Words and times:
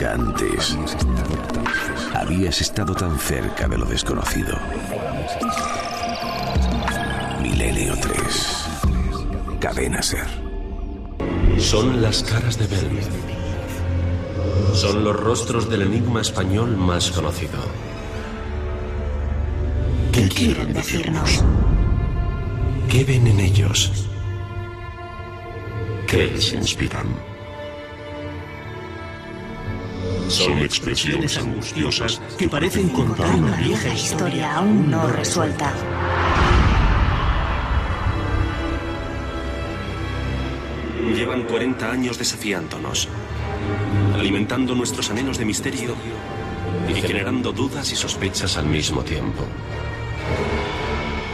Nunca 0.00 0.14
antes 0.14 0.78
habías 2.14 2.62
estado 2.62 2.94
tan 2.94 3.18
cerca 3.18 3.68
de 3.68 3.76
lo 3.76 3.84
desconocido. 3.84 4.56
Milenio 7.42 7.94
3. 8.00 8.68
Cadena 9.60 10.00
Ser. 10.00 10.26
Son 11.58 12.00
las 12.00 12.22
caras 12.22 12.56
de 12.56 12.66
Belmez. 12.66 13.08
Son 14.72 15.04
los 15.04 15.14
rostros 15.14 15.68
del 15.68 15.82
enigma 15.82 16.22
español 16.22 16.78
más 16.78 17.10
conocido. 17.10 17.58
¿Qué 20.12 20.30
quieren 20.30 20.72
decirnos? 20.72 21.44
¿Qué 22.88 23.04
ven 23.04 23.26
en 23.26 23.40
ellos? 23.40 24.08
¿Qué 26.06 26.28
les 26.28 26.54
inspiran? 26.54 27.29
Son 30.30 30.58
expresiones 30.60 31.36
angustiosas 31.38 32.20
que 32.38 32.48
parecen 32.48 32.88
contar 32.90 33.34
una 33.34 33.56
vieja 33.56 33.92
historia 33.92 34.54
aún 34.54 34.88
no 34.88 35.08
resuelta. 35.08 35.74
Llevan 41.16 41.42
40 41.42 41.90
años 41.90 42.16
desafiándonos, 42.16 43.08
alimentando 44.14 44.76
nuestros 44.76 45.10
anhelos 45.10 45.36
de 45.36 45.44
misterio 45.46 45.96
y 46.88 46.94
generando 46.94 47.50
dudas 47.50 47.90
y 47.90 47.96
sospechas 47.96 48.56
al 48.56 48.66
mismo 48.66 49.02
tiempo. 49.02 49.44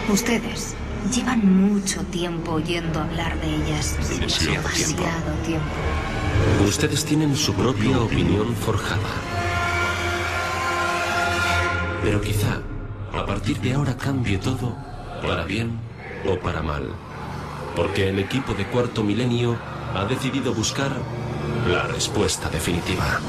Ustedes 0.08 0.74
llevan 1.14 1.68
mucho 1.68 2.02
tiempo 2.04 2.52
oyendo 2.52 3.00
hablar 3.00 3.38
de 3.42 3.56
ellas. 3.56 3.94
Demasiado 4.08 4.52
tiempo. 4.52 4.68
Demasiado 4.70 5.32
tiempo. 5.44 6.05
Ustedes 6.66 7.04
tienen 7.04 7.36
su 7.36 7.54
propia 7.54 7.98
opinión 8.00 8.54
forjada. 8.54 9.08
Pero 12.02 12.20
quizá, 12.20 12.60
a 13.12 13.24
partir 13.24 13.60
de 13.60 13.74
ahora 13.74 13.96
cambie 13.96 14.38
todo, 14.38 14.76
para 15.22 15.44
bien 15.44 15.78
o 16.28 16.38
para 16.38 16.62
mal. 16.62 16.88
Porque 17.74 18.08
el 18.08 18.18
equipo 18.18 18.54
de 18.54 18.66
Cuarto 18.66 19.02
Milenio 19.02 19.56
ha 19.94 20.04
decidido 20.04 20.52
buscar 20.54 20.90
la 21.68 21.84
respuesta 21.86 22.48
definitiva. 22.48 23.20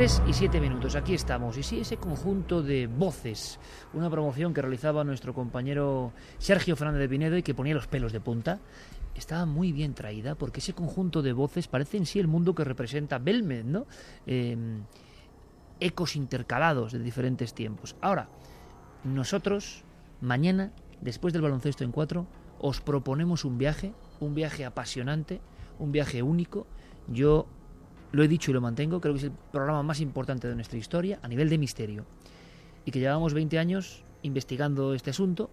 Tres 0.00 0.22
y 0.26 0.32
siete 0.32 0.62
minutos, 0.62 0.96
aquí 0.96 1.12
estamos. 1.12 1.58
Y 1.58 1.62
sí, 1.62 1.80
ese 1.80 1.98
conjunto 1.98 2.62
de 2.62 2.86
voces, 2.86 3.60
una 3.92 4.08
promoción 4.08 4.54
que 4.54 4.62
realizaba 4.62 5.04
nuestro 5.04 5.34
compañero 5.34 6.14
Sergio 6.38 6.74
Fernández 6.74 7.00
de 7.00 7.08
Pinedo 7.10 7.36
y 7.36 7.42
que 7.42 7.52
ponía 7.52 7.74
los 7.74 7.86
pelos 7.86 8.10
de 8.10 8.18
punta, 8.18 8.60
estaba 9.14 9.44
muy 9.44 9.72
bien 9.72 9.92
traída 9.92 10.36
porque 10.36 10.60
ese 10.60 10.72
conjunto 10.72 11.20
de 11.20 11.34
voces 11.34 11.68
parece 11.68 11.98
en 11.98 12.06
sí 12.06 12.18
el 12.18 12.28
mundo 12.28 12.54
que 12.54 12.64
representa 12.64 13.18
Belmed, 13.18 13.66
¿no? 13.66 13.84
Eh, 14.26 14.56
ecos 15.80 16.16
intercalados 16.16 16.92
de 16.92 17.00
diferentes 17.00 17.52
tiempos. 17.52 17.94
Ahora, 18.00 18.30
nosotros, 19.04 19.84
mañana, 20.22 20.72
después 21.02 21.34
del 21.34 21.42
baloncesto 21.42 21.84
en 21.84 21.92
cuatro, 21.92 22.26
os 22.58 22.80
proponemos 22.80 23.44
un 23.44 23.58
viaje, 23.58 23.92
un 24.18 24.34
viaje 24.34 24.64
apasionante, 24.64 25.42
un 25.78 25.92
viaje 25.92 26.22
único. 26.22 26.66
Yo 27.06 27.48
lo 28.12 28.22
he 28.22 28.28
dicho 28.28 28.50
y 28.50 28.54
lo 28.54 28.60
mantengo, 28.60 29.00
creo 29.00 29.14
que 29.14 29.18
es 29.18 29.24
el 29.24 29.32
programa 29.52 29.82
más 29.82 30.00
importante 30.00 30.48
de 30.48 30.54
nuestra 30.54 30.78
historia 30.78 31.18
a 31.22 31.28
nivel 31.28 31.48
de 31.48 31.58
misterio. 31.58 32.04
Y 32.84 32.90
que 32.90 32.98
llevamos 32.98 33.34
20 33.34 33.58
años 33.58 34.04
investigando 34.22 34.94
este 34.94 35.10
asunto 35.10 35.50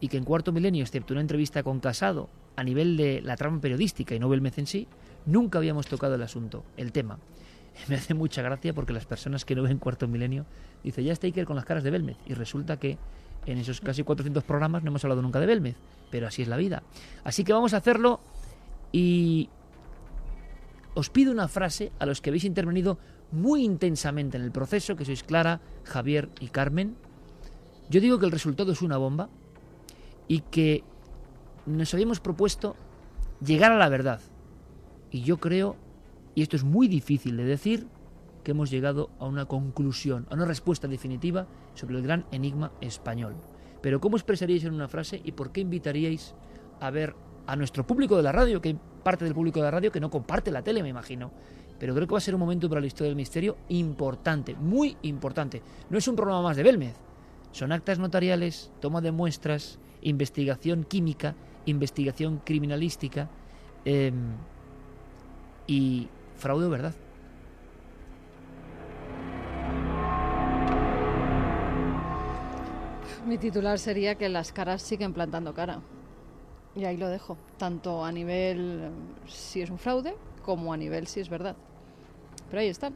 y 0.00 0.08
que 0.08 0.16
en 0.16 0.24
cuarto 0.24 0.52
milenio, 0.52 0.82
excepto 0.82 1.14
una 1.14 1.20
entrevista 1.20 1.62
con 1.62 1.80
Casado, 1.80 2.28
a 2.56 2.62
nivel 2.62 2.96
de 2.96 3.20
la 3.22 3.36
trama 3.36 3.60
periodística 3.60 4.14
y 4.14 4.18
no 4.18 4.28
Belmez 4.28 4.58
en 4.58 4.66
sí, 4.66 4.88
nunca 5.26 5.58
habíamos 5.58 5.86
tocado 5.86 6.14
el 6.14 6.22
asunto, 6.22 6.64
el 6.76 6.92
tema. 6.92 7.18
Me 7.88 7.96
hace 7.96 8.14
mucha 8.14 8.42
gracia 8.42 8.72
porque 8.72 8.92
las 8.92 9.06
personas 9.06 9.44
que 9.44 9.54
no 9.54 9.62
ven 9.62 9.78
cuarto 9.78 10.08
milenio 10.08 10.46
dicen, 10.82 11.04
ya 11.04 11.12
está 11.12 11.26
Iker 11.26 11.44
con 11.44 11.56
las 11.56 11.64
caras 11.64 11.84
de 11.84 11.90
Belmez. 11.90 12.16
Y 12.26 12.34
resulta 12.34 12.78
que 12.78 12.98
en 13.46 13.58
esos 13.58 13.80
casi 13.80 14.02
400 14.02 14.44
programas 14.44 14.82
no 14.82 14.90
hemos 14.90 15.04
hablado 15.04 15.22
nunca 15.22 15.40
de 15.40 15.46
Belmez. 15.46 15.76
Pero 16.10 16.26
así 16.26 16.42
es 16.42 16.48
la 16.48 16.56
vida. 16.56 16.82
Así 17.24 17.44
que 17.44 17.52
vamos 17.52 17.74
a 17.74 17.78
hacerlo 17.78 18.20
y 18.92 19.48
os 20.94 21.10
pido 21.10 21.32
una 21.32 21.48
frase 21.48 21.92
a 21.98 22.06
los 22.06 22.20
que 22.20 22.30
habéis 22.30 22.44
intervenido 22.44 22.98
muy 23.32 23.64
intensamente 23.64 24.36
en 24.36 24.44
el 24.44 24.52
proceso, 24.52 24.96
que 24.96 25.04
sois 25.04 25.22
Clara, 25.22 25.60
Javier 25.84 26.30
y 26.40 26.48
Carmen. 26.48 26.94
Yo 27.90 28.00
digo 28.00 28.18
que 28.18 28.26
el 28.26 28.32
resultado 28.32 28.72
es 28.72 28.82
una 28.82 28.96
bomba 28.96 29.28
y 30.28 30.40
que 30.40 30.84
nos 31.66 31.92
habíamos 31.92 32.20
propuesto 32.20 32.76
llegar 33.44 33.72
a 33.72 33.78
la 33.78 33.88
verdad. 33.88 34.20
Y 35.10 35.22
yo 35.22 35.38
creo, 35.38 35.76
y 36.34 36.42
esto 36.42 36.56
es 36.56 36.64
muy 36.64 36.88
difícil 36.88 37.36
de 37.36 37.44
decir, 37.44 37.86
que 38.44 38.52
hemos 38.52 38.70
llegado 38.70 39.10
a 39.18 39.26
una 39.26 39.46
conclusión, 39.46 40.26
a 40.30 40.34
una 40.34 40.44
respuesta 40.44 40.86
definitiva 40.86 41.46
sobre 41.74 41.96
el 41.96 42.02
gran 42.02 42.26
enigma 42.30 42.72
español. 42.80 43.34
Pero 43.80 44.00
¿cómo 44.00 44.16
expresaríais 44.16 44.64
en 44.64 44.74
una 44.74 44.88
frase 44.88 45.20
y 45.24 45.32
por 45.32 45.50
qué 45.50 45.62
invitaríais 45.62 46.34
a 46.80 46.90
ver 46.90 47.16
a 47.46 47.56
nuestro 47.56 47.86
público 47.86 48.16
de 48.16 48.22
la 48.22 48.32
radio, 48.32 48.60
que 48.60 48.76
parte 49.02 49.24
del 49.24 49.34
público 49.34 49.60
de 49.60 49.64
la 49.64 49.70
radio 49.70 49.92
que 49.92 50.00
no 50.00 50.10
comparte 50.10 50.50
la 50.50 50.62
tele, 50.62 50.82
me 50.82 50.88
imagino? 50.88 51.30
Pero 51.78 51.94
creo 51.94 52.06
que 52.06 52.12
va 52.12 52.18
a 52.18 52.22
ser 52.22 52.34
un 52.34 52.40
momento 52.40 52.68
para 52.68 52.80
la 52.80 52.86
historia 52.86 53.08
del 53.08 53.16
misterio 53.16 53.56
importante, 53.68 54.54
muy 54.54 54.96
importante. 55.02 55.62
No 55.90 55.98
es 55.98 56.08
un 56.08 56.16
programa 56.16 56.42
más 56.42 56.56
de 56.56 56.62
Belmez, 56.62 56.94
son 57.52 57.72
actas 57.72 57.98
notariales, 57.98 58.72
toma 58.80 59.00
de 59.00 59.12
muestras, 59.12 59.78
investigación 60.02 60.84
química, 60.84 61.34
investigación 61.66 62.40
criminalística 62.44 63.28
eh, 63.84 64.12
y 65.66 66.08
fraude 66.36 66.66
o 66.66 66.70
verdad. 66.70 66.94
Mi 73.26 73.38
titular 73.38 73.78
sería 73.78 74.16
que 74.16 74.28
las 74.28 74.52
caras 74.52 74.82
siguen 74.82 75.14
plantando 75.14 75.54
cara. 75.54 75.80
Y 76.76 76.84
ahí 76.84 76.96
lo 76.96 77.08
dejo, 77.08 77.36
tanto 77.56 78.04
a 78.04 78.10
nivel 78.10 78.90
si 79.28 79.62
es 79.62 79.70
un 79.70 79.78
fraude 79.78 80.16
como 80.44 80.72
a 80.72 80.76
nivel 80.76 81.06
si 81.06 81.20
es 81.20 81.28
verdad. 81.28 81.56
Pero 82.50 82.60
ahí 82.60 82.68
están. 82.68 82.94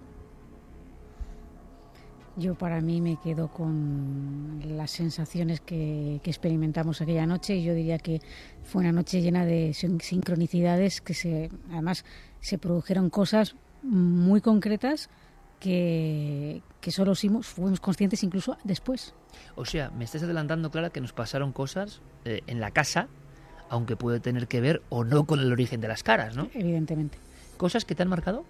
Yo 2.36 2.54
para 2.54 2.80
mí 2.80 3.00
me 3.00 3.16
quedo 3.16 3.48
con 3.48 4.60
las 4.64 4.92
sensaciones 4.92 5.60
que, 5.60 6.20
que, 6.22 6.30
experimentamos 6.30 7.00
aquella 7.00 7.26
noche 7.26 7.56
y 7.56 7.64
yo 7.64 7.74
diría 7.74 7.98
que 7.98 8.20
fue 8.62 8.82
una 8.82 8.92
noche 8.92 9.20
llena 9.20 9.44
de 9.44 9.74
sin- 9.74 10.00
sincronicidades 10.00 11.00
que 11.00 11.14
se, 11.14 11.50
además 11.72 12.04
se 12.40 12.58
produjeron 12.58 13.10
cosas 13.10 13.56
muy 13.82 14.40
concretas 14.40 15.10
que, 15.58 16.62
que 16.80 16.92
solo 16.92 17.16
fuimos, 17.16 17.46
fuimos 17.48 17.80
conscientes 17.80 18.22
incluso 18.22 18.56
después. 18.62 19.14
O 19.56 19.64
sea, 19.64 19.90
me 19.90 20.04
estás 20.04 20.22
adelantando, 20.22 20.70
Clara, 20.70 20.90
que 20.90 21.00
nos 21.00 21.12
pasaron 21.12 21.50
cosas 21.52 22.02
eh, 22.24 22.42
en 22.46 22.60
la 22.60 22.70
casa, 22.70 23.08
aunque 23.70 23.96
puede 23.96 24.20
tener 24.20 24.48
que 24.48 24.60
ver 24.60 24.82
o 24.88 25.04
no 25.04 25.24
con 25.24 25.40
el 25.40 25.52
origen 25.52 25.80
de 25.80 25.88
las 25.88 26.02
caras, 26.02 26.36
¿no? 26.36 26.48
Evidentemente. 26.54 27.18
¿Cosas 27.56 27.84
que 27.84 27.94
te 27.94 28.02
han 28.02 28.08
marcado? 28.08 28.44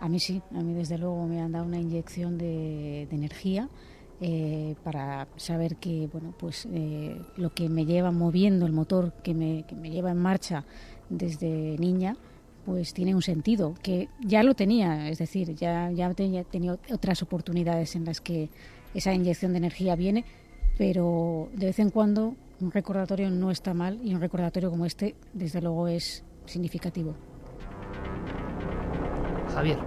A 0.00 0.08
mí 0.08 0.18
sí, 0.18 0.42
a 0.54 0.60
mí 0.62 0.74
desde 0.74 0.98
luego 0.98 1.26
me 1.26 1.40
han 1.40 1.52
dado 1.52 1.64
una 1.64 1.78
inyección 1.78 2.38
de, 2.38 3.06
de 3.08 3.16
energía 3.16 3.68
eh, 4.24 4.76
para 4.84 5.26
saber 5.36 5.74
que 5.78 6.08
bueno 6.12 6.32
pues 6.38 6.68
eh, 6.70 7.20
lo 7.36 7.52
que 7.52 7.68
me 7.68 7.84
lleva 7.84 8.12
moviendo 8.12 8.66
el 8.66 8.72
motor 8.72 9.12
que 9.24 9.34
me, 9.34 9.64
que 9.64 9.74
me 9.74 9.90
lleva 9.90 10.12
en 10.12 10.18
marcha 10.18 10.64
desde 11.08 11.76
niña 11.78 12.16
pues 12.64 12.94
tiene 12.94 13.16
un 13.16 13.22
sentido 13.22 13.74
que 13.82 14.08
ya 14.20 14.44
lo 14.44 14.54
tenía 14.54 15.08
es 15.08 15.18
decir 15.18 15.56
ya 15.56 15.90
ya 15.90 16.14
tenía 16.14 16.44
tenido 16.44 16.78
otras 16.92 17.20
oportunidades 17.22 17.96
en 17.96 18.04
las 18.04 18.20
que 18.20 18.48
esa 18.94 19.12
inyección 19.12 19.54
de 19.54 19.58
energía 19.58 19.96
viene 19.96 20.24
pero 20.78 21.48
de 21.54 21.66
vez 21.66 21.80
en 21.80 21.90
cuando 21.90 22.36
un 22.62 22.70
recordatorio 22.70 23.30
no 23.30 23.50
está 23.50 23.74
mal 23.74 24.00
y 24.02 24.14
un 24.14 24.20
recordatorio 24.20 24.70
como 24.70 24.86
este 24.86 25.16
desde 25.32 25.60
luego 25.60 25.88
es 25.88 26.24
significativo 26.46 27.14
Javier. 29.52 29.78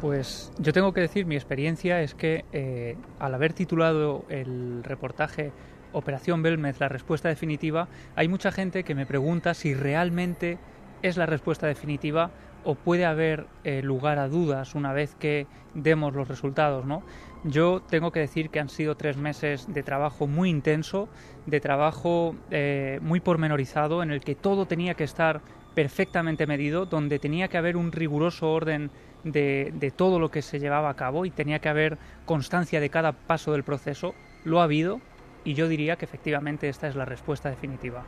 Pues 0.00 0.52
yo 0.58 0.72
tengo 0.72 0.92
que 0.92 1.00
decir, 1.00 1.26
mi 1.26 1.34
experiencia 1.34 2.00
es 2.02 2.14
que 2.14 2.44
eh, 2.52 2.96
al 3.18 3.34
haber 3.34 3.52
titulado 3.52 4.24
el 4.28 4.84
reportaje 4.84 5.52
Operación 5.92 6.42
Belmez, 6.42 6.80
la 6.80 6.88
respuesta 6.88 7.28
definitiva, 7.28 7.88
hay 8.16 8.28
mucha 8.28 8.52
gente 8.52 8.84
que 8.84 8.94
me 8.94 9.06
pregunta 9.06 9.54
si 9.54 9.74
realmente 9.74 10.58
es 11.02 11.16
la 11.16 11.26
respuesta 11.26 11.66
definitiva 11.66 12.30
o 12.64 12.74
puede 12.74 13.04
haber 13.04 13.46
eh, 13.64 13.82
lugar 13.82 14.18
a 14.18 14.28
dudas 14.28 14.74
una 14.74 14.92
vez 14.92 15.14
que 15.16 15.46
demos 15.74 16.14
los 16.14 16.28
resultados, 16.28 16.84
¿no? 16.84 17.02
Yo 17.44 17.82
tengo 17.82 18.12
que 18.12 18.20
decir 18.20 18.50
que 18.50 18.60
han 18.60 18.68
sido 18.68 18.96
tres 18.96 19.16
meses 19.16 19.66
de 19.66 19.82
trabajo 19.82 20.28
muy 20.28 20.48
intenso, 20.48 21.08
de 21.46 21.60
trabajo 21.60 22.36
eh, 22.52 23.00
muy 23.02 23.18
pormenorizado, 23.18 24.02
en 24.02 24.12
el 24.12 24.20
que 24.20 24.36
todo 24.36 24.66
tenía 24.66 24.94
que 24.94 25.02
estar 25.02 25.40
perfectamente 25.74 26.46
medido, 26.46 26.86
donde 26.86 27.18
tenía 27.18 27.48
que 27.48 27.58
haber 27.58 27.76
un 27.76 27.90
riguroso 27.90 28.52
orden 28.52 28.90
de, 29.24 29.92
todo 29.96 30.20
lo 30.20 30.30
que 30.30 30.42
se 30.42 30.60
llevaba 30.60 30.90
a 30.90 30.94
cabo 30.94 31.24
y 31.24 31.30
tenía 31.30 31.58
que 31.58 31.68
haber 31.68 31.98
constancia 32.26 32.78
de 32.78 32.90
cada 32.90 33.12
paso 33.12 33.52
del 33.52 33.64
proceso. 33.64 34.14
Lo 34.44 34.60
ha 34.60 34.64
habido 34.64 35.00
y 35.44 35.54
yo 35.54 35.66
diría 35.66 35.96
que 35.96 36.04
efectivamente 36.04 36.68
esta 36.68 36.86
es 36.86 36.94
la 36.94 37.04
respuesta 37.04 37.50
definitiva. 37.50 38.04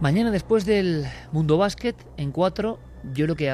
Mañana 0.00 0.30
después 0.30 0.64
del 0.64 1.04
Mundo 1.30 1.58
Básquet 1.58 1.96
en 2.16 2.32
cuatro, 2.32 2.78
yo 3.12 3.26
lo 3.26 3.36
que 3.36 3.50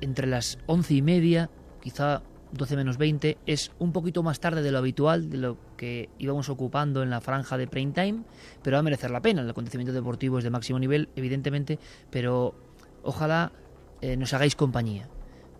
entre 0.00 0.26
las 0.26 0.58
once 0.66 0.94
y 0.94 1.02
media, 1.02 1.50
quizá 1.80 2.22
12 2.52 2.76
menos 2.76 2.98
20, 2.98 3.38
es 3.46 3.72
un 3.78 3.92
poquito 3.92 4.22
más 4.22 4.40
tarde 4.40 4.62
de 4.62 4.70
lo 4.70 4.78
habitual, 4.78 5.28
de 5.28 5.38
lo 5.38 5.56
que 5.76 6.08
íbamos 6.18 6.48
ocupando 6.48 7.02
en 7.02 7.10
la 7.10 7.20
franja 7.20 7.56
de 7.56 7.66
prime 7.66 7.92
time, 7.92 8.22
pero 8.62 8.76
va 8.76 8.80
a 8.80 8.82
merecer 8.82 9.10
la 9.10 9.20
pena. 9.20 9.42
El 9.42 9.50
acontecimiento 9.50 9.92
deportivo 9.92 10.38
es 10.38 10.44
de 10.44 10.50
máximo 10.50 10.78
nivel, 10.78 11.08
evidentemente, 11.16 11.78
pero 12.10 12.54
ojalá 13.02 13.52
eh, 14.00 14.16
nos 14.16 14.32
hagáis 14.34 14.54
compañía, 14.56 15.08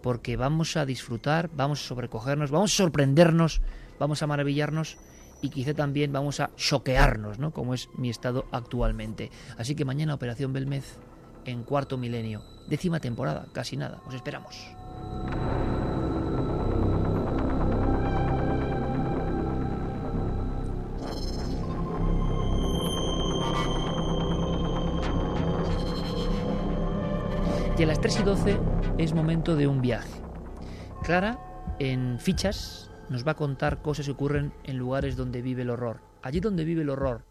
porque 0.02 0.36
vamos 0.36 0.76
a 0.76 0.86
disfrutar, 0.86 1.50
vamos 1.54 1.82
a 1.84 1.88
sobrecogernos, 1.88 2.50
vamos 2.50 2.72
a 2.72 2.76
sorprendernos, 2.76 3.60
vamos 3.98 4.22
a 4.22 4.26
maravillarnos 4.26 4.96
y 5.42 5.50
quizá 5.50 5.75
también 5.75 6.12
vamos 6.12 6.40
a 6.40 6.50
choquearnos, 6.56 7.38
¿no? 7.38 7.52
Como 7.52 7.75
es 7.75 7.90
mi 7.96 8.08
estado 8.08 8.46
actualmente. 8.50 9.31
Así 9.58 9.75
que 9.75 9.84
mañana 9.84 10.14
Operación 10.14 10.52
Belmez 10.52 10.98
en 11.44 11.64
cuarto 11.64 11.96
milenio, 11.96 12.43
décima 12.69 13.00
temporada, 13.00 13.46
casi 13.52 13.76
nada. 13.76 14.00
Os 14.06 14.14
esperamos. 14.14 14.75
Y 27.76 27.82
a 27.82 27.87
las 27.87 28.00
3 28.00 28.20
y 28.20 28.23
12 28.23 28.58
es 28.99 29.14
momento 29.14 29.56
de 29.56 29.67
un 29.67 29.82
viaje. 29.82 30.08
Clara, 31.02 31.38
en 31.81 32.20
fichas, 32.20 32.88
nos 33.08 33.26
va 33.26 33.32
a 33.32 33.37
contar 33.37 33.82
cosas 33.82 34.06
que 34.06 34.12
ocurren 34.12 34.52
en 34.62 34.79
lugares 34.79 35.17
donde 35.17 35.43
vive 35.43 35.62
el 35.62 35.70
horror. 35.70 36.00
Allí 36.23 36.38
donde 36.38 36.64
vive 36.64 36.82
el 36.82 36.91
horror. 36.91 37.25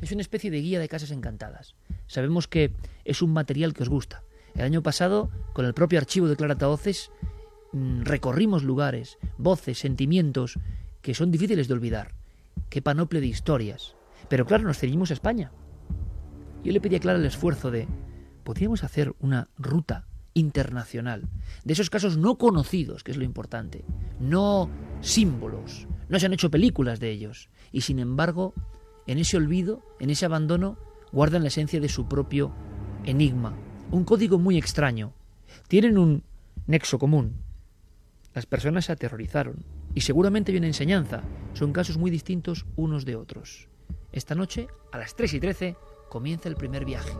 Es 0.00 0.12
una 0.12 0.20
especie 0.20 0.50
de 0.50 0.60
guía 0.60 0.80
de 0.80 0.88
casas 0.88 1.10
encantadas. 1.10 1.74
Sabemos 2.06 2.48
que 2.48 2.72
es 3.04 3.22
un 3.22 3.32
material 3.32 3.74
que 3.74 3.82
os 3.82 3.88
gusta. 3.88 4.22
El 4.54 4.62
año 4.62 4.82
pasado, 4.82 5.30
con 5.52 5.66
el 5.66 5.74
propio 5.74 5.98
archivo 5.98 6.28
de 6.28 6.36
Clara 6.36 6.56
Taoces, 6.56 7.10
mm, 7.72 8.02
recorrimos 8.02 8.62
lugares, 8.62 9.18
voces, 9.38 9.78
sentimientos 9.78 10.58
que 11.02 11.14
son 11.14 11.30
difíciles 11.30 11.68
de 11.68 11.74
olvidar. 11.74 12.14
Qué 12.70 12.82
panople 12.82 13.20
de 13.20 13.26
historias. 13.26 13.94
Pero 14.28 14.46
claro, 14.46 14.64
nos 14.64 14.78
ceñimos 14.78 15.10
a 15.10 15.14
España. 15.14 15.52
Yo 16.64 16.72
le 16.72 16.80
pedí 16.80 16.96
a 16.96 17.00
Clara 17.00 17.18
el 17.18 17.26
esfuerzo 17.26 17.70
de 17.70 17.86
podríamos 18.42 18.84
hacer 18.84 19.14
una 19.20 19.48
ruta 19.58 20.06
internacional 20.34 21.28
de 21.64 21.72
esos 21.72 21.90
casos 21.90 22.16
no 22.16 22.38
conocidos, 22.38 23.02
que 23.02 23.10
es 23.10 23.16
lo 23.16 23.24
importante, 23.24 23.84
no 24.20 24.70
símbolos, 25.00 25.88
no 26.08 26.20
se 26.20 26.26
han 26.26 26.32
hecho 26.32 26.50
películas 26.50 27.00
de 27.00 27.10
ellos, 27.10 27.48
y 27.72 27.80
sin 27.80 27.98
embargo, 27.98 28.54
en 29.06 29.18
ese 29.18 29.36
olvido, 29.36 29.82
en 30.00 30.10
ese 30.10 30.26
abandono, 30.26 30.78
guardan 31.12 31.42
la 31.42 31.48
esencia 31.48 31.80
de 31.80 31.88
su 31.88 32.08
propio 32.08 32.52
enigma, 33.04 33.54
un 33.90 34.04
código 34.04 34.38
muy 34.38 34.58
extraño. 34.58 35.12
Tienen 35.68 35.98
un 35.98 36.24
nexo 36.66 36.98
común. 36.98 37.36
Las 38.34 38.46
personas 38.46 38.86
se 38.86 38.92
aterrorizaron, 38.92 39.64
y 39.94 40.02
seguramente 40.02 40.52
hay 40.52 40.58
una 40.58 40.66
enseñanza. 40.66 41.22
Son 41.54 41.72
casos 41.72 41.96
muy 41.96 42.10
distintos 42.10 42.66
unos 42.76 43.04
de 43.04 43.16
otros. 43.16 43.68
Esta 44.12 44.34
noche, 44.34 44.68
a 44.92 44.98
las 44.98 45.14
3 45.14 45.34
y 45.34 45.40
13, 45.40 45.76
comienza 46.08 46.48
el 46.48 46.56
primer 46.56 46.84
viaje 46.84 47.12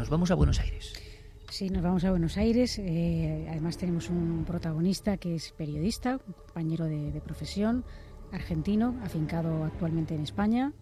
nos 0.00 0.08
vamos 0.18 0.30
a 0.32 0.34
Buenos 0.34 0.58
Aires. 0.58 0.94
Sí, 1.50 1.68
nos 1.70 1.82
vamos 1.82 2.02
a 2.04 2.10
Buenos 2.10 2.36
Aires. 2.36 2.80
Eh, 2.80 3.46
además 3.48 3.76
tenemos 3.76 4.08
un 4.08 4.44
protagonista 4.44 5.18
que 5.18 5.36
es 5.36 5.52
periodista, 5.52 6.18
compañero 6.18 6.86
de, 6.86 7.20
profesión, 7.20 7.84
argentino, 8.32 8.94
afincado 9.02 9.64
actualmente 9.64 10.14
en 10.14 10.22
España, 10.22 10.72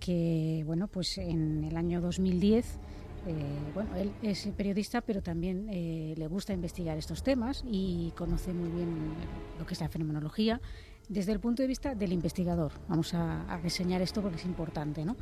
que 0.00 0.62
bueno, 0.66 0.88
pues 0.88 1.18
en 1.18 1.64
el 1.64 1.76
año 1.76 2.00
2010 2.00 2.78
eh, 3.26 3.32
bueno, 3.74 3.94
él 3.96 4.12
es 4.22 4.48
periodista, 4.56 5.00
pero 5.00 5.22
también 5.22 5.68
eh, 5.70 6.14
le 6.16 6.26
gusta 6.28 6.52
investigar 6.52 6.96
estos 6.96 7.22
temas 7.22 7.64
y 7.66 8.12
conoce 8.16 8.54
muy 8.54 8.70
bien 8.70 9.14
lo 9.58 9.66
que 9.66 9.74
es 9.74 9.80
la 9.80 9.88
fenomenología 9.88 10.60
desde 11.08 11.32
el 11.32 11.40
punto 11.40 11.62
de 11.62 11.68
vista 11.68 11.94
del 11.94 12.12
investigador. 12.12 12.72
Vamos 12.88 13.12
a, 13.14 13.58
reseñar 13.62 14.00
esto 14.02 14.22
porque 14.22 14.36
es 14.36 14.44
importante, 14.44 15.04
¿no? 15.04 15.16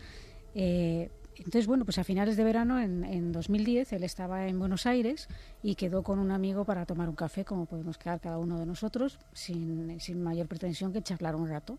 Entonces, 1.38 1.66
bueno, 1.66 1.84
pues 1.84 1.98
a 1.98 2.04
finales 2.04 2.36
de 2.36 2.44
verano, 2.44 2.80
en, 2.80 3.32
2010, 3.32 3.92
él 3.92 4.04
estaba 4.04 4.46
en 4.48 4.58
Buenos 4.58 4.86
Aires 4.86 5.28
y 5.62 5.74
quedó 5.74 6.02
con 6.02 6.18
un 6.18 6.30
amigo 6.30 6.64
para 6.64 6.86
tomar 6.86 7.08
un 7.08 7.14
café, 7.14 7.44
como 7.44 7.66
podemos 7.66 7.98
quedar 7.98 8.20
cada 8.20 8.38
uno 8.38 8.58
de 8.58 8.66
nosotros, 8.66 9.18
sin, 9.32 10.22
mayor 10.22 10.48
pretensión 10.48 10.92
que 10.92 11.02
charlar 11.02 11.36
un 11.36 11.48
rato. 11.48 11.78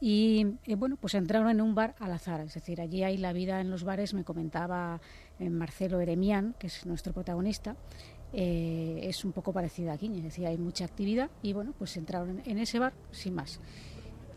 Y 0.00 0.58
eh, 0.64 0.74
bueno, 0.76 0.96
pues 1.00 1.14
entraron 1.14 1.48
en 1.50 1.60
un 1.60 1.74
bar 1.74 1.94
al 1.98 2.12
azar, 2.12 2.40
es 2.40 2.54
decir, 2.54 2.80
allí 2.80 3.02
hay 3.02 3.16
la 3.16 3.32
vida 3.32 3.60
en 3.60 3.70
los 3.70 3.84
bares, 3.84 4.12
me 4.12 4.24
comentaba 4.24 5.00
eh, 5.38 5.48
Marcelo 5.48 6.00
Eremián, 6.00 6.54
que 6.58 6.66
es 6.66 6.84
nuestro 6.84 7.12
protagonista, 7.12 7.76
eh, 8.32 9.00
es 9.02 9.24
un 9.24 9.32
poco 9.32 9.52
parecida 9.52 9.92
aquí, 9.92 10.10
es 10.14 10.22
decir, 10.22 10.46
hay 10.46 10.58
mucha 10.58 10.84
actividad 10.84 11.30
y 11.42 11.52
bueno, 11.52 11.72
pues 11.78 11.96
entraron 11.96 12.42
en 12.44 12.58
ese 12.58 12.80
bar 12.80 12.92
sin 13.12 13.34
más 13.34 13.60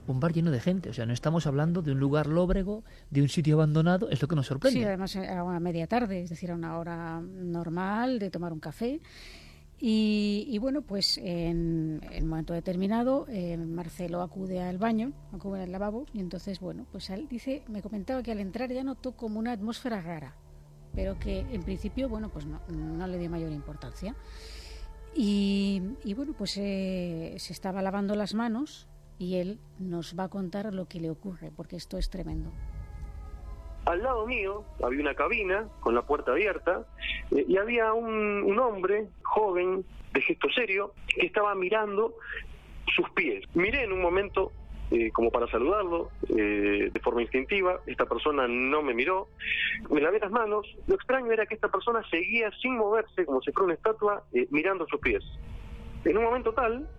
un 0.07 0.19
bar 0.19 0.33
lleno 0.33 0.51
de 0.51 0.59
gente. 0.59 0.89
O 0.89 0.93
sea, 0.93 1.05
no 1.05 1.13
estamos 1.13 1.47
hablando 1.47 1.81
de 1.81 1.91
un 1.91 1.99
lugar 1.99 2.27
lóbrego, 2.27 2.83
de 3.09 3.21
un 3.21 3.29
sitio 3.29 3.55
abandonado, 3.55 4.09
es 4.09 4.21
lo 4.21 4.27
que 4.27 4.35
nos 4.35 4.47
sorprende. 4.47 4.79
Sí, 4.79 4.85
además 4.85 5.15
a 5.15 5.43
una 5.43 5.59
media 5.59 5.87
tarde, 5.87 6.21
es 6.21 6.29
decir, 6.29 6.51
a 6.51 6.55
una 6.55 6.77
hora 6.77 7.21
normal 7.21 8.19
de 8.19 8.29
tomar 8.29 8.53
un 8.53 8.59
café. 8.59 9.01
Y, 9.79 10.57
bueno, 10.59 10.81
pues 10.81 11.19
en, 11.19 12.01
un 12.19 12.27
momento 12.27 12.53
determinado 12.53 13.27
eh, 13.29 13.57
Marcelo 13.57 14.23
acude 14.23 14.59
al 14.59 14.79
baño, 14.79 15.13
acude 15.31 15.63
al 15.63 15.71
lavabo, 15.71 16.07
y 16.13 16.19
entonces, 16.19 16.59
bueno, 16.59 16.87
pues 16.91 17.11
él 17.11 17.27
dice, 17.29 17.63
me 17.67 17.83
comentaba 17.83 18.23
que 18.23 18.31
al 18.31 18.39
entrar 18.39 18.71
ya 18.71 18.83
notó 18.83 19.11
como 19.11 19.37
una 19.37 19.51
atmósfera 19.51 20.01
rara, 20.01 20.35
pero 20.95 21.19
que 21.19 21.41
en 21.41 21.61
principio, 21.61 22.09
bueno, 22.09 22.29
pues 22.29 22.47
no, 22.47 22.59
no 22.69 23.05
le 23.05 23.19
dio 23.19 23.29
mayor 23.29 23.51
importancia. 23.51 24.15
Y, 25.19 25.81
bueno, 26.15 26.33
pues 26.37 26.57
eh, 26.57 27.35
se 27.37 27.51
estaba 27.51 27.81
lavando 27.81 28.13
las 28.15 28.35
manos 28.35 28.87
y 29.19 29.37
él 29.37 29.59
nos 29.79 30.17
va 30.17 30.25
a 30.25 30.29
contar 30.29 30.73
lo 30.73 30.87
que 30.87 30.99
le 30.99 31.09
ocurre, 31.09 31.51
porque 31.55 31.75
esto 31.75 31.97
es 31.97 32.09
tremendo. 32.09 32.51
Al 33.85 34.03
lado 34.03 34.27
mío 34.27 34.65
había 34.83 34.99
una 34.99 35.15
cabina 35.15 35.69
con 35.79 35.95
la 35.95 36.01
puerta 36.01 36.31
abierta 36.31 36.85
eh, 37.31 37.45
y 37.47 37.55
había 37.55 37.93
un, 37.93 38.59
hombre 38.59 39.07
joven, 39.23 39.85
de 40.11 40.21
gesto 40.21 40.49
serio, 40.49 40.93
que 41.07 41.25
estaba 41.25 41.55
mirando 41.55 42.13
sus 42.93 43.09
pies. 43.11 43.45
Miré 43.53 43.83
en 43.83 43.93
un 43.93 44.01
momento 44.01 44.51
eh, 44.91 45.09
como 45.11 45.31
para 45.31 45.47
saludarlo 45.47 46.09
eh, 46.27 46.89
de 46.93 46.99
forma 46.99 47.21
instintiva. 47.21 47.79
Esta 47.85 48.05
persona 48.05 48.45
no 48.45 48.81
me 48.81 48.93
miró. 48.93 49.29
Me 49.89 50.01
lavé 50.01 50.19
las 50.19 50.31
manos. 50.31 50.67
Lo 50.87 50.95
extraño 50.95 51.31
era 51.31 51.45
que 51.45 51.55
esta 51.55 51.69
persona 51.69 52.01
seguía 52.09 52.51
sin 52.61 52.77
moverse, 52.77 53.25
como 53.25 53.41
si 53.41 53.53
fuera 53.53 53.65
una 53.65 53.75
estatua, 53.75 54.23
mirando 54.49 54.85
sus 54.87 54.99
pies. 54.99 55.23
En 56.03 56.17
un 56.17 56.25
momento 56.25 56.53
tal, 56.53 56.89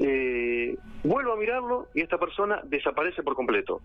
eh, 0.00 0.76
vuelvo 1.04 1.34
a 1.34 1.36
mirarlo 1.36 1.88
y 1.94 2.00
esta 2.00 2.18
persona 2.18 2.62
desaparece 2.64 3.22
por 3.22 3.34
completo. 3.34 3.80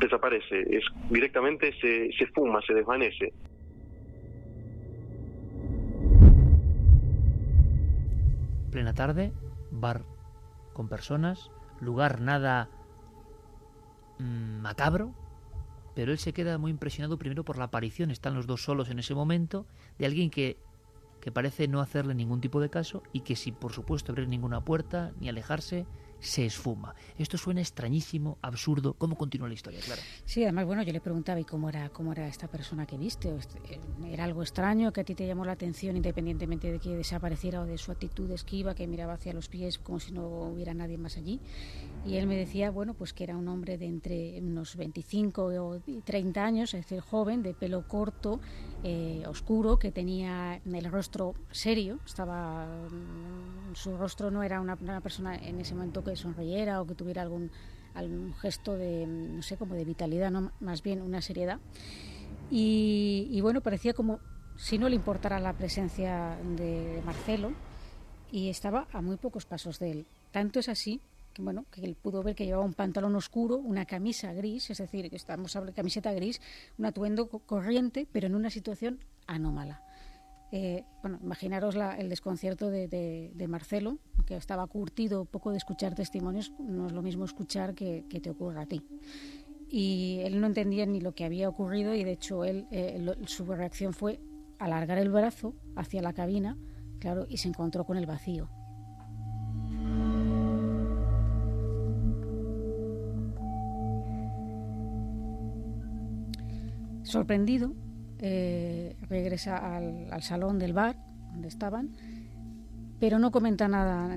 Desaparece, 0.00 0.62
es 0.68 0.84
directamente 1.10 1.72
se, 1.80 2.10
se 2.18 2.26
fuma, 2.26 2.60
se 2.66 2.74
desvanece. 2.74 3.32
Plena 8.72 8.94
tarde, 8.94 9.32
bar 9.70 10.02
con 10.72 10.88
personas, 10.88 11.50
lugar 11.80 12.20
nada 12.20 12.68
mm, 14.18 14.60
macabro, 14.60 15.14
pero 15.94 16.10
él 16.10 16.18
se 16.18 16.32
queda 16.32 16.58
muy 16.58 16.70
impresionado 16.70 17.18
primero 17.18 17.44
por 17.44 17.58
la 17.58 17.64
aparición, 17.64 18.10
están 18.10 18.34
los 18.34 18.46
dos 18.46 18.62
solos 18.62 18.90
en 18.90 18.98
ese 18.98 19.14
momento, 19.14 19.66
de 19.98 20.06
alguien 20.06 20.30
que 20.30 20.56
que 21.22 21.30
parece 21.30 21.68
no 21.68 21.80
hacerle 21.80 22.16
ningún 22.16 22.40
tipo 22.40 22.60
de 22.60 22.68
caso 22.68 23.04
y 23.12 23.20
que 23.20 23.36
sin 23.36 23.54
por 23.54 23.72
supuesto 23.72 24.10
abrir 24.10 24.28
ninguna 24.28 24.60
puerta 24.60 25.12
ni 25.20 25.28
alejarse 25.28 25.86
se 26.22 26.46
esfuma. 26.46 26.94
Esto 27.18 27.36
suena 27.36 27.60
extrañísimo, 27.60 28.38
absurdo. 28.42 28.94
¿Cómo 28.94 29.16
continúa 29.16 29.48
la 29.48 29.54
historia? 29.54 29.80
Claro. 29.80 30.00
Sí, 30.24 30.44
además, 30.44 30.66
bueno, 30.66 30.82
yo 30.84 30.92
le 30.92 31.00
preguntaba, 31.00 31.40
¿y 31.40 31.44
cómo 31.44 31.68
era, 31.68 31.88
cómo 31.90 32.12
era 32.12 32.28
esta 32.28 32.46
persona 32.46 32.86
que 32.86 32.96
viste? 32.96 33.34
Este, 33.36 33.58
eh, 33.74 33.80
¿Era 34.06 34.24
algo 34.24 34.42
extraño 34.42 34.92
que 34.92 35.00
a 35.00 35.04
ti 35.04 35.16
te 35.16 35.26
llamó 35.26 35.44
la 35.44 35.52
atención 35.52 35.96
independientemente 35.96 36.70
de 36.70 36.78
que 36.78 36.90
desapareciera 36.96 37.60
o 37.60 37.66
de 37.66 37.76
su 37.76 37.90
actitud 37.90 38.30
esquiva, 38.30 38.74
que 38.74 38.86
miraba 38.86 39.14
hacia 39.14 39.32
los 39.32 39.48
pies 39.48 39.78
como 39.78 39.98
si 39.98 40.12
no 40.12 40.26
hubiera 40.26 40.74
nadie 40.74 40.96
más 40.96 41.16
allí? 41.16 41.40
Y 42.06 42.16
él 42.16 42.28
me 42.28 42.36
decía, 42.36 42.70
bueno, 42.70 42.94
pues 42.94 43.12
que 43.12 43.24
era 43.24 43.36
un 43.36 43.48
hombre 43.48 43.76
de 43.76 43.86
entre 43.86 44.40
unos 44.40 44.76
25 44.76 45.44
o 45.44 45.80
30 46.04 46.44
años, 46.44 46.74
es 46.74 46.82
decir, 46.82 47.00
joven, 47.00 47.42
de 47.42 47.52
pelo 47.52 47.86
corto, 47.88 48.40
eh, 48.84 49.22
oscuro, 49.26 49.78
que 49.78 49.90
tenía 49.90 50.60
el 50.64 50.84
rostro 50.84 51.34
serio, 51.50 51.98
estaba 52.04 52.66
mm, 52.66 53.74
su 53.74 53.96
rostro 53.96 54.30
no 54.30 54.42
era 54.42 54.60
una, 54.60 54.76
una 54.80 55.00
persona 55.00 55.36
en 55.36 55.60
ese 55.60 55.74
momento 55.74 56.02
que 56.02 56.11
sonriera 56.16 56.80
o 56.80 56.86
que 56.86 56.94
tuviera 56.94 57.22
algún, 57.22 57.50
algún 57.94 58.34
gesto 58.34 58.76
de, 58.76 59.06
no 59.06 59.42
sé, 59.42 59.56
como 59.56 59.74
de 59.74 59.84
vitalidad, 59.84 60.30
¿no? 60.30 60.52
más 60.60 60.82
bien 60.82 61.00
una 61.00 61.20
seriedad. 61.20 61.58
Y, 62.50 63.40
bueno, 63.40 63.62
parecía 63.62 63.94
como 63.94 64.20
si 64.56 64.76
no 64.76 64.88
le 64.88 64.96
importara 64.96 65.40
la 65.40 65.54
presencia 65.54 66.36
de 66.56 67.02
Marcelo 67.04 67.52
y 68.30 68.50
estaba 68.50 68.86
a 68.92 69.00
muy 69.00 69.16
pocos 69.16 69.46
pasos 69.46 69.78
de 69.78 69.90
él. 69.90 70.06
Tanto 70.30 70.60
es 70.60 70.68
así 70.68 71.00
que 71.32 71.40
bueno, 71.40 71.64
que 71.70 71.82
él 71.82 71.96
pudo 71.96 72.22
ver 72.22 72.34
que 72.34 72.44
llevaba 72.44 72.64
un 72.64 72.74
pantalón 72.74 73.14
oscuro, 73.16 73.56
una 73.56 73.86
camisa 73.86 74.34
gris, 74.34 74.68
es 74.68 74.78
decir, 74.78 75.08
que 75.08 75.16
estamos 75.16 75.56
hablando 75.56 75.72
de 75.72 75.76
camiseta 75.76 76.12
gris, 76.12 76.42
un 76.76 76.84
atuendo 76.84 77.26
corriente, 77.26 78.06
pero 78.12 78.26
en 78.26 78.34
una 78.34 78.50
situación 78.50 79.00
anómala. 79.26 79.82
Eh, 80.54 80.84
bueno, 81.00 81.18
imaginaros 81.22 81.76
el 81.96 82.10
desconcierto 82.10 82.70
de, 82.70 83.46
Marcelo, 83.48 83.98
que 84.26 84.36
estaba 84.36 84.66
curtido 84.66 85.24
poco 85.24 85.50
de 85.50 85.56
escuchar 85.56 85.94
testimonios, 85.94 86.52
no 86.58 86.86
es 86.86 86.92
lo 86.92 87.00
mismo 87.00 87.24
escuchar 87.24 87.74
que, 87.74 88.04
te 88.22 88.30
ocurra 88.30 88.62
a 88.62 88.66
ti. 88.66 88.82
Y 89.70 90.20
él 90.24 90.38
no 90.42 90.46
entendía 90.46 90.84
ni 90.84 91.00
lo 91.00 91.14
que 91.14 91.24
había 91.24 91.48
ocurrido 91.48 91.94
y 91.94 92.04
de 92.04 92.12
hecho 92.12 92.44
él, 92.44 92.66
eh, 92.70 93.02
su 93.24 93.46
reacción 93.46 93.94
fue 93.94 94.20
alargar 94.58 94.98
el 94.98 95.10
brazo 95.10 95.54
hacia 95.74 96.02
la 96.02 96.12
cabina, 96.12 96.58
claro, 96.98 97.24
y 97.30 97.38
se 97.38 97.48
encontró 97.48 97.86
con 97.86 97.96
el 97.96 98.04
vacío. 98.04 98.50
Sorprendido, 107.04 107.74
eh, 108.22 108.96
regresa 109.08 109.76
al, 109.76 110.22
salón 110.22 110.58
del 110.58 110.72
bar 110.72 110.96
donde 111.32 111.48
estaban, 111.48 111.90
pero 112.98 113.18
no 113.18 113.30
comenta 113.30 113.68
nada 113.68 114.16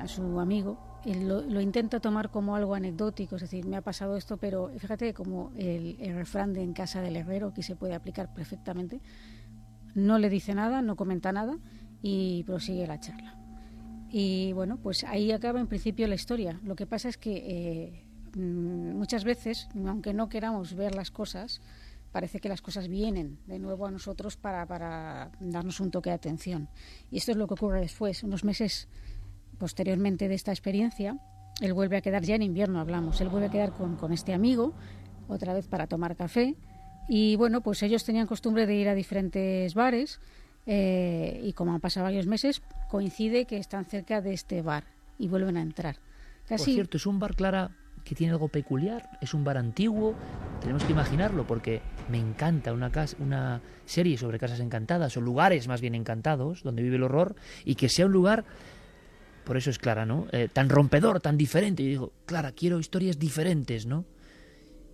a 0.00 0.08
su 0.08 0.40
amigo. 0.40 1.00
Lo, 1.04 1.60
intenta 1.60 2.00
tomar 2.00 2.30
como 2.30 2.56
algo 2.56 2.74
anecdótico, 2.74 3.36
es 3.36 3.42
decir, 3.42 3.64
me 3.66 3.76
ha 3.76 3.82
pasado 3.82 4.16
esto, 4.16 4.38
pero 4.38 4.70
fíjate 4.76 5.14
como 5.14 5.52
el, 5.56 5.96
el 6.00 6.14
refrán 6.14 6.52
de 6.52 6.62
en 6.62 6.72
casa 6.72 7.00
del 7.00 7.16
herrero, 7.16 7.54
que 7.54 7.62
se 7.62 7.76
puede 7.76 7.94
aplicar 7.94 8.34
perfectamente, 8.34 9.00
no 9.94 10.18
le 10.18 10.28
dice 10.28 10.54
nada, 10.54 10.82
no 10.82 10.96
comenta 10.96 11.32
nada 11.32 11.56
y 12.02 12.42
prosigue 12.44 12.86
la 12.86 12.98
charla. 12.98 13.36
Y 14.10 14.52
bueno, 14.52 14.76
pues 14.76 15.04
ahí 15.04 15.32
acaba 15.32 15.60
en 15.60 15.66
principio 15.66 16.06
la 16.06 16.14
historia. 16.14 16.60
Lo 16.64 16.76
que 16.76 16.86
pasa 16.86 17.08
es 17.08 17.16
que 17.16 17.32
eh, 17.36 18.04
mm, 18.36 18.96
muchas 18.96 19.24
veces, 19.24 19.68
aunque 19.74 20.14
no 20.14 20.28
queramos 20.28 20.74
ver 20.74 20.94
las 20.94 21.10
cosas, 21.10 21.60
parece 22.14 22.38
que 22.38 22.48
las 22.48 22.62
cosas 22.62 22.86
vienen 22.86 23.40
de 23.48 23.58
nuevo 23.58 23.86
a 23.86 23.90
nosotros 23.90 24.36
para, 24.36 24.64
para 24.66 25.32
darnos 25.40 25.80
un 25.80 25.90
toque 25.90 26.10
de 26.10 26.14
atención. 26.14 26.68
Y 27.10 27.16
esto 27.16 27.32
es 27.32 27.36
lo 27.36 27.48
que 27.48 27.54
ocurre 27.54 27.80
después. 27.80 28.22
Unos 28.22 28.44
meses 28.44 28.86
posteriormente 29.58 30.28
de 30.28 30.36
esta 30.36 30.52
experiencia, 30.52 31.18
él 31.60 31.72
vuelve 31.72 31.96
a 31.96 32.02
quedar, 32.02 32.22
ya 32.22 32.36
en 32.36 32.42
invierno 32.42 32.78
hablamos, 32.78 33.20
él 33.20 33.30
vuelve 33.30 33.48
a 33.48 33.50
quedar 33.50 33.72
con, 33.72 33.96
con 33.96 34.12
este 34.12 34.32
amigo, 34.32 34.74
otra 35.26 35.54
vez 35.54 35.66
para 35.66 35.88
tomar 35.88 36.14
café. 36.14 36.54
Y 37.08 37.34
bueno, 37.34 37.62
pues 37.62 37.82
ellos 37.82 38.04
tenían 38.04 38.28
costumbre 38.28 38.64
de 38.66 38.76
ir 38.76 38.88
a 38.88 38.94
diferentes 38.94 39.74
bares 39.74 40.20
eh, 40.66 41.40
y 41.42 41.52
como 41.52 41.74
han 41.74 41.80
pasado 41.80 42.04
varios 42.04 42.28
meses, 42.28 42.62
coincide 42.88 43.44
que 43.44 43.56
están 43.56 43.86
cerca 43.86 44.20
de 44.20 44.34
este 44.34 44.62
bar 44.62 44.84
y 45.18 45.26
vuelven 45.26 45.56
a 45.56 45.62
entrar. 45.62 45.96
Casi... 46.46 46.66
Por 46.66 46.74
cierto, 46.74 46.96
es 46.96 47.06
un 47.06 47.18
bar, 47.18 47.34
Clara, 47.34 47.72
que 48.04 48.14
tiene 48.14 48.32
algo 48.32 48.48
peculiar, 48.48 49.18
es 49.20 49.34
un 49.34 49.44
bar 49.44 49.56
antiguo, 49.56 50.14
tenemos 50.60 50.84
que 50.84 50.92
imaginarlo 50.92 51.46
porque 51.46 51.80
me 52.08 52.18
encanta 52.18 52.72
una, 52.72 52.90
casa, 52.90 53.16
una 53.20 53.60
serie 53.84 54.16
sobre 54.16 54.38
casas 54.38 54.60
encantadas 54.60 55.16
o 55.16 55.20
lugares 55.20 55.68
más 55.68 55.80
bien 55.80 55.94
encantados 55.94 56.62
donde 56.62 56.82
vive 56.82 56.96
el 56.96 57.02
horror 57.02 57.34
y 57.64 57.74
que 57.74 57.88
sea 57.88 58.06
un 58.06 58.12
lugar, 58.12 58.44
por 59.44 59.56
eso 59.56 59.70
es 59.70 59.78
Clara, 59.78 60.06
¿no? 60.06 60.26
Eh, 60.32 60.48
tan 60.52 60.68
rompedor, 60.68 61.20
tan 61.20 61.36
diferente. 61.36 61.82
Y 61.82 61.88
digo, 61.88 62.12
Clara, 62.26 62.52
quiero 62.52 62.78
historias 62.78 63.18
diferentes, 63.18 63.86
¿no? 63.86 64.04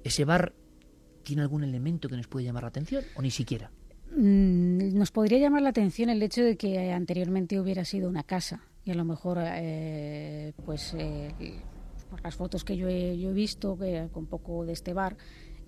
¿Ese 0.02 0.24
bar 0.24 0.52
tiene 1.22 1.42
algún 1.42 1.64
elemento 1.64 2.08
que 2.08 2.16
nos 2.16 2.26
puede 2.26 2.46
llamar 2.46 2.64
la 2.64 2.68
atención 2.68 3.04
o 3.14 3.22
ni 3.22 3.30
siquiera? 3.30 3.70
Mm, 4.16 4.98
nos 4.98 5.10
podría 5.12 5.38
llamar 5.38 5.62
la 5.62 5.68
atención 5.70 6.10
el 6.10 6.22
hecho 6.22 6.42
de 6.42 6.56
que 6.56 6.92
anteriormente 6.92 7.60
hubiera 7.60 7.84
sido 7.84 8.08
una 8.08 8.24
casa 8.24 8.62
y 8.84 8.90
a 8.90 8.94
lo 8.94 9.04
mejor 9.04 9.38
eh, 9.40 10.52
pues 10.64 10.94
eh, 10.98 11.32
por 12.08 12.22
las 12.22 12.34
fotos 12.34 12.64
que 12.64 12.76
yo 12.76 12.88
he, 12.88 13.18
yo 13.18 13.30
he 13.30 13.32
visto 13.32 13.78
con 14.10 14.26
poco 14.26 14.64
de 14.64 14.72
este 14.72 14.94
bar, 14.94 15.16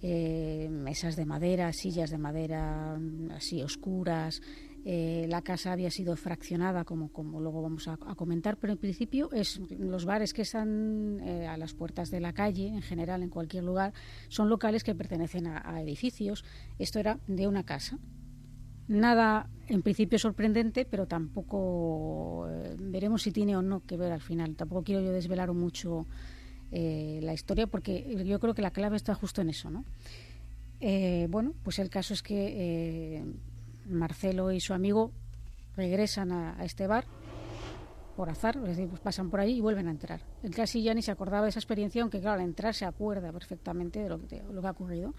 eh, 0.05 0.69
mesas 0.69 1.15
de 1.15 1.25
madera, 1.25 1.73
sillas 1.73 2.11
de 2.11 2.19
madera 2.19 2.99
mm, 2.99 3.31
así 3.31 3.63
oscuras. 3.63 4.43
Eh, 4.85 5.27
la 5.29 5.43
casa 5.43 5.71
había 5.71 5.93
sido 5.93 6.17
fraccionada, 6.17 6.85
como, 6.85 7.13
como 7.13 7.41
luego 7.41 7.63
vamos 7.63 7.87
a, 7.87 7.97
comentar, 8.17 8.57
pero 8.57 8.73
en 8.73 8.81
principio 8.81 9.31
es 9.31 9.61
los 9.71 10.05
bares 10.05 10.35
que 10.35 10.43
están 10.43 11.21
eh, 11.21 11.47
a 11.47 11.57
las 11.57 11.73
puertas 11.73 12.11
de 12.11 12.19
la 12.19 12.33
calle, 12.33 12.67
en 12.67 12.83
general, 12.83 13.23
en 13.23 13.31
cualquier 13.31 13.63
lugar, 13.63 13.93
son 14.29 14.49
locales 14.49 14.83
que 14.83 14.97
pertenecen 14.97 15.47
a 15.47 15.81
edificios. 15.81 16.45
Esto 16.81 16.99
era 16.99 17.21
de 17.29 17.47
una 17.47 17.65
casa. 17.65 18.01
Nada 18.89 19.49
en 19.69 19.83
principio 19.83 20.19
sorprendente, 20.19 20.85
pero 20.85 21.07
tampoco 21.07 22.49
veremos 22.79 23.23
si 23.23 23.31
tiene 23.31 23.57
o 23.57 23.63
no 23.63 23.87
que 23.87 23.97
ver 23.97 24.11
al 24.11 24.21
final. 24.21 24.57
Tampoco 24.57 24.83
quiero 24.83 25.01
yo 25.01 25.13
desvelar 25.13 25.53
mucho 25.53 26.07
eh, 26.73 27.21
la 27.23 27.35
historia, 27.35 27.67
porque 27.67 28.25
yo 28.25 28.41
creo 28.41 28.55
que 28.55 28.63
la 28.63 28.71
clave 28.71 28.97
está 28.97 29.15
justo 29.15 29.43
en 29.43 29.51
eso, 29.51 29.71
¿no? 29.71 29.85
Eh, 30.81 31.27
bueno, 31.31 31.53
pues 31.63 31.79
el 31.79 31.91
caso 31.91 32.15
es 32.15 32.23
que 32.23 33.19
eh, 33.19 33.25
Marcelo 33.87 34.51
y 34.51 34.61
su 34.61 34.73
amigo 34.73 35.13
regresan 35.77 36.33
a, 36.33 36.65
este 36.65 36.87
bar 36.87 37.05
por 38.17 38.31
azar, 38.31 38.59
pues 38.59 38.79
pasan 39.01 39.31
por 39.31 39.41
ahí 39.41 39.59
y 39.59 39.61
vuelven 39.61 39.87
a 39.87 39.91
entrar. 39.91 40.23
Él 40.43 40.55
casi 40.55 40.83
ya 40.83 40.95
ni 40.95 41.03
se 41.03 41.11
acordaba 41.11 41.45
de 41.45 41.51
esa 41.51 41.61
experiencia, 41.61 42.03
aunque 42.03 42.21
claro, 42.21 42.41
al 42.41 42.47
entrar 42.47 42.75
se 42.75 42.85
acuerda 42.85 43.33
perfectamente 43.33 44.01
de 44.01 44.09
lo 44.09 44.27
que 44.27 44.43
ha 44.67 44.71
ocurrido. 44.71 45.15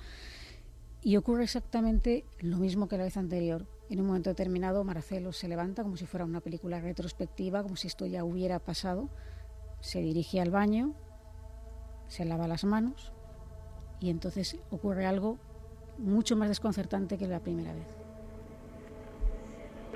Y 1.03 1.17
ocurre 1.17 1.43
exactamente 1.43 2.25
lo 2.39 2.57
mismo 2.57 2.87
que 2.87 2.97
la 2.97 3.03
vez 3.03 3.17
anterior. 3.17 3.67
En 3.89 3.99
un 3.99 4.07
momento 4.07 4.29
determinado, 4.31 4.83
Marcelo 4.83 5.33
se 5.33 5.47
levanta 5.47 5.83
como 5.83 5.97
si 5.97 6.05
fuera 6.07 6.25
una 6.25 6.41
película 6.41 6.79
retrospectiva, 6.79 7.61
como 7.61 7.75
si 7.75 7.87
esto 7.87 8.05
ya 8.05 8.23
hubiera 8.23 8.59
pasado, 8.59 9.09
se 9.81 9.99
dirige 9.99 10.39
al 10.39 10.49
baño, 10.49 10.95
se 12.07 12.25
lava 12.25 12.47
las 12.47 12.63
manos 12.63 13.13
y 13.99 14.09
entonces 14.09 14.59
ocurre 14.69 15.05
algo 15.05 15.37
mucho 15.97 16.35
más 16.35 16.49
desconcertante 16.49 17.17
que 17.17 17.27
la 17.27 17.39
primera 17.39 17.73
vez. 17.73 17.87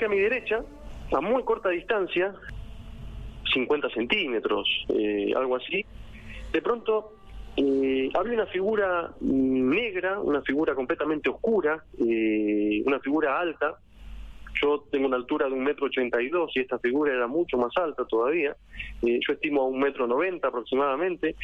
A 0.03 0.07
mi 0.07 0.19
derecha, 0.19 0.63
a 1.11 1.21
muy 1.21 1.43
corta 1.43 1.69
distancia, 1.69 2.33
50 3.53 3.89
centímetros, 3.89 4.67
eh, 4.89 5.33
algo 5.35 5.55
así, 5.55 5.85
de 6.51 6.61
pronto 6.61 7.17
eh, 7.57 8.11
una 8.15 8.45
figura 8.45 9.11
negra, 9.19 10.19
una 10.19 10.41
figura 10.43 10.75
completamente 10.75 11.29
oscura, 11.29 11.83
eh, 11.99 12.83
una 12.85 12.99
figura 12.99 13.39
alta, 13.39 13.79
yo 14.61 14.83
tengo 14.91 15.07
una 15.07 15.17
altura 15.17 15.47
de 15.47 15.53
un 15.53 15.63
metro 15.63 15.85
ochenta 15.87 16.21
y 16.21 16.29
dos 16.29 16.51
y 16.55 16.61
esta 16.61 16.79
figura 16.79 17.13
era 17.13 17.27
mucho 17.27 17.57
más 17.57 17.71
alta 17.77 18.05
todavía. 18.05 18.55
Eh, 19.03 19.19
yo 19.25 19.33
estimo 19.33 19.61
a 19.61 19.65
un 19.65 19.79
metro 19.79 20.07
noventa 20.07 20.47
aproximadamente. 20.47 21.35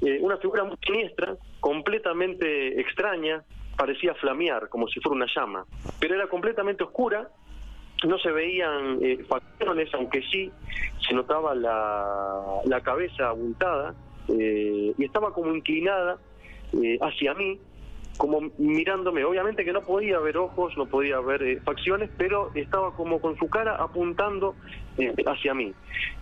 Eh, 0.00 0.18
una 0.20 0.36
figura 0.36 0.64
muy 0.64 0.76
siniestra, 0.84 1.36
completamente 1.60 2.80
extraña, 2.80 3.42
parecía 3.76 4.14
flamear 4.14 4.68
como 4.68 4.88
si 4.88 5.00
fuera 5.00 5.16
una 5.16 5.26
llama, 5.34 5.64
pero 6.00 6.14
era 6.14 6.26
completamente 6.26 6.84
oscura. 6.84 7.28
No 8.04 8.18
se 8.18 8.32
veían 8.32 8.98
eh, 9.00 9.18
facciones, 9.28 9.88
aunque 9.94 10.22
sí 10.22 10.50
se 11.06 11.14
notaba 11.14 11.54
la, 11.54 12.60
la 12.64 12.80
cabeza 12.80 13.28
abultada 13.28 13.94
eh, 14.28 14.92
y 14.98 15.04
estaba 15.04 15.32
como 15.32 15.54
inclinada 15.54 16.18
hacia 17.00 17.34
mí, 17.34 17.60
como 18.16 18.40
mirándome, 18.58 19.24
obviamente 19.24 19.64
que 19.64 19.72
no 19.72 19.82
podía 19.82 20.18
ver 20.18 20.36
ojos, 20.36 20.76
no 20.76 20.86
podía 20.86 21.20
ver 21.20 21.42
eh, 21.42 21.60
facciones, 21.64 22.10
pero 22.16 22.50
estaba 22.54 22.94
como 22.94 23.20
con 23.20 23.36
su 23.36 23.48
cara 23.48 23.76
apuntando 23.76 24.54
eh, 24.98 25.12
hacia 25.26 25.54
mí. 25.54 25.72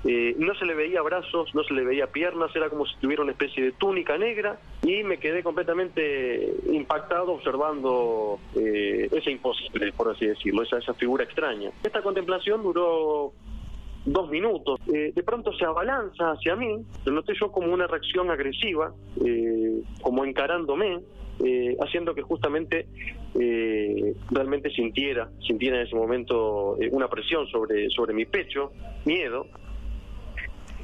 Eh, 0.05 0.35
no 0.39 0.55
se 0.55 0.67
le 0.67 0.75
veía 0.75 1.03
brazos, 1.03 1.55
no 1.55 1.65
se 1.65 1.75
le 1.75 1.85
veía 1.85 2.07
piernas, 2.07 2.55
era 2.55 2.71
como 2.71 2.87
si 2.87 2.97
tuviera 3.01 3.23
una 3.23 3.33
especie 3.33 3.65
de 3.65 3.73
túnica 3.73 4.17
negra 4.17 4.59
y 4.83 5.03
me 5.03 5.19
quedé 5.19 5.43
completamente 5.43 6.55
impactado 6.73 7.33
observando 7.33 8.39
ese 8.55 9.31
imposible, 9.31 9.93
por 9.93 10.11
así 10.11 10.27
decirlo, 10.27 10.63
esa, 10.63 10.79
esa 10.79 10.95
figura 10.95 11.25
extraña. 11.25 11.71
Esta 11.83 12.03
contemplación 12.03 12.63
duró 12.63 13.33
dos 14.05 14.31
minutos. 14.31 14.81
de 14.87 15.23
pronto 15.23 15.53
se 15.53 15.65
abalanza 15.65 16.33
hacia 16.33 16.57
mí, 16.57 16.85
lo 17.05 17.13
noté 17.13 17.35
yo 17.39 17.53
como 17.53 17.73
una 17.73 17.87
reacción 17.87 18.31
agresiva, 18.31 18.95
como 20.03 20.25
encarándome, 20.25 21.01
eh, 21.45 21.77
haciendo 21.81 22.15
que 22.15 22.23
justamente 22.23 22.87
eh, 23.39 24.15
realmente 24.31 24.71
sintiera, 24.71 25.31
sintiera 25.47 25.81
en 25.81 25.87
ese 25.87 25.97
momento 25.97 26.77
eh, 26.81 26.89
una 26.93 27.09
presión 27.09 27.47
sobre, 27.47 27.89
sobre 27.91 28.13
mi 28.13 28.27
pecho, 28.27 28.73
miedo, 29.05 29.47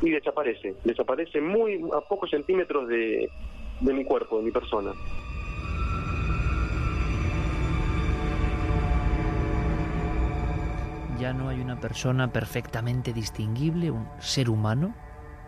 y 0.03 0.11
desaparece, 0.11 0.75
desaparece 0.85 1.41
muy 1.41 1.83
a 1.95 2.01
pocos 2.03 2.31
centímetros 2.31 2.89
de, 2.89 3.29
de 3.81 3.95
mi 3.95 4.05
cuerpo, 4.05 4.39
de 4.39 4.45
mi 4.45 4.51
persona. 4.51 4.93
Ya 11.19 11.33
no 11.33 11.49
hay 11.49 11.61
una 11.61 11.81
persona 11.81 12.31
perfectamente 12.31 13.15
distinguible, 13.15 13.91
un 13.91 14.07
ser 14.21 14.51
humano, 14.51 14.95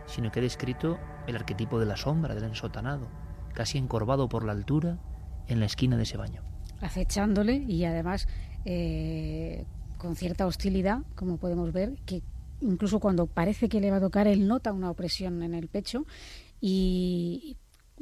sino 0.06 0.32
que 0.32 0.40
he 0.40 0.42
descrito 0.42 0.98
el 1.26 1.36
arquetipo 1.36 1.78
de 1.78 1.84
la 1.84 1.96
sombra, 1.96 2.34
del 2.34 2.44
ensotanado 2.44 3.27
casi 3.58 3.76
encorvado 3.76 4.28
por 4.28 4.44
la 4.44 4.52
altura, 4.52 5.00
en 5.48 5.58
la 5.58 5.66
esquina 5.66 5.96
de 5.96 6.04
ese 6.04 6.16
baño. 6.16 6.44
Acechándole 6.80 7.56
y 7.56 7.84
además 7.86 8.28
eh, 8.64 9.64
con 9.96 10.14
cierta 10.14 10.46
hostilidad, 10.46 11.00
como 11.16 11.38
podemos 11.38 11.72
ver, 11.72 11.98
que 12.06 12.22
incluso 12.60 13.00
cuando 13.00 13.26
parece 13.26 13.68
que 13.68 13.80
le 13.80 13.90
va 13.90 13.96
a 13.96 14.00
tocar, 14.00 14.28
él 14.28 14.46
nota 14.46 14.72
una 14.72 14.92
opresión 14.92 15.42
en 15.42 15.54
el 15.54 15.66
pecho 15.66 16.06
y 16.60 17.56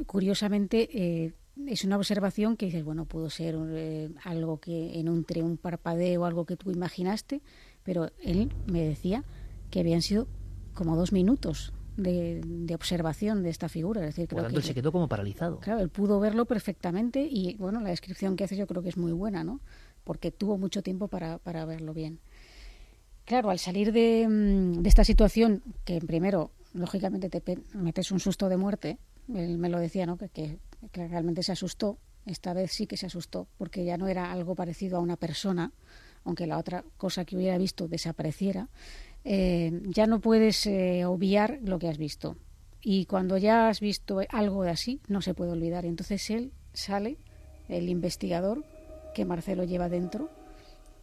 curiosamente 0.05 0.91
eh, 0.93 1.33
es 1.67 1.85
una 1.85 1.97
observación 1.97 2.59
que 2.59 2.67
dices, 2.67 2.85
bueno, 2.85 3.07
pudo 3.07 3.31
ser 3.31 3.57
eh, 3.71 4.11
algo 4.25 4.61
que 4.61 5.01
en 5.01 5.09
entre 5.09 5.43
un 5.43 5.57
parpadeo, 5.57 6.27
algo 6.27 6.45
que 6.45 6.59
tú 6.59 6.71
imaginaste, 6.71 7.41
pero 7.83 8.11
él 8.23 8.53
me 8.67 8.83
decía 8.83 9.25
que 9.71 9.81
habían 9.81 10.03
sido 10.03 10.29
como 10.75 10.97
dos 10.97 11.13
minutos 11.13 11.73
de, 11.97 12.75
observación 12.75 13.43
de 13.43 13.50
esta 13.50 13.69
figura. 13.69 14.00
Es 14.00 14.15
decir, 14.15 14.29
creo 14.29 14.49
que 14.49 14.62
se 14.62 14.75
quedó 14.75 14.93
como 14.93 15.09
paralizado. 15.09 15.59
Claro, 15.61 15.81
él 15.81 15.88
pudo 15.88 16.21
verlo 16.21 16.45
perfectamente 16.45 17.26
y, 17.31 17.57
bueno, 17.57 17.81
la 17.81 17.91
descripción 17.91 18.37
que 18.37 18.45
hace 18.45 18.57
yo 18.57 18.67
creo 18.67 18.83
que 18.83 18.88
es 18.88 18.97
muy 18.97 19.12
buena, 19.12 19.45
¿no? 19.45 19.61
Porque 20.05 20.31
tuvo 20.31 20.59
mucho 20.59 20.83
tiempo 20.83 21.09
para, 21.09 21.38
para 21.38 21.65
verlo 21.65 21.95
bien. 21.95 22.21
Claro, 23.25 23.50
al 23.50 23.59
salir 23.59 23.93
de, 23.93 24.26
mm, 24.29 24.83
de 24.83 24.88
esta 24.88 25.05
situación, 25.05 25.62
que 25.85 26.00
primero, 26.00 26.53
lógicamente, 26.75 27.29
te 27.29 27.59
metes 27.75 28.12
un 28.12 28.21
susto 28.21 28.49
de 28.49 28.57
muerte, 28.57 28.99
él 29.35 29.59
me 29.59 29.69
lo 29.69 29.81
decía, 29.81 30.07
¿no? 30.07 30.17
Que, 30.17 30.29
que, 30.29 31.09
realmente 31.09 31.43
se 31.43 31.53
asustó. 31.53 31.99
Esta 32.25 32.53
vez 32.53 32.73
sí 32.73 32.87
que 32.87 32.97
se 32.97 33.07
asustó, 33.07 33.47
porque 33.57 33.85
ya 33.85 33.97
no 33.97 34.09
era 34.09 34.33
algo 34.33 34.55
parecido 34.55 34.97
a 34.97 35.00
una 35.00 35.17
persona, 35.17 35.73
aunque 36.25 36.47
la 36.47 36.59
otra 36.59 36.85
cosa 36.97 37.25
que 37.25 37.37
hubiera 37.37 37.57
visto 37.59 37.88
desapareciera. 37.88 38.69
Eh, 39.28 39.83
ya 39.87 40.06
no 40.06 40.21
puedes 40.21 40.68
eh, 40.68 41.04
obviar 41.04 41.59
lo 41.62 41.80
que 41.80 41.88
has 41.88 41.99
visto. 41.99 42.37
Y 42.80 43.06
cuando 43.06 43.37
ya 43.37 43.68
has 43.68 43.80
visto 43.80 44.21
algo 44.28 44.62
de 44.62 44.71
así, 44.71 45.00
no 45.09 45.21
se 45.21 45.35
puede 45.35 45.50
olvidar. 45.50 45.85
Y 45.85 45.88
entonces 45.88 46.30
él 46.30 46.52
sale, 46.73 47.18
el 47.68 47.88
investigador 47.88 48.64
que 49.14 49.25
Marcelo 49.25 49.64
lleva 49.64 49.88
dentro, 49.88 50.30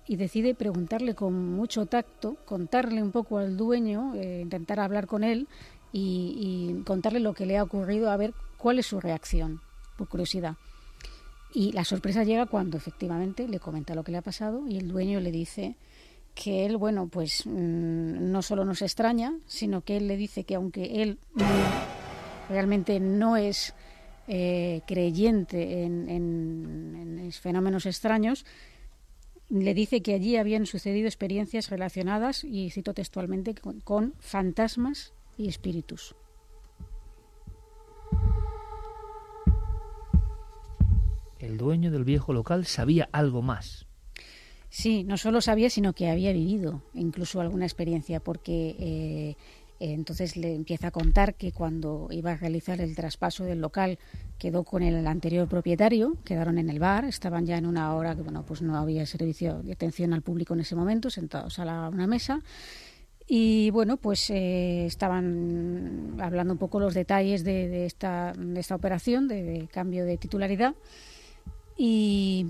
y 0.08 0.16
decide 0.16 0.56
preguntarle 0.56 1.16
con 1.16 1.34
mucho 1.34 1.86
tacto, 1.86 2.38
contarle 2.46 3.04
un 3.04 3.12
poco 3.12 3.40
al 3.40 3.58
dueño, 3.58 4.16
eh, 4.16 4.40
intentar 4.42 4.80
hablar 4.80 5.06
con 5.06 5.26
él 5.26 5.50
y, 5.92 6.82
contarle 6.86 7.20
lo 7.20 7.34
que 7.34 7.46
le 7.46 7.58
ha 7.58 7.64
ocurrido, 7.64 8.10
a 8.10 8.18
ver 8.18 8.34
cuál 8.58 8.80
es 8.80 8.86
su 8.86 9.02
reacción, 9.02 9.62
por 9.98 10.08
curiosidad. 10.08 10.56
Y 11.54 11.74
la 11.74 11.84
sorpresa 11.84 12.24
llega 12.24 12.46
cuando 12.46 12.78
efectivamente 12.78 13.48
le 13.48 13.60
comenta 13.60 13.96
lo 13.96 14.04
que 14.04 14.12
le 14.14 14.18
ha 14.18 14.24
pasado 14.24 14.66
y 14.68 14.78
el 14.78 14.88
dueño 14.88 15.20
le 15.20 15.32
dice 15.32 15.76
que 16.34 16.66
él, 16.66 16.78
bueno, 16.78 17.08
pues 17.08 17.46
mm, 17.46 18.32
no 18.32 18.42
solo 18.42 18.66
nos 18.66 18.82
extraña, 18.82 19.34
sino 19.46 19.82
que 19.82 19.98
él 19.98 20.08
le 20.08 20.18
dice 20.18 20.44
que 20.44 20.56
aunque 20.56 21.04
él 21.04 21.20
realmente 22.50 23.00
no 23.00 23.38
es 23.38 23.74
eh, 24.28 24.82
creyente 24.88 25.84
en, 25.84 27.30
fenómenos 27.42 27.86
extraños, 27.86 28.46
le 29.50 29.74
dice 29.74 30.02
que 30.02 30.14
allí 30.14 30.38
habían 30.38 30.66
sucedido 30.66 31.08
experiencias 31.08 31.70
relacionadas, 31.70 32.44
y 32.44 32.70
cito 32.70 32.94
textualmente, 32.94 33.56
con 33.84 34.14
fantasmas 34.20 35.14
y 35.38 35.48
espíritus. 35.48 36.16
El 41.40 41.58
dueño 41.58 41.92
del 41.92 42.06
viejo 42.06 42.32
local 42.32 42.66
sabía 42.66 43.10
algo 43.12 43.42
más. 43.42 43.88
Sí, 44.76 45.04
no 45.04 45.18
solo 45.18 45.40
sabía, 45.40 45.70
sino 45.70 45.94
que 45.94 46.10
había 46.10 46.34
vivido 46.34 46.82
incluso 46.96 47.40
alguna 47.40 47.64
experiencia, 47.64 48.20
porque 48.20 48.76
eh, 48.80 49.36
entonces 49.80 50.36
le 50.36 50.56
empieza 50.56 50.88
a 50.88 50.92
contar 50.92 51.36
que 51.36 51.52
cuando 51.52 52.08
iba 52.10 52.32
a 52.32 52.38
realizar 52.38 52.82
el 52.82 52.96
traspaso 52.96 53.44
del 53.44 53.62
local 53.62 54.00
quedó 54.40 54.64
con 54.64 54.82
el 54.82 55.06
anterior 55.06 55.48
propietario, 55.48 56.18
quedaron 56.26 56.58
en 56.58 56.72
el 56.72 56.80
bar, 56.80 57.06
estaban 57.06 57.46
ya 57.46 57.60
en 57.60 57.68
una 57.68 57.94
hora 57.94 58.16
que 58.16 58.24
bueno, 58.24 58.44
pues 58.48 58.64
no 58.64 58.76
había 58.76 59.06
servicio 59.06 59.62
de 59.62 59.74
atención 59.74 60.12
al 60.12 60.24
público 60.24 60.56
en 60.56 60.62
ese 60.62 60.76
momento, 60.76 61.12
sentados 61.12 61.60
a 61.60 61.66
la, 61.66 61.88
una 61.90 62.08
mesa. 62.08 62.42
Y 63.28 63.70
bueno, 63.70 63.98
pues 63.98 64.28
eh, 64.32 64.88
estaban 64.88 66.18
hablando 66.20 66.52
un 66.54 66.60
poco 66.60 66.80
los 66.80 66.96
detalles 66.96 67.44
de, 67.44 67.86
esta, 67.86 68.34
de 68.36 68.60
esta, 68.60 68.74
operación 68.74 69.28
de, 69.28 69.70
cambio 69.72 70.04
de 70.04 70.18
titularidad. 70.18 70.74
Y 71.78 72.48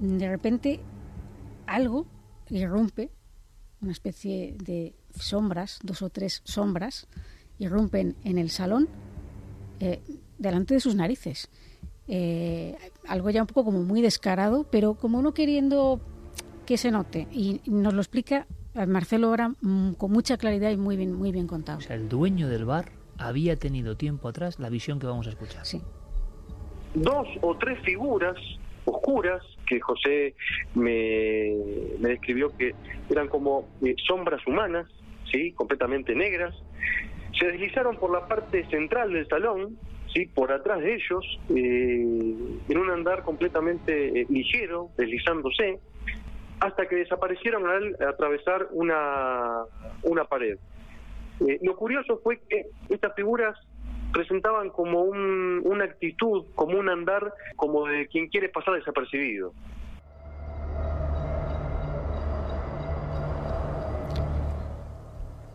de 0.00 0.26
repente 0.26 0.80
algo 1.66 2.06
irrumpe, 2.50 3.10
una 3.80 3.92
especie 3.92 4.56
de 4.62 4.94
sombras, 5.18 5.78
dos 5.82 6.02
o 6.02 6.10
tres 6.10 6.42
sombras, 6.44 7.08
irrumpen 7.58 8.16
en 8.24 8.38
el 8.38 8.50
salón 8.50 8.88
eh, 9.80 10.00
delante 10.38 10.74
de 10.74 10.80
sus 10.80 10.94
narices. 10.94 11.50
Eh, 12.08 12.76
algo 13.08 13.30
ya 13.30 13.42
un 13.42 13.46
poco 13.46 13.64
como 13.64 13.82
muy 13.82 14.00
descarado, 14.00 14.64
pero 14.70 14.94
como 14.94 15.22
no 15.22 15.34
queriendo 15.34 16.00
que 16.64 16.76
se 16.76 16.90
note. 16.90 17.26
Y 17.32 17.60
nos 17.66 17.94
lo 17.94 18.00
explica 18.00 18.46
Marcelo 18.86 19.28
ahora 19.28 19.50
mm, 19.60 19.92
con 19.92 20.12
mucha 20.12 20.36
claridad 20.36 20.70
y 20.70 20.76
muy 20.76 20.96
bien, 20.96 21.12
muy 21.12 21.32
bien 21.32 21.46
contado. 21.46 21.78
O 21.78 21.82
sea, 21.82 21.96
el 21.96 22.08
dueño 22.08 22.48
del 22.48 22.64
bar 22.64 22.92
había 23.18 23.56
tenido 23.56 23.96
tiempo 23.96 24.28
atrás 24.28 24.58
la 24.58 24.68
visión 24.68 24.98
que 24.98 25.06
vamos 25.06 25.26
a 25.26 25.30
escuchar. 25.30 25.64
Sí. 25.64 25.80
Dos 26.94 27.26
o 27.40 27.56
tres 27.56 27.78
figuras 27.84 28.36
oscuras 28.84 29.42
que 29.66 29.80
José 29.80 30.34
me, 30.74 31.52
describió 31.98 32.56
que 32.56 32.74
eran 33.10 33.28
como 33.28 33.68
eh, 33.84 33.94
sombras 34.06 34.46
humanas, 34.46 34.86
sí, 35.30 35.52
completamente 35.52 36.14
negras, 36.14 36.54
se 37.38 37.46
deslizaron 37.46 37.96
por 37.96 38.12
la 38.12 38.26
parte 38.26 38.64
central 38.68 39.12
del 39.12 39.26
salón, 39.28 39.78
sí, 40.12 40.26
por 40.26 40.52
atrás 40.52 40.80
de 40.80 40.94
ellos, 40.94 41.40
eh, 41.50 42.58
en 42.68 42.78
un 42.78 42.90
andar 42.90 43.22
completamente 43.22 44.20
eh, 44.20 44.26
ligero, 44.28 44.90
deslizándose, 44.96 45.78
hasta 46.60 46.86
que 46.86 46.96
desaparecieron 46.96 47.66
al 47.66 47.96
atravesar 48.08 48.68
una, 48.70 49.64
una 50.02 50.24
pared. 50.24 50.58
Eh, 51.46 51.58
lo 51.62 51.76
curioso 51.76 52.18
fue 52.22 52.40
que 52.48 52.66
estas 52.88 53.14
figuras 53.14 53.58
presentaban 54.12 54.70
como 54.70 55.02
un, 55.02 55.62
una 55.64 55.84
actitud, 55.84 56.44
como 56.54 56.78
un 56.78 56.88
andar, 56.88 57.32
como 57.56 57.86
de 57.86 58.06
quien 58.08 58.28
quiere 58.28 58.48
pasar 58.48 58.74
desapercibido. 58.74 59.52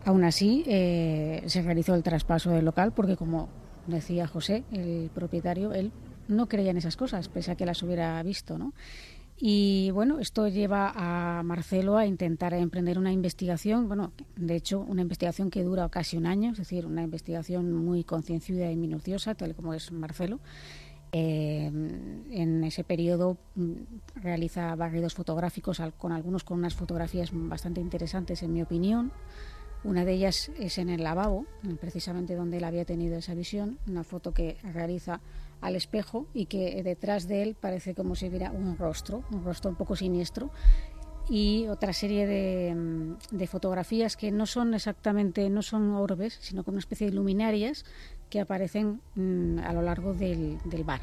Aún 0.04 0.24
así, 0.24 0.64
eh, 0.66 1.42
se 1.46 1.62
realizó 1.62 1.94
el 1.94 2.02
traspaso 2.02 2.50
del 2.50 2.64
local 2.64 2.92
porque, 2.94 3.16
como 3.16 3.48
decía 3.86 4.26
José, 4.26 4.64
el 4.72 5.10
propietario, 5.14 5.72
él 5.72 5.92
no 6.28 6.48
creía 6.48 6.70
en 6.70 6.76
esas 6.76 6.96
cosas, 6.96 7.28
pese 7.28 7.52
a 7.52 7.56
que 7.56 7.66
las 7.66 7.82
hubiera 7.82 8.22
visto, 8.22 8.58
¿no? 8.58 8.72
Y 9.36 9.90
bueno, 9.90 10.20
esto 10.20 10.46
lleva 10.46 10.92
a 10.94 11.42
Marcelo 11.42 11.96
a 11.96 12.06
intentar 12.06 12.54
emprender 12.54 12.98
una 12.98 13.12
investigación, 13.12 13.88
bueno, 13.88 14.12
de 14.36 14.54
hecho, 14.54 14.80
una 14.80 15.02
investigación 15.02 15.50
que 15.50 15.64
dura 15.64 15.88
casi 15.88 16.16
un 16.16 16.26
año, 16.26 16.52
es 16.52 16.58
decir, 16.58 16.86
una 16.86 17.02
investigación 17.02 17.72
muy 17.72 18.04
concienciada 18.04 18.70
y 18.70 18.76
minuciosa, 18.76 19.34
tal 19.34 19.54
como 19.54 19.74
es 19.74 19.90
Marcelo. 19.90 20.38
Eh, 21.14 21.66
en 22.30 22.64
ese 22.64 22.84
periodo 22.84 23.36
mm, 23.54 23.72
realiza 24.14 24.74
barridos 24.76 25.12
fotográficos, 25.12 25.82
con 25.98 26.12
algunos 26.12 26.42
con 26.42 26.58
unas 26.58 26.74
fotografías 26.74 27.30
bastante 27.32 27.80
interesantes, 27.80 28.42
en 28.42 28.52
mi 28.52 28.62
opinión. 28.62 29.12
Una 29.84 30.04
de 30.04 30.12
ellas 30.12 30.50
es 30.58 30.78
en 30.78 30.88
el 30.88 31.02
lavabo, 31.02 31.44
precisamente 31.80 32.36
donde 32.36 32.58
él 32.58 32.64
había 32.64 32.84
tenido 32.84 33.16
esa 33.16 33.34
visión, 33.34 33.78
una 33.88 34.04
foto 34.04 34.32
que 34.32 34.56
realiza 34.62 35.20
al 35.62 35.76
espejo 35.76 36.26
y 36.34 36.46
que 36.46 36.82
detrás 36.82 37.26
de 37.26 37.42
él 37.42 37.56
parece 37.58 37.94
como 37.94 38.14
si 38.14 38.28
hubiera 38.28 38.50
un 38.50 38.76
rostro, 38.76 39.24
un 39.30 39.44
rostro 39.44 39.70
un 39.70 39.76
poco 39.76 39.96
siniestro 39.96 40.50
y 41.28 41.68
otra 41.68 41.92
serie 41.92 42.26
de, 42.26 42.74
mm, 42.74 43.44
fotografías 43.46 44.16
que 44.16 44.30
no 44.32 44.44
son 44.44 44.74
exactamente, 44.74 45.48
no 45.48 45.62
son 45.62 45.94
orbes, 45.94 46.38
sino 46.40 46.64
como 46.64 46.74
una 46.74 46.80
especie 46.80 47.08
de 47.08 47.14
luminarias 47.14 47.84
que 48.28 48.40
aparecen 48.40 49.00
mm, 49.14 49.60
a 49.60 49.72
lo 49.72 49.82
largo 49.82 50.14
del, 50.14 50.58
bar. 50.84 51.00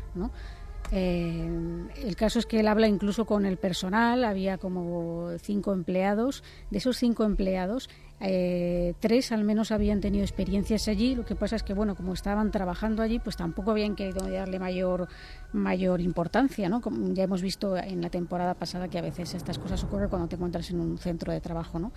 Eh, 0.92 1.88
el 2.04 2.16
caso 2.16 2.40
es 2.40 2.46
que 2.46 2.60
él 2.60 2.68
habla 2.68 2.88
incluso 2.88 3.26
con 3.26 3.46
el 3.46 3.58
personal, 3.58 4.26
había 4.26 4.58
como 4.58 5.30
cinco 5.42 5.72
empleados. 5.72 6.44
De 6.70 6.80
esos 6.80 6.98
cinco 6.98 7.24
empleados, 7.24 7.90
eh, 8.22 8.94
tres 9.00 9.32
al 9.32 9.44
menos 9.44 9.72
habían 9.72 10.02
tenido 10.02 10.24
experiencias 10.24 10.88
allí. 10.88 11.16
Lo 11.16 11.26
que 11.26 11.36
pasa 11.36 11.56
es 11.56 11.64
que, 11.64 11.74
bueno, 11.74 11.96
como 11.96 12.14
estaban 12.14 12.52
trabajando 12.52 13.02
allí, 13.02 13.20
pues 13.20 13.38
tampoco 13.38 13.72
habían 13.72 13.96
querido 13.96 14.30
darle 14.30 14.60
mayor, 14.60 15.08
mayor 15.54 16.02
importancia, 16.02 16.70
¿no? 16.70 16.82
Como 16.82 17.14
ya 17.14 17.24
hemos 17.24 17.42
visto 17.42 17.78
en 17.78 18.02
la 18.02 18.10
temporada 18.10 18.54
pasada 18.54 18.88
que 18.88 18.98
a 18.98 19.02
veces 19.02 19.34
estas 19.34 19.58
cosas 19.58 19.84
ocurren 19.84 20.10
cuando 20.10 20.28
te 20.28 20.36
encuentras 20.36 20.70
en 20.72 20.80
un 20.80 20.98
centro 20.98 21.32
de 21.32 21.42
trabajo, 21.42 21.80
¿no? 21.80 21.92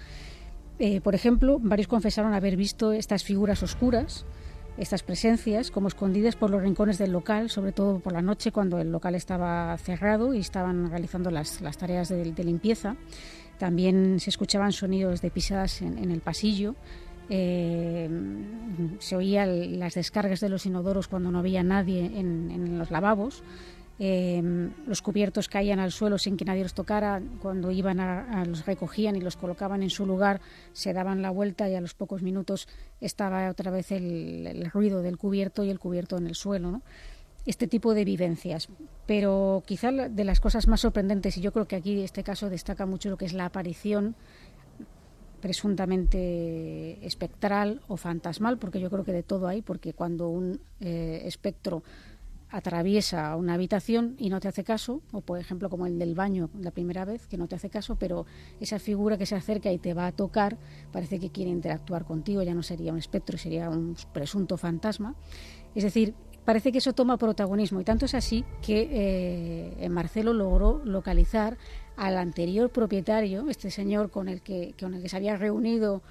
Eh, 0.78 1.00
por 1.00 1.14
ejemplo, 1.14 1.58
varios 1.60 1.88
confesaron 1.88 2.34
haber 2.34 2.56
visto 2.56 2.92
estas 2.92 3.24
figuras 3.24 3.62
oscuras 3.62 4.24
estas 4.76 5.02
presencias 5.02 5.70
como 5.70 5.88
escondidas 5.88 6.36
por 6.36 6.50
los 6.50 6.62
rincones 6.62 6.98
del 6.98 7.12
local, 7.12 7.50
sobre 7.50 7.72
todo 7.72 7.98
por 7.98 8.12
la 8.12 8.22
noche 8.22 8.52
cuando 8.52 8.78
el 8.78 8.90
local 8.90 9.14
estaba 9.14 9.76
cerrado 9.78 10.34
y 10.34 10.38
estaban 10.38 10.90
realizando 10.90 11.30
las, 11.30 11.60
las 11.60 11.76
tareas 11.76 12.08
de, 12.08 12.44
limpieza. 12.44 12.96
También 13.62 14.18
se 14.18 14.30
escuchaban 14.30 14.72
sonidos 14.72 15.22
de 15.22 15.30
pisadas 15.30 15.82
en, 15.82 16.10
el 16.10 16.20
pasillo. 16.20 16.74
Eh, 17.30 18.10
se 18.98 19.14
oían 19.14 19.78
las 19.78 19.94
descargas 19.94 20.40
de 20.40 20.48
los 20.48 20.66
inodoros 20.66 21.06
cuando 21.06 21.30
no 21.30 21.38
había 21.38 21.62
nadie 21.62 22.06
en, 22.06 22.76
los 22.76 22.90
lavabos. 22.90 23.44
Em, 24.00 24.72
los 24.88 25.00
cubiertos 25.00 25.46
caían 25.46 25.78
al 25.78 25.92
suelo 25.92 26.18
sin 26.18 26.36
que 26.36 26.44
nadie 26.44 26.64
los 26.64 26.74
tocara. 26.74 27.22
Cuando 27.40 27.70
iban 27.70 28.00
a, 28.00 28.44
los 28.46 28.66
recogían 28.66 29.14
y 29.14 29.20
los 29.20 29.36
colocaban 29.36 29.84
en 29.84 29.90
su 29.90 30.06
lugar, 30.06 30.40
se 30.72 30.92
daban 30.92 31.22
la 31.22 31.30
vuelta 31.30 31.68
y 31.68 31.76
a 31.76 31.80
los 31.80 31.94
pocos 31.94 32.20
minutos 32.20 32.66
estaba 33.00 33.48
otra 33.48 33.70
vez 33.70 33.92
el, 33.92 34.68
ruido 34.72 35.02
del 35.02 35.18
cubierto 35.18 35.62
y 35.62 35.70
el 35.70 35.78
cubierto 35.78 36.16
en 36.18 36.26
el 36.26 36.34
suelo. 36.34 36.82
Este 37.44 37.66
tipo 37.66 37.94
de 37.94 38.04
vivencias. 38.04 38.68
Pero 39.06 39.62
quizá 39.66 39.90
de 39.90 40.24
las 40.24 40.40
cosas 40.40 40.68
más 40.68 40.80
sorprendentes, 40.80 41.36
y 41.36 41.40
yo 41.40 41.52
creo 41.52 41.66
que 41.66 41.76
aquí 41.76 42.00
este 42.00 42.22
caso 42.22 42.50
destaca 42.50 42.86
mucho 42.86 43.10
lo 43.10 43.16
que 43.16 43.24
es 43.24 43.32
la 43.32 43.46
aparición 43.46 44.14
presuntamente 45.40 47.04
espectral 47.04 47.80
o 47.88 47.96
fantasmal, 47.96 48.58
porque 48.58 48.80
yo 48.80 48.90
creo 48.90 49.04
que 49.04 49.12
de 49.12 49.24
todo 49.24 49.48
hay, 49.48 49.60
porque 49.60 49.92
cuando 49.92 50.28
un 50.28 50.60
eh, 50.78 51.22
espectro 51.24 51.82
atraviesa 52.52 53.34
una 53.34 53.54
habitación 53.54 54.14
y 54.18 54.28
no 54.28 54.38
te 54.38 54.46
hace 54.46 54.62
caso, 54.62 55.00
o 55.10 55.22
por 55.22 55.40
ejemplo 55.40 55.68
como 55.68 55.86
el 55.86 55.98
del 55.98 56.14
baño 56.14 56.50
la 56.60 56.70
primera 56.70 57.04
vez, 57.04 57.26
que 57.26 57.38
no 57.38 57.48
te 57.48 57.56
hace 57.56 57.70
caso, 57.70 57.96
pero 57.96 58.26
esa 58.60 58.78
figura 58.78 59.18
que 59.18 59.26
se 59.26 59.34
acerca 59.34 59.72
y 59.72 59.78
te 59.78 59.94
va 59.94 60.06
a 60.06 60.12
tocar 60.12 60.58
parece 60.92 61.18
que 61.18 61.30
quiere 61.30 61.50
interactuar 61.50 62.04
contigo, 62.04 62.42
ya 62.42 62.54
no 62.54 62.62
sería 62.62 62.92
un 62.92 62.98
espectro, 62.98 63.36
sería 63.36 63.68
un 63.70 63.96
presunto 64.12 64.58
fantasma. 64.58 65.16
Es 65.74 65.82
decir, 65.82 66.14
parece 66.44 66.72
que 66.72 66.78
eso 66.78 66.92
toma 66.92 67.16
protagonismo 67.16 67.80
y 67.80 67.84
tanto 67.84 68.06
es 68.06 68.14
así 68.14 68.44
que 68.62 69.76
eh, 69.80 69.88
Marcelo 69.88 70.32
logró 70.32 70.80
localizar 70.84 71.56
al 71.96 72.16
anterior 72.18 72.70
propietario, 72.70 73.48
este 73.48 73.70
señor 73.70 74.10
con 74.10 74.28
el 74.28 74.42
que, 74.42 74.74
con 74.78 74.94
el 74.94 75.02
que 75.02 75.08
se 75.08 75.16
había 75.16 75.36
reunido 75.36 76.02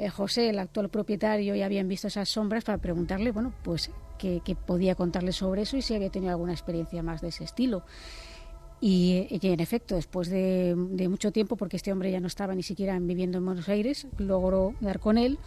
eh, 0.00 0.08
José, 0.08 0.48
el 0.48 0.58
actual 0.58 0.88
propietario, 0.88 1.54
y 1.54 1.60
habían 1.60 1.86
visto 1.86 2.08
esas 2.08 2.26
sombras 2.28 2.64
para 2.64 2.78
preguntarle, 2.78 3.32
bueno, 3.32 3.52
pues 3.62 3.90
qué, 4.18 4.40
podía 4.66 4.94
contarle 4.94 5.32
sobre 5.32 5.62
eso 5.62 5.76
y 5.76 5.82
si 5.82 5.94
había 5.94 6.08
tenido 6.08 6.32
alguna 6.32 6.52
experiencia 6.52 7.02
más 7.02 7.20
de 7.20 7.28
ese 7.28 7.44
estilo. 7.44 7.82
Y, 8.80 9.26
en 9.30 9.60
efecto, 9.60 9.96
después 9.96 10.30
de, 10.30 10.74
mucho 11.10 11.32
tiempo, 11.32 11.56
porque 11.56 11.76
este 11.76 11.92
hombre 11.92 12.10
ya 12.10 12.18
no 12.18 12.28
estaba 12.28 12.54
ni 12.54 12.62
siquiera 12.62 12.98
viviendo 12.98 13.36
en 13.36 13.44
Buenos 13.44 13.68
Aires, 13.68 14.06
logró 14.16 14.74
dar 14.80 15.00
con 15.00 15.18
él. 15.18 15.38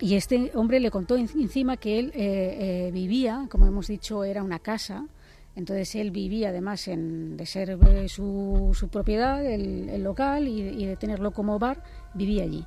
Y 0.00 0.14
este 0.14 0.52
hombre 0.54 0.78
le 0.80 0.90
contó 0.90 1.16
encima 1.16 1.76
que 1.76 1.98
él 1.98 2.12
eh, 2.14 2.88
eh, 2.88 2.90
vivía, 2.92 3.46
como 3.50 3.66
hemos 3.66 3.86
dicho, 3.86 4.24
era 4.24 4.42
una 4.42 4.58
casa. 4.58 5.06
Entonces 5.54 5.94
él 5.94 6.10
vivía, 6.10 6.50
además 6.50 6.86
en, 6.86 7.36
de 7.36 7.46
ser 7.46 7.78
su, 8.08 8.72
su 8.74 8.88
propiedad, 8.88 9.44
el, 9.44 10.02
local, 10.02 10.48
y 10.48 10.84
de 10.84 10.96
tenerlo 10.96 11.30
como 11.30 11.58
bar, 11.58 11.82
vivía 12.14 12.42
allí. 12.42 12.66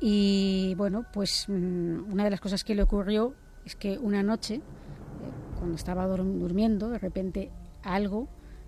Y 0.00 0.74
bueno, 0.76 1.04
pues 1.12 1.44
mm, 1.48 2.10
una 2.10 2.24
de 2.24 2.30
las 2.30 2.40
cosas 2.40 2.64
que 2.64 2.74
le 2.74 2.82
ocurrió 2.82 3.34
es 3.66 3.76
que 3.76 3.98
una 3.98 4.22
noche, 4.22 4.54
eh, 4.54 4.60
cuando 5.58 5.76
estaba 5.76 6.06
durmiendo, 6.06 6.88
de 6.88 6.98
repente 6.98 7.50
algo 7.82 8.26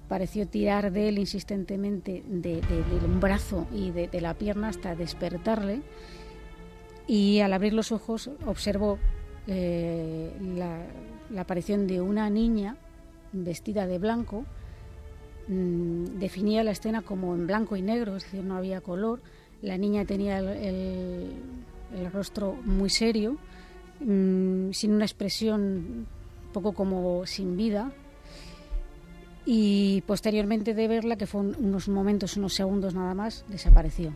pareció 0.09 0.47
tirar 0.47 0.93
de 0.93 1.09
él 1.09 1.19
insistentemente 1.19 2.23
de, 2.27 2.61
un 3.03 3.19
brazo 3.19 3.67
y 3.73 3.91
de, 3.93 4.21
la 4.21 4.35
pierna 4.35 4.69
hasta 4.69 4.95
despertarle. 4.95 5.81
Y 7.07 7.41
al 7.41 7.53
abrir 7.53 7.73
los 7.73 7.93
ojos 7.93 8.31
observó 8.47 8.99
eh, 9.47 10.31
la, 10.55 11.41
aparición 11.41 11.87
de 11.87 12.01
una 12.01 12.31
niña 12.31 12.77
vestida 13.33 13.87
de 13.87 13.99
blanco. 13.99 14.45
Mm, 15.49 16.19
definía 16.19 16.63
la 16.63 16.71
escena 16.71 17.03
como 17.03 17.35
en 17.35 17.47
blanco 17.47 17.77
y 17.77 17.83
negro, 17.83 18.17
es 18.17 18.25
decir, 18.25 18.45
no 18.45 18.57
había 18.57 18.81
color 18.81 19.21
la 19.63 19.79
niña 19.79 20.05
tenía 20.05 20.39
el, 20.39 21.33
rostro 22.13 22.55
muy 22.65 22.91
serio, 22.91 23.37
mm, 24.01 24.73
sin 24.73 24.93
una 24.93 25.05
expresión 25.05 26.07
poco 26.53 26.73
como 26.73 27.25
sin 27.27 27.57
vida. 27.57 27.93
Y 29.47 30.03
posteriormente 30.03 30.75
de 30.75 30.89
verla, 30.89 31.17
que 31.17 31.27
fue 31.27 31.41
unos 31.41 31.89
momentos, 31.89 32.37
unos 32.37 32.55
segundos 32.55 32.95
nada 32.95 33.15
más, 33.15 33.45
desapareció. 33.49 34.13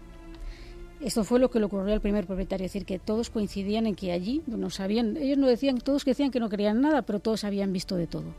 Esto 1.00 1.24
fue 1.24 1.38
lo 1.38 1.50
que 1.50 1.58
le 1.58 1.66
ocurrió 1.66 1.92
al 1.92 2.00
primer 2.00 2.26
propietario, 2.26 2.66
es 2.66 2.72
decir, 2.72 2.86
que 2.86 2.98
todos 2.98 3.30
coincidían 3.30 3.86
en 3.86 3.94
que 3.94 4.12
allí 4.12 4.42
no 4.46 4.70
sabían, 4.70 5.16
ellos 5.16 5.36
no 5.38 5.46
decían, 5.46 5.78
todos 5.78 6.04
decían 6.04 6.30
que 6.30 6.40
no 6.40 6.48
querían 6.48 6.80
nada, 6.80 7.02
pero 7.02 7.20
todos 7.20 7.44
habían 7.44 7.72
visto 7.72 7.96
de 7.96 8.06
todo. 8.06 8.34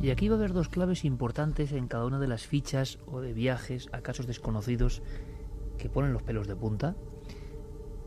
Y 0.00 0.10
aquí 0.10 0.28
va 0.28 0.36
a 0.36 0.38
haber 0.38 0.52
dos 0.52 0.68
claves 0.68 1.04
importantes 1.04 1.72
en 1.72 1.88
cada 1.88 2.06
una 2.06 2.20
de 2.20 2.28
las 2.28 2.46
fichas 2.46 2.98
o 3.06 3.20
de 3.20 3.32
viajes 3.32 3.88
a 3.92 4.00
casos 4.00 4.26
desconocidos 4.26 5.02
que 5.76 5.88
ponen 5.88 6.12
los 6.12 6.22
pelos 6.22 6.46
de 6.46 6.56
punta 6.56 6.96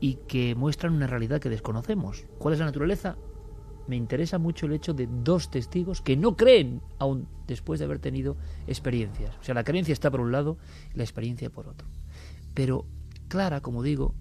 y 0.00 0.14
que 0.26 0.54
muestran 0.54 0.94
una 0.94 1.06
realidad 1.06 1.40
que 1.40 1.50
desconocemos. 1.50 2.24
¿Cuál 2.38 2.54
es 2.54 2.60
la 2.60 2.66
naturaleza? 2.66 3.16
Me 3.86 3.96
interesa 3.96 4.38
mucho 4.38 4.66
el 4.66 4.72
hecho 4.72 4.94
de 4.94 5.08
dos 5.08 5.50
testigos 5.50 6.00
que 6.00 6.16
no 6.16 6.36
creen 6.36 6.82
aún 6.98 7.28
después 7.46 7.78
de 7.78 7.86
haber 7.86 7.98
tenido 7.98 8.36
experiencias. 8.66 9.36
O 9.40 9.42
sea, 9.42 9.54
la 9.54 9.64
creencia 9.64 9.92
está 9.92 10.10
por 10.10 10.20
un 10.20 10.32
lado 10.32 10.58
y 10.94 10.98
la 10.98 11.04
experiencia 11.04 11.50
por 11.50 11.68
otro. 11.68 11.88
Pero 12.54 12.86
Clara, 13.28 13.60
como 13.60 13.82
digo, 13.82 14.14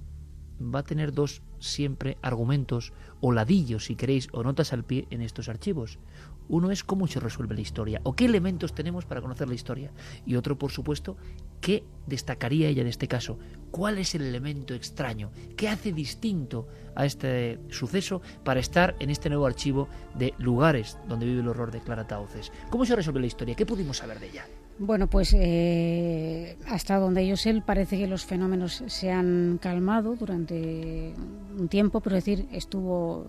va 0.61 0.79
a 0.79 0.83
tener 0.83 1.13
dos 1.13 1.41
siempre 1.59 2.17
argumentos 2.21 2.93
o 3.19 3.31
ladillos, 3.31 3.85
si 3.85 3.95
queréis, 3.95 4.27
o 4.31 4.43
notas 4.43 4.73
al 4.73 4.83
pie 4.83 5.07
en 5.09 5.21
estos 5.21 5.49
archivos. 5.49 5.99
Uno 6.47 6.71
es 6.71 6.83
cómo 6.83 7.07
se 7.07 7.19
resuelve 7.19 7.55
la 7.55 7.61
historia 7.61 8.01
o 8.03 8.13
qué 8.13 8.25
elementos 8.25 8.73
tenemos 8.73 9.05
para 9.05 9.21
conocer 9.21 9.47
la 9.47 9.55
historia. 9.55 9.91
Y 10.25 10.35
otro, 10.35 10.57
por 10.57 10.71
supuesto, 10.71 11.17
qué 11.61 11.83
destacaría 12.07 12.67
ella 12.67 12.81
en 12.81 12.87
este 12.87 13.07
caso. 13.07 13.37
¿Cuál 13.71 13.99
es 13.99 14.15
el 14.15 14.23
elemento 14.23 14.73
extraño? 14.73 15.31
¿Qué 15.55 15.69
hace 15.69 15.93
distinto 15.93 16.67
a 16.93 17.05
este 17.05 17.59
suceso 17.69 18.21
para 18.43 18.59
estar 18.59 18.95
en 18.99 19.09
este 19.09 19.29
nuevo 19.29 19.45
archivo 19.45 19.87
de 20.15 20.33
lugares 20.39 20.97
donde 21.07 21.25
vive 21.25 21.39
el 21.39 21.47
horror 21.47 21.71
de 21.71 21.79
Clara 21.79 22.05
Tauces? 22.05 22.51
¿Cómo 22.69 22.85
se 22.85 22.95
resuelve 22.95 23.21
la 23.21 23.27
historia? 23.27 23.55
¿Qué 23.55 23.65
pudimos 23.65 23.97
saber 23.97 24.19
de 24.19 24.27
ella? 24.29 24.45
Bueno, 24.77 25.07
pues 25.07 25.33
eh, 25.37 26.57
hasta 26.67 26.97
donde 26.97 27.25
yo 27.25 27.37
sé, 27.37 27.61
parece 27.65 27.97
que 27.97 28.07
los 28.07 28.25
fenómenos 28.25 28.83
se 28.87 29.11
han 29.11 29.59
calmado 29.61 30.15
durante 30.15 31.13
un 31.57 31.67
tiempo, 31.69 32.01
pero 32.01 32.17
es 32.17 32.25
decir, 32.25 32.47
estuvo 32.51 33.27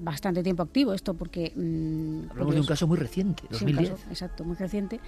bastante 0.00 0.42
tiempo 0.42 0.62
activo 0.62 0.92
esto 0.92 1.14
porque... 1.14 1.52
Mm, 1.54 2.30
Hablamos 2.30 2.54
de 2.54 2.60
un 2.60 2.66
caso 2.66 2.86
muy 2.86 2.98
reciente, 2.98 3.44
2010. 3.50 4.06
exacto, 4.10 4.44
muy 4.44 4.56
reciente. 4.56 5.00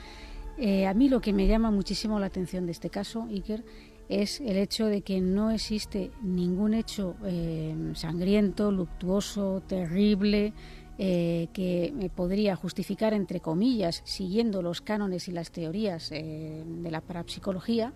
Eh, 0.59 0.87
a 0.87 0.95
mí 0.95 1.09
lo 1.09 1.21
que 1.21 1.33
me 1.33 1.47
llama 1.47 1.71
muchísimo 1.71 2.19
la 2.21 2.27
atención 2.27 2.67
de 2.67 2.73
este 2.73 2.90
caso, 2.90 3.27
Iker, 3.31 3.64
es 4.09 4.40
el 4.40 4.57
hecho 4.57 4.87
de 4.87 5.03
que 5.03 5.21
no 5.21 5.51
existe 5.51 6.11
ningún 6.23 6.75
hecho 6.75 7.17
eh, 7.25 7.75
sangriento, 7.95 8.71
luctuoso, 8.71 9.62
terrible, 9.67 10.53
eh, 10.99 11.49
que 11.53 12.11
podría 12.14 12.55
justificar, 12.55 13.14
entre 13.14 13.40
comillas, 13.40 14.03
siguiendo 14.05 14.62
los 14.62 14.81
cánones 14.81 15.27
y 15.27 15.33
las 15.33 15.51
teorías 15.51 16.11
de 16.11 16.88
la 16.90 17.01
parapsicología, 17.01 17.93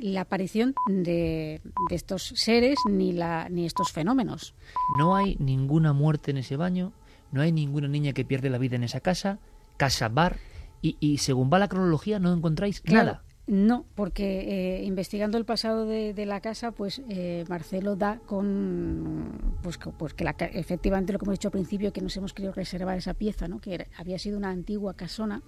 la 0.00 0.22
aparición 0.22 0.74
de, 0.88 1.60
estos 1.90 2.32
seres 2.34 2.78
ni, 2.88 3.12
la, 3.12 3.48
ni 3.48 3.66
estos 3.66 3.92
fenómenos. 3.92 4.54
No 4.98 5.14
hay 5.14 5.36
ninguna 5.38 5.92
muerte 5.92 6.32
en 6.32 6.38
ese 6.38 6.56
baño, 6.56 6.92
no 7.30 7.42
hay 7.42 7.52
ninguna 7.52 7.86
niña 7.86 8.12
que 8.12 8.24
pierde 8.24 8.50
la 8.50 8.58
vida 8.58 8.76
en 8.76 8.84
esa 8.84 9.00
casa, 9.00 9.38
casa 9.76 10.08
bar, 10.08 10.38
y, 10.82 11.18
según 11.18 11.50
va 11.52 11.58
la 11.58 11.68
cronología 11.68 12.18
no 12.18 12.32
encontráis 12.32 12.82
nada. 12.84 13.22
No, 13.46 13.84
porque 13.96 14.78
eh, 14.78 14.84
investigando 14.84 15.36
el 15.36 15.44
pasado 15.44 15.84
de, 15.84 16.14
la 16.24 16.40
casa, 16.40 16.70
pues 16.70 17.02
eh, 17.08 17.44
Marcelo 17.48 17.96
da 17.96 18.20
con 18.24 19.56
pues, 19.60 19.76
pues 19.98 20.14
que 20.14 20.24
efectivamente 20.52 21.12
lo 21.12 21.18
que 21.18 21.24
hemos 21.24 21.34
dicho 21.34 21.48
al 21.48 21.52
principio, 21.52 21.92
que 21.92 22.00
nos 22.00 22.16
hemos 22.16 22.32
querido 22.32 22.52
reservar 22.52 22.96
esa 22.96 23.14
pieza, 23.14 23.48
¿no? 23.48 23.60
que 23.60 23.88
había 23.96 24.20
sido 24.20 24.38
una 24.38 24.50
antigua 24.50 24.94
casona 24.94 25.42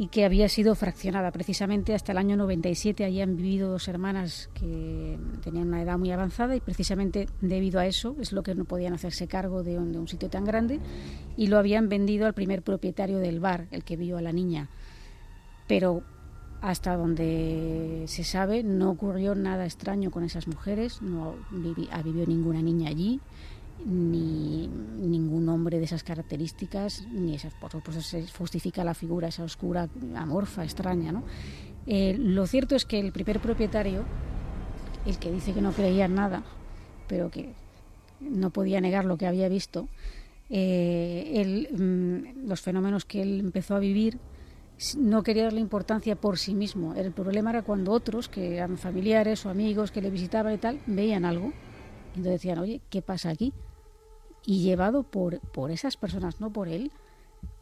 y 0.00 0.08
que 0.08 0.24
había 0.24 0.48
sido 0.48 0.74
fraccionada. 0.74 1.30
Precisamente 1.30 1.94
hasta 1.94 2.12
el 2.12 2.18
año 2.18 2.34
97 2.34 3.04
allí 3.04 3.20
han 3.20 3.36
vivido 3.36 3.70
dos 3.70 3.86
hermanas 3.86 4.48
que 4.54 5.18
tenían 5.42 5.68
una 5.68 5.82
edad 5.82 5.98
muy 5.98 6.10
avanzada 6.10 6.56
y 6.56 6.60
precisamente 6.60 7.26
debido 7.42 7.78
a 7.78 7.84
eso 7.84 8.16
es 8.18 8.32
lo 8.32 8.42
que 8.42 8.54
no 8.54 8.64
podían 8.64 8.94
hacerse 8.94 9.28
cargo 9.28 9.62
de 9.62 9.78
un, 9.78 10.08
sitio 10.08 10.30
tan 10.30 10.46
grande 10.46 10.80
y 11.36 11.48
lo 11.48 11.58
habían 11.58 11.90
vendido 11.90 12.24
al 12.24 12.32
primer 12.32 12.62
propietario 12.62 13.18
del 13.18 13.40
bar, 13.40 13.66
el 13.72 13.84
que 13.84 13.98
vio 13.98 14.16
a 14.16 14.22
la 14.22 14.32
niña. 14.32 14.70
Pero 15.68 16.02
hasta 16.62 16.96
donde 16.96 18.04
se 18.06 18.24
sabe 18.24 18.62
no 18.62 18.92
ocurrió 18.92 19.34
nada 19.34 19.66
extraño 19.66 20.10
con 20.10 20.24
esas 20.24 20.46
mujeres, 20.46 21.02
no 21.02 21.34
ha 21.90 22.02
vivido 22.02 22.24
ninguna 22.24 22.62
niña 22.62 22.88
allí 22.88 23.20
ni 23.86 24.68
ningún 24.68 25.48
hombre 25.48 25.78
de 25.78 25.84
esas 25.84 26.02
características, 26.02 27.06
ni 27.10 27.34
esas, 27.34 27.54
por 27.54 27.70
supuesto 27.70 28.02
se 28.02 28.26
justifica 28.28 28.84
la 28.84 28.94
figura 28.94 29.28
esa 29.28 29.44
oscura, 29.44 29.88
amorfa, 30.16 30.64
extraña. 30.64 31.12
¿no? 31.12 31.24
Eh, 31.86 32.16
lo 32.18 32.46
cierto 32.46 32.76
es 32.76 32.84
que 32.84 32.98
el 32.98 33.12
primer 33.12 33.40
propietario, 33.40 34.04
el 35.06 35.18
que 35.18 35.30
dice 35.30 35.52
que 35.52 35.62
no 35.62 35.72
creía 35.72 36.04
en 36.04 36.14
nada, 36.14 36.42
pero 37.08 37.30
que 37.30 37.54
no 38.20 38.50
podía 38.50 38.80
negar 38.80 39.04
lo 39.04 39.16
que 39.16 39.26
había 39.26 39.48
visto, 39.48 39.88
eh, 40.50 41.68
mm, 41.72 42.48
los 42.48 42.60
fenómenos 42.60 43.04
que 43.04 43.22
él 43.22 43.40
empezó 43.40 43.76
a 43.76 43.78
vivir 43.78 44.18
no 44.96 45.22
quería 45.22 45.44
darle 45.44 45.60
importancia 45.60 46.16
por 46.16 46.38
sí 46.38 46.54
mismo. 46.54 46.94
El 46.94 47.12
problema 47.12 47.50
era 47.50 47.62
cuando 47.62 47.92
otros, 47.92 48.28
que 48.28 48.56
eran 48.56 48.78
familiares 48.78 49.44
o 49.44 49.50
amigos 49.50 49.90
que 49.90 50.00
le 50.00 50.10
visitaban 50.10 50.54
y 50.54 50.58
tal, 50.58 50.80
veían 50.86 51.24
algo. 51.24 51.52
Entonces 52.08 52.32
decían, 52.32 52.58
oye, 52.58 52.80
¿qué 52.88 53.02
pasa 53.02 53.30
aquí? 53.30 53.52
Y 54.44 54.62
llevado 54.62 55.02
por, 55.02 55.40
por 55.40 55.70
esas 55.70 55.96
personas, 55.96 56.40
no 56.40 56.52
por 56.52 56.68
él, 56.68 56.92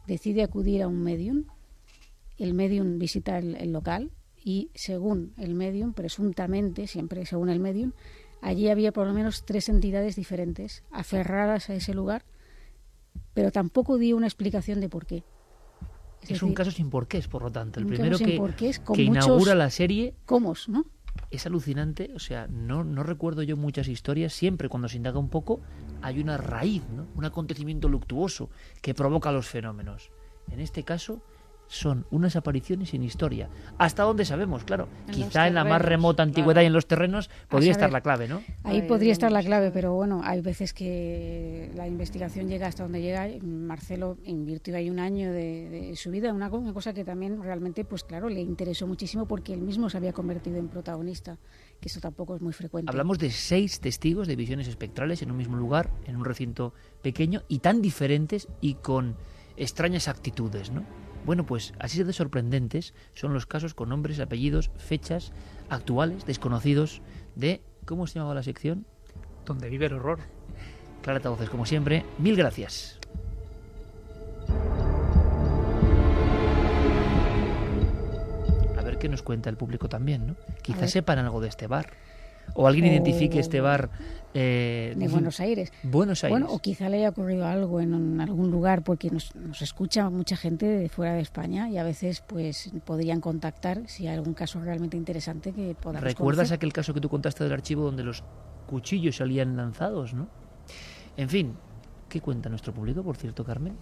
decide 0.07 0.43
acudir 0.43 0.81
a 0.81 0.87
un 0.87 1.01
medium. 1.01 1.45
El 2.37 2.53
medium 2.53 2.99
visita 2.99 3.37
el, 3.37 3.71
local 3.71 4.11
y 4.43 4.71
según 4.73 5.33
el 5.37 5.53
medium, 5.53 5.93
presuntamente, 5.93 6.87
siempre 6.87 7.25
según 7.25 7.49
el 7.49 7.59
medium, 7.59 7.91
allí 8.41 8.69
había 8.69 8.91
por 8.91 9.07
lo 9.07 9.13
menos 9.13 9.45
tres 9.45 9.67
entidades 9.69 10.15
diferentes 10.15 10.83
aferradas 10.91 11.69
a 11.69 11.75
ese 11.75 11.93
lugar, 11.93 12.23
pero 13.33 13.51
tampoco 13.51 13.97
dio 13.97 14.15
una 14.15 14.27
explicación 14.27 14.79
de 14.79 14.89
por 14.89 15.05
qué. 15.05 15.23
Es, 16.27 16.43
un 16.43 16.53
caso 16.53 16.71
sin 16.71 16.89
porqués, 16.89 17.27
por 17.27 17.43
lo 17.43 17.51
tanto. 17.51 17.79
El 17.79 17.85
primero 17.85 18.17
que, 18.17 18.39
que 18.93 19.01
inaugura 19.01 19.55
la 19.55 19.69
serie. 19.69 20.13
¿Cómo, 20.25 20.53
no? 20.67 20.85
Es 21.31 21.45
alucinante, 21.45 22.11
o 22.15 22.19
sea, 22.19 22.47
no, 22.47 22.83
no 22.83 23.03
recuerdo 23.03 23.43
yo 23.43 23.55
muchas 23.55 23.87
historias. 23.87 24.33
Siempre 24.33 24.69
cuando 24.69 24.87
se 24.87 24.97
indaga 24.97 25.19
un 25.19 25.29
poco 25.29 25.61
hay 26.01 26.19
una 26.19 26.37
raíz, 26.37 26.83
¿no? 26.89 27.07
un 27.15 27.25
acontecimiento 27.25 27.87
luctuoso 27.87 28.49
que 28.81 28.93
provoca 28.93 29.31
los 29.31 29.47
fenómenos. 29.47 30.11
En 30.51 30.59
este 30.59 30.83
caso, 30.83 31.21
son 31.69 32.07
unas 32.09 32.35
apariciones 32.35 32.89
sin 32.89 33.03
historia. 33.03 33.47
¿Hasta 33.77 34.01
dónde 34.01 34.25
sabemos? 34.25 34.63
Claro, 34.63 34.89
quizá 35.11 35.47
en 35.47 35.53
la 35.53 35.63
más 35.63 35.81
remota 35.81 36.23
antigüedad 36.23 36.63
y 36.63 36.65
en 36.65 36.73
los 36.73 36.87
terrenos 36.87 37.29
podría 37.47 37.71
estar 37.71 37.91
la 37.91 38.01
clave, 38.01 38.27
¿no? 38.27 38.41
Ahí 38.63 38.81
podría 38.81 39.11
estar 39.11 39.31
la 39.31 39.43
clave, 39.43 39.69
pero 39.71 39.93
bueno, 39.93 40.21
hay 40.23 40.41
veces 40.41 40.73
que 40.73 41.71
la 41.75 41.87
investigación 41.87 42.47
llega 42.47 42.65
hasta 42.65 42.83
donde 42.83 43.01
llega. 43.01 43.27
Marcelo 43.43 44.17
invirtió 44.25 44.75
ahí 44.75 44.89
un 44.89 44.99
año 44.99 45.31
de, 45.31 45.93
su 45.95 46.09
vida, 46.09 46.33
una, 46.33 46.49
una, 46.49 46.73
cosa 46.73 46.91
que 46.91 47.05
también 47.05 47.41
realmente, 47.41 47.85
pues 47.85 48.03
claro, 48.03 48.29
le 48.29 48.41
interesó 48.41 48.87
muchísimo 48.87 49.27
porque 49.27 49.53
él 49.53 49.61
mismo 49.61 49.91
se 49.91 49.97
había 49.97 50.11
convertido 50.11 50.57
en 50.57 50.69
protagonista, 50.69 51.37
que 51.79 51.87
eso 51.87 51.99
tampoco 51.99 52.35
es 52.35 52.41
muy 52.41 52.53
frecuente. 52.53 52.89
Hablamos 52.89 53.19
de 53.19 53.29
seis 53.29 53.79
testigos 53.79 54.27
de 54.27 54.35
visiones 54.35 54.67
espectrales 54.67 55.21
en 55.21 55.29
un 55.29 55.37
mismo 55.37 55.55
lugar, 55.55 55.91
en 56.07 56.15
un 56.15 56.25
recinto 56.25 56.73
pequeño 57.03 57.43
y 57.47 57.59
tan 57.59 57.83
diferentes 57.83 58.47
y 58.59 58.73
con 58.73 59.15
extrañas 59.55 60.07
actitudes, 60.07 60.71
¿no? 60.71 60.83
Bueno, 61.25 61.45
pues 61.45 61.73
así 61.79 62.03
de 62.03 62.13
sorprendentes 62.13 62.93
son 63.13 63.33
los 63.33 63.45
casos 63.45 63.73
con 63.73 63.89
nombres, 63.89 64.19
apellidos, 64.19 64.71
fechas 64.77 65.31
actuales, 65.69 66.25
desconocidos 66.25 67.01
de... 67.35 67.61
¿Cómo 67.85 68.07
se 68.07 68.15
llamaba 68.15 68.35
la 68.35 68.43
sección? 68.43 68.85
Donde 69.45 69.69
vive 69.69 69.87
el 69.87 69.93
horror. 69.93 70.19
Clara 71.01 71.19
Tavoces, 71.19 71.49
como 71.49 71.65
siempre, 71.65 72.05
mil 72.17 72.35
gracias. 72.35 72.99
A 78.77 78.81
ver 78.81 78.97
qué 78.97 79.09
nos 79.09 79.23
cuenta 79.23 79.49
el 79.49 79.57
público 79.57 79.89
también, 79.89 80.27
¿no? 80.27 80.35
Quizás 80.61 80.91
sepan 80.91 81.19
algo 81.19 81.41
de 81.41 81.47
este 81.47 81.67
bar 81.67 81.91
o 82.53 82.67
alguien 82.67 82.85
identifique 82.85 83.39
este 83.39 83.61
bar 83.61 83.89
eh, 84.33 84.93
de 84.95 85.07
Buenos 85.07 85.39
Aires. 85.39 85.71
Buenos 85.83 86.23
Aires. 86.23 86.39
Bueno, 86.39 86.53
o 86.53 86.59
quizá 86.59 86.87
le 86.89 86.97
haya 86.97 87.09
ocurrido 87.09 87.47
algo 87.47 87.81
en, 87.81 88.21
algún 88.21 88.51
lugar, 88.51 88.83
porque 88.83 89.09
nos, 89.09 89.31
escucha 89.61 90.09
mucha 90.09 90.37
gente 90.37 90.65
de 90.65 90.89
fuera 90.89 91.13
de 91.13 91.21
España 91.21 91.69
y 91.69 91.77
a 91.77 91.83
veces 91.83 92.21
pues 92.21 92.71
podrían 92.85 93.21
contactar 93.21 93.87
si 93.87 94.07
hay 94.07 94.15
algún 94.15 94.33
caso 94.33 94.59
realmente 94.59 94.97
interesante 94.97 95.51
que 95.51 95.75
podamos 95.75 96.03
¿Recuerdas 96.03 96.51
aquel 96.51 96.73
caso 96.73 96.93
que 96.93 97.01
tú 97.01 97.09
contaste 97.09 97.43
del 97.43 97.53
archivo 97.53 97.83
donde 97.83 98.03
los 98.03 98.23
cuchillos 98.67 99.17
salían 99.17 99.57
lanzados, 99.57 100.13
no? 100.13 100.27
En 101.17 101.27
fin, 101.27 101.55
¿qué 102.07 102.21
cuenta 102.21 102.49
nuestro 102.49 102.71
público, 102.71 103.03
por 103.03 103.17
cierto, 103.17 103.43
Carmen? 103.43 103.75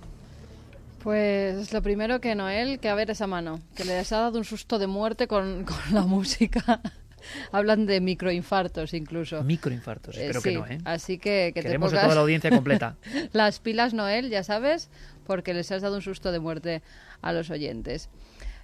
Pues 1.03 1.73
lo 1.73 1.82
primero 1.82 2.21
que 2.21 2.36
Noel, 2.36 2.80
que 2.80 2.89
a 2.89 2.95
ver 2.95 3.12
esa 3.12 3.27
mano, 3.27 3.60
que 3.75 3.84
le 3.84 3.99
ha 3.99 4.03
dado 4.03 4.38
un 4.38 4.45
susto 4.45 4.80
de 4.80 4.88
muerte 4.88 5.27
con, 5.27 5.63
con 5.65 5.93
la 5.93 6.03
música. 6.03 6.82
Hablan 7.51 7.85
de 7.85 8.01
microinfartos 8.01 8.93
incluso. 8.93 9.43
Microinfartos, 9.43 10.17
espero 10.17 10.41
que 10.41 10.51
no, 10.53 10.67
¿eh? 10.67 10.79
Así 10.85 11.17
que, 11.17 11.51
que 11.53 11.61
Queremos 11.61 11.93
a 11.93 12.01
toda 12.01 12.15
la 12.15 12.21
audiencia 12.21 12.49
completa. 12.49 12.97
las 13.33 13.59
pilas, 13.59 13.93
Noel, 13.93 14.29
ya 14.29 14.43
sabes, 14.43 14.89
porque 15.25 15.53
les 15.53 15.71
has 15.71 15.81
dado 15.81 15.95
un 15.95 16.01
susto 16.01 16.31
de 16.31 16.39
muerte 16.39 16.81
a 17.21 17.33
los 17.33 17.49
oyentes. 17.49 18.09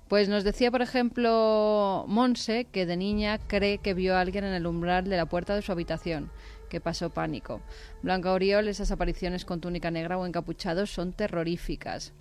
Pues 0.08 0.30
nos 0.30 0.44
decía, 0.44 0.70
por 0.70 0.82
ejemplo, 0.82 2.06
Monse, 2.08 2.68
que 2.72 2.86
de 2.86 2.98
niña 2.98 3.40
cree 3.48 3.80
que 3.80 3.94
vio 3.94 4.16
a 4.16 4.22
alguien 4.22 4.44
en 4.44 4.54
el 4.54 4.68
umbral 4.68 5.06
de 5.06 5.18
la 5.18 5.26
puerta 5.26 5.56
de 5.56 5.62
su 5.62 5.72
habitación, 5.72 6.30
que 6.70 6.82
pasó 6.82 7.10
pánico. 7.10 7.62
Blanca 8.02 8.32
Oriol, 8.32 8.68
esas 8.68 8.92
apariciones 8.92 9.46
con 9.46 9.62
túnica 9.62 9.92
negra 9.92 10.18
o 10.18 10.26
encapuchados 10.26 10.92
son 10.92 11.14
terroríficas. 11.14 12.14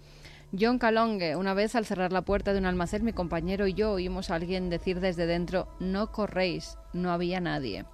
John 0.59 0.79
Calongue, 0.79 1.35
una 1.35 1.55
vez 1.55 1.75
al 1.75 1.87
cerrar 1.87 2.13
la 2.13 2.27
puerta 2.27 2.53
de 2.53 2.59
un 2.59 2.67
almacén, 2.67 3.07
mi 3.07 3.15
compañero 3.15 3.67
y 3.67 3.73
yo 3.73 3.93
oímos 3.93 4.29
a 4.29 4.35
alguien 4.35 4.69
decir 4.69 5.01
desde 5.01 5.25
dentro, 5.25 5.67
no 5.81 6.13
corréis, 6.13 6.77
no 6.93 7.11
había 7.11 7.41
nadie. 7.41 7.87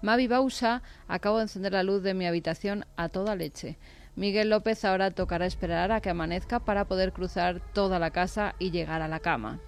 Mavi 0.00 0.26
Bausa, 0.26 0.82
acabo 1.06 1.36
de 1.36 1.42
encender 1.42 1.72
la 1.72 1.82
luz 1.82 2.02
de 2.02 2.14
mi 2.14 2.26
habitación 2.26 2.86
a 2.96 3.10
toda 3.10 3.36
leche. 3.36 3.76
Miguel 4.16 4.48
López 4.48 4.86
ahora 4.86 5.10
tocará 5.10 5.44
esperar 5.44 5.92
a 5.92 6.00
que 6.00 6.08
amanezca 6.08 6.60
para 6.60 6.86
poder 6.86 7.12
cruzar 7.12 7.60
toda 7.74 7.98
la 7.98 8.10
casa 8.10 8.54
y 8.58 8.70
llegar 8.70 9.02
a 9.02 9.08
la 9.08 9.20
cama. 9.20 9.60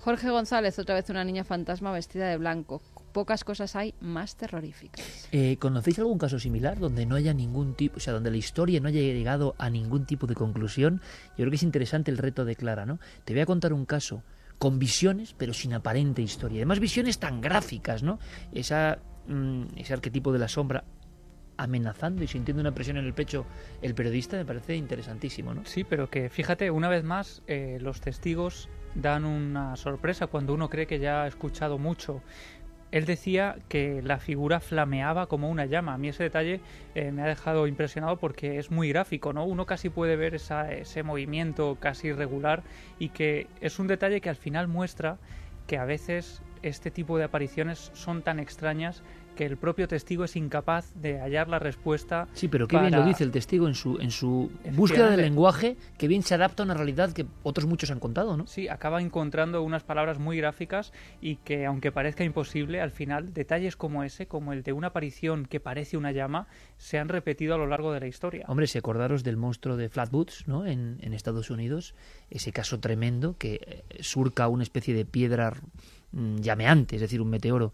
Jorge 0.00 0.28
González, 0.28 0.78
otra 0.78 0.96
vez 0.96 1.08
una 1.08 1.24
niña 1.24 1.44
fantasma 1.44 1.92
vestida 1.92 2.28
de 2.28 2.36
blanco 2.36 2.82
pocas 3.16 3.44
cosas 3.44 3.74
hay 3.76 3.94
más 3.98 4.36
terroríficas. 4.36 5.26
Eh, 5.32 5.56
¿Conocéis 5.58 5.98
algún 6.00 6.18
caso 6.18 6.38
similar 6.38 6.78
donde 6.78 7.06
no 7.06 7.14
haya 7.14 7.32
ningún 7.32 7.72
tipo, 7.72 7.96
o 7.96 8.00
sea, 8.00 8.12
donde 8.12 8.30
la 8.30 8.36
historia 8.36 8.78
no 8.78 8.88
haya 8.88 9.00
llegado 9.00 9.54
a 9.56 9.70
ningún 9.70 10.04
tipo 10.04 10.26
de 10.26 10.34
conclusión? 10.34 11.00
Yo 11.30 11.36
creo 11.36 11.48
que 11.48 11.56
es 11.56 11.62
interesante 11.62 12.10
el 12.10 12.18
reto 12.18 12.44
de 12.44 12.56
Clara, 12.56 12.84
¿no? 12.84 12.98
Te 13.24 13.32
voy 13.32 13.40
a 13.40 13.46
contar 13.46 13.72
un 13.72 13.86
caso 13.86 14.22
con 14.58 14.78
visiones, 14.78 15.32
pero 15.32 15.54
sin 15.54 15.72
aparente 15.72 16.20
historia. 16.20 16.58
Además, 16.58 16.78
visiones 16.78 17.18
tan 17.18 17.40
gráficas, 17.40 18.02
¿no? 18.02 18.18
Esa, 18.52 18.98
mm, 19.26 19.78
ese 19.78 19.94
arquetipo 19.94 20.30
de 20.30 20.38
la 20.38 20.48
sombra 20.48 20.84
amenazando 21.56 22.22
y 22.22 22.26
sintiendo 22.26 22.60
una 22.60 22.74
presión 22.74 22.98
en 22.98 23.06
el 23.06 23.14
pecho 23.14 23.46
el 23.80 23.94
periodista 23.94 24.36
me 24.36 24.44
parece 24.44 24.76
interesantísimo, 24.76 25.54
¿no? 25.54 25.64
Sí, 25.64 25.84
pero 25.84 26.10
que 26.10 26.28
fíjate, 26.28 26.70
una 26.70 26.90
vez 26.90 27.02
más, 27.02 27.42
eh, 27.46 27.78
los 27.80 28.02
testigos 28.02 28.68
dan 28.94 29.24
una 29.24 29.76
sorpresa 29.76 30.26
cuando 30.26 30.54
uno 30.54 30.68
cree 30.68 30.86
que 30.86 30.98
ya 30.98 31.22
ha 31.22 31.26
escuchado 31.26 31.78
mucho 31.78 32.22
él 32.92 33.04
decía 33.04 33.56
que 33.68 34.00
la 34.02 34.18
figura 34.18 34.60
flameaba 34.60 35.26
como 35.26 35.50
una 35.50 35.66
llama. 35.66 35.94
A 35.94 35.98
mí 35.98 36.08
ese 36.08 36.22
detalle 36.22 36.60
eh, 36.94 37.12
me 37.12 37.22
ha 37.22 37.26
dejado 37.26 37.66
impresionado 37.66 38.16
porque 38.16 38.58
es 38.58 38.70
muy 38.70 38.88
gráfico, 38.88 39.32
¿no? 39.32 39.44
Uno 39.44 39.66
casi 39.66 39.90
puede 39.90 40.16
ver 40.16 40.34
ese 40.34 41.02
movimiento 41.02 41.76
casi 41.80 42.08
irregular 42.08 42.62
y 42.98 43.10
que 43.10 43.48
es 43.60 43.78
un 43.78 43.86
detalle 43.86 44.20
que 44.20 44.30
al 44.30 44.36
final 44.36 44.68
muestra 44.68 45.18
que 45.66 45.78
a 45.78 45.84
veces 45.84 46.42
este 46.62 46.90
tipo 46.90 47.18
de 47.18 47.24
apariciones 47.24 47.90
son 47.94 48.22
tan 48.22 48.38
extrañas 48.38 49.02
que 49.36 49.44
el 49.44 49.56
propio 49.56 49.86
testigo 49.86 50.24
es 50.24 50.34
incapaz 50.34 50.92
de 50.94 51.20
hallar 51.20 51.48
la 51.48 51.60
respuesta. 51.60 52.26
Sí, 52.32 52.48
pero 52.48 52.66
qué 52.66 52.78
bien 52.78 52.92
lo 52.92 53.04
dice 53.04 53.22
el 53.22 53.30
testigo 53.30 53.68
en 53.68 53.74
su, 53.74 53.98
en 54.00 54.10
su 54.10 54.50
búsqueda 54.72 55.10
del 55.10 55.20
lenguaje, 55.20 55.76
que 55.98 56.08
bien 56.08 56.22
se 56.22 56.34
adapta 56.34 56.62
a 56.62 56.66
una 56.66 56.74
realidad 56.74 57.12
que 57.12 57.26
otros 57.44 57.66
muchos 57.66 57.90
han 57.90 58.00
contado, 58.00 58.36
¿no? 58.36 58.46
Sí, 58.46 58.68
acaba 58.68 59.00
encontrando 59.00 59.62
unas 59.62 59.84
palabras 59.84 60.18
muy 60.18 60.38
gráficas 60.38 60.92
y 61.20 61.36
que, 61.36 61.66
aunque 61.66 61.92
parezca 61.92 62.24
imposible, 62.24 62.80
al 62.80 62.90
final 62.90 63.32
detalles 63.32 63.76
como 63.76 64.02
ese, 64.02 64.26
como 64.26 64.52
el 64.52 64.62
de 64.62 64.72
una 64.72 64.88
aparición 64.88 65.46
que 65.46 65.60
parece 65.60 65.96
una 65.96 66.10
llama, 66.10 66.48
se 66.78 66.98
han 66.98 67.08
repetido 67.08 67.54
a 67.54 67.58
lo 67.58 67.66
largo 67.66 67.92
de 67.92 68.00
la 68.00 68.06
historia. 68.06 68.46
Hombre, 68.48 68.66
si 68.66 68.78
acordaros 68.78 69.22
del 69.22 69.36
monstruo 69.36 69.76
de 69.76 69.88
Flatwoods, 69.88 70.48
¿no? 70.48 70.66
En, 70.66 70.98
en 71.02 71.12
Estados 71.12 71.50
Unidos, 71.50 71.94
ese 72.30 72.52
caso 72.52 72.80
tremendo 72.80 73.36
que 73.36 73.60
eh, 73.90 74.02
surca 74.02 74.48
una 74.48 74.62
especie 74.62 74.94
de 74.94 75.04
piedra 75.04 75.52
mm, 76.12 76.36
llameante, 76.38 76.96
es 76.96 77.02
decir, 77.02 77.20
un 77.20 77.28
meteoro 77.28 77.72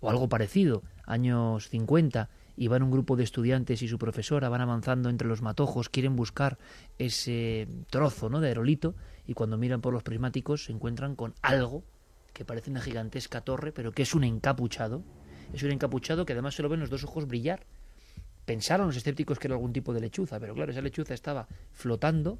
o 0.00 0.10
algo 0.10 0.28
parecido, 0.28 0.82
años 1.04 1.68
50, 1.68 2.28
y 2.56 2.68
van 2.68 2.82
un 2.82 2.90
grupo 2.90 3.16
de 3.16 3.24
estudiantes 3.24 3.82
y 3.82 3.88
su 3.88 3.98
profesora, 3.98 4.48
van 4.48 4.60
avanzando 4.60 5.08
entre 5.08 5.28
los 5.28 5.42
matojos, 5.42 5.88
quieren 5.88 6.16
buscar 6.16 6.58
ese 6.98 7.66
trozo 7.90 8.28
¿no? 8.28 8.40
de 8.40 8.48
aerolito, 8.48 8.94
y 9.26 9.34
cuando 9.34 9.56
miran 9.56 9.80
por 9.80 9.92
los 9.92 10.02
prismáticos 10.02 10.64
se 10.64 10.72
encuentran 10.72 11.16
con 11.16 11.34
algo 11.42 11.82
que 12.32 12.44
parece 12.44 12.70
una 12.70 12.80
gigantesca 12.80 13.42
torre, 13.42 13.72
pero 13.72 13.92
que 13.92 14.02
es 14.02 14.14
un 14.14 14.24
encapuchado. 14.24 15.02
Es 15.52 15.62
un 15.62 15.70
encapuchado 15.70 16.24
que 16.24 16.32
además 16.32 16.54
se 16.54 16.62
lo 16.62 16.68
ven 16.68 16.80
los 16.80 16.90
dos 16.90 17.04
ojos 17.04 17.26
brillar. 17.26 17.66
Pensaron 18.44 18.86
los 18.86 18.96
escépticos 18.96 19.38
que 19.38 19.48
era 19.48 19.54
algún 19.54 19.72
tipo 19.72 19.92
de 19.92 20.00
lechuza, 20.00 20.40
pero 20.40 20.54
claro, 20.54 20.72
esa 20.72 20.80
lechuza 20.80 21.14
estaba 21.14 21.46
flotando 21.72 22.38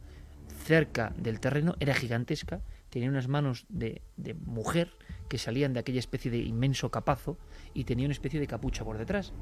cerca 0.65 1.13
del 1.17 1.41
terreno, 1.41 1.75
era 1.79 1.95
gigantesca, 1.95 2.61
tenía 2.93 3.09
unas 3.09 3.27
manos 3.27 3.65
de, 3.71 4.03
de 4.19 4.35
mujer 4.35 4.91
que 5.31 5.39
salían 5.39 5.73
de 5.73 5.81
aquella 5.81 5.99
especie 5.99 6.31
de 6.31 6.37
inmenso 6.37 6.91
capazo 6.91 7.39
y 7.73 7.85
tenía 7.85 8.05
una 8.05 8.13
especie 8.13 8.39
de 8.39 8.47
capucha 8.47 8.85
por 8.85 8.99
detrás. 8.99 9.33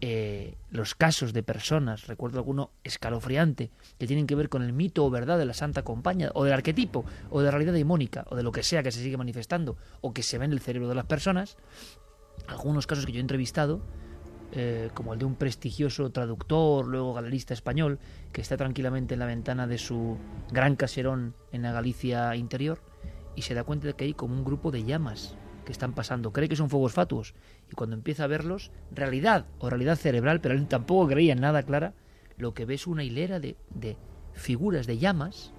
Eh, 0.00 0.54
los 0.70 0.94
casos 0.94 1.32
de 1.32 1.42
personas, 1.42 2.06
recuerdo 2.06 2.38
alguno 2.38 2.70
escalofriante, 2.84 3.72
que 3.98 4.06
tienen 4.06 4.28
que 4.28 4.36
ver 4.36 4.48
con 4.48 4.62
el 4.62 4.72
mito 4.72 5.04
o 5.04 5.10
verdad 5.10 5.36
de 5.36 5.46
la 5.46 5.52
Santa 5.52 5.82
Compañía, 5.82 6.30
o 6.34 6.44
del 6.44 6.52
arquetipo, 6.52 7.04
o 7.28 7.40
de 7.40 7.46
la 7.46 7.50
realidad 7.50 7.72
demónica, 7.72 8.24
o 8.30 8.36
de 8.36 8.44
lo 8.44 8.52
que 8.52 8.62
sea 8.62 8.84
que 8.84 8.92
se 8.92 9.02
sigue 9.02 9.16
manifestando, 9.16 9.76
o 10.00 10.14
que 10.14 10.22
se 10.22 10.38
ve 10.38 10.44
en 10.44 10.52
el 10.52 10.60
cerebro 10.60 10.88
de 10.88 10.94
las 10.94 11.06
personas, 11.06 11.56
algunos 12.46 12.86
casos 12.86 13.04
que 13.04 13.10
yo 13.10 13.18
he 13.18 13.20
entrevistado, 13.20 13.82
eh, 14.52 14.90
como 14.94 15.12
el 15.12 15.18
de 15.18 15.24
un 15.24 15.34
prestigioso 15.34 16.10
traductor, 16.10 16.86
luego 16.86 17.14
galerista 17.14 17.54
español, 17.54 17.98
que 18.32 18.40
está 18.40 18.56
tranquilamente 18.56 19.14
en 19.14 19.20
la 19.20 19.26
ventana 19.26 19.66
de 19.66 19.78
su 19.78 20.16
gran 20.50 20.76
caserón 20.76 21.34
en 21.52 21.62
la 21.62 21.72
Galicia 21.72 22.34
interior, 22.36 22.80
y 23.34 23.42
se 23.42 23.54
da 23.54 23.64
cuenta 23.64 23.88
de 23.88 23.94
que 23.94 24.04
hay 24.04 24.14
como 24.14 24.34
un 24.34 24.44
grupo 24.44 24.70
de 24.70 24.84
llamas 24.84 25.36
que 25.64 25.72
están 25.72 25.92
pasando. 25.92 26.32
Cree 26.32 26.48
que 26.48 26.56
son 26.56 26.70
fuegos 26.70 26.92
fatuos 26.92 27.34
y 27.70 27.74
cuando 27.74 27.96
empieza 27.96 28.24
a 28.24 28.28
verlos, 28.28 28.70
realidad 28.92 29.46
o 29.58 29.68
realidad 29.68 29.96
cerebral, 29.96 30.40
pero 30.40 30.54
él 30.54 30.66
tampoco 30.66 31.08
creía 31.08 31.32
en 31.32 31.40
nada 31.40 31.62
clara, 31.62 31.92
lo 32.38 32.54
que 32.54 32.64
ve 32.64 32.74
es 32.74 32.86
una 32.86 33.04
hilera 33.04 33.40
de, 33.40 33.56
de 33.70 33.96
figuras 34.32 34.86
de 34.86 34.98
llamas 34.98 35.52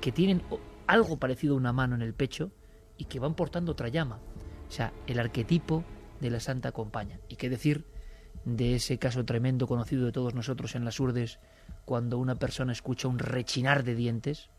que 0.00 0.12
tienen 0.12 0.42
algo 0.86 1.18
parecido 1.18 1.54
a 1.54 1.56
una 1.56 1.72
mano 1.72 1.94
en 1.94 2.02
el 2.02 2.14
pecho 2.14 2.52
y 2.98 3.06
que 3.06 3.18
van 3.18 3.34
portando 3.34 3.72
otra 3.72 3.88
llama. 3.88 4.20
O 4.68 4.70
sea, 4.70 4.92
el 5.06 5.18
arquetipo 5.18 5.82
de 6.20 6.30
la 6.30 6.40
Santa 6.40 6.72
Compañía. 6.72 7.18
¿Y 7.28 7.36
qué 7.36 7.48
decir 7.48 7.84
de 8.44 8.74
ese 8.74 8.98
caso 8.98 9.24
tremendo 9.24 9.66
conocido 9.66 10.04
de 10.04 10.12
todos 10.12 10.34
nosotros 10.34 10.74
en 10.74 10.84
las 10.84 11.00
urdes, 11.00 11.38
cuando 11.84 12.18
una 12.18 12.34
persona 12.34 12.72
escucha 12.72 13.08
un 13.08 13.18
rechinar 13.18 13.84
de 13.84 13.94
dientes 13.94 14.50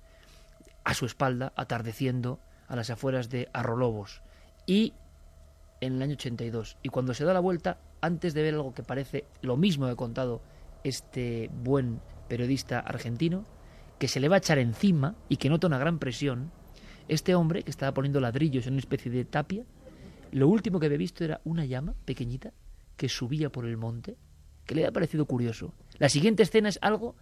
a 0.83 0.93
su 0.93 1.05
espalda, 1.05 1.53
atardeciendo 1.55 2.39
a 2.67 2.75
las 2.75 2.89
afueras 2.89 3.29
de 3.29 3.49
Arrolobos? 3.53 4.21
Y 4.65 4.93
en 5.81 5.95
el 5.95 6.01
año 6.01 6.13
82. 6.13 6.77
Y 6.83 6.89
cuando 6.89 7.13
se 7.13 7.25
da 7.25 7.33
la 7.33 7.39
vuelta, 7.39 7.79
antes 8.01 8.33
de 8.33 8.41
ver 8.41 8.55
algo 8.55 8.73
que 8.73 8.83
parece 8.83 9.25
lo 9.41 9.57
mismo 9.57 9.85
que 9.85 9.91
ha 9.91 9.95
contado 9.95 10.41
este 10.83 11.49
buen 11.63 12.01
periodista 12.27 12.79
argentino, 12.79 13.45
que 13.99 14.07
se 14.07 14.19
le 14.19 14.29
va 14.29 14.35
a 14.35 14.39
echar 14.39 14.57
encima 14.59 15.15
y 15.29 15.37
que 15.37 15.49
nota 15.49 15.67
una 15.67 15.77
gran 15.77 15.99
presión, 15.99 16.51
este 17.07 17.35
hombre 17.35 17.63
que 17.63 17.71
estaba 17.71 17.93
poniendo 17.93 18.19
ladrillos 18.19 18.65
en 18.67 18.73
una 18.73 18.79
especie 18.79 19.11
de 19.11 19.25
tapia, 19.25 19.63
lo 20.31 20.47
último 20.47 20.79
que 20.79 20.87
había 20.87 20.97
visto 20.97 21.23
era 21.23 21.39
una 21.43 21.65
llama 21.65 21.95
pequeñita 22.03 22.51
que 22.97 23.09
subía 23.09 23.51
por 23.51 23.65
el 23.65 23.77
monte, 23.77 24.17
que 24.65 24.75
le 24.75 24.81
había 24.81 24.93
parecido 24.93 25.25
curioso. 25.25 25.73
La 25.97 26.09
siguiente 26.09 26.43
escena 26.43 26.69
es 26.69 26.79
algo 26.81 27.15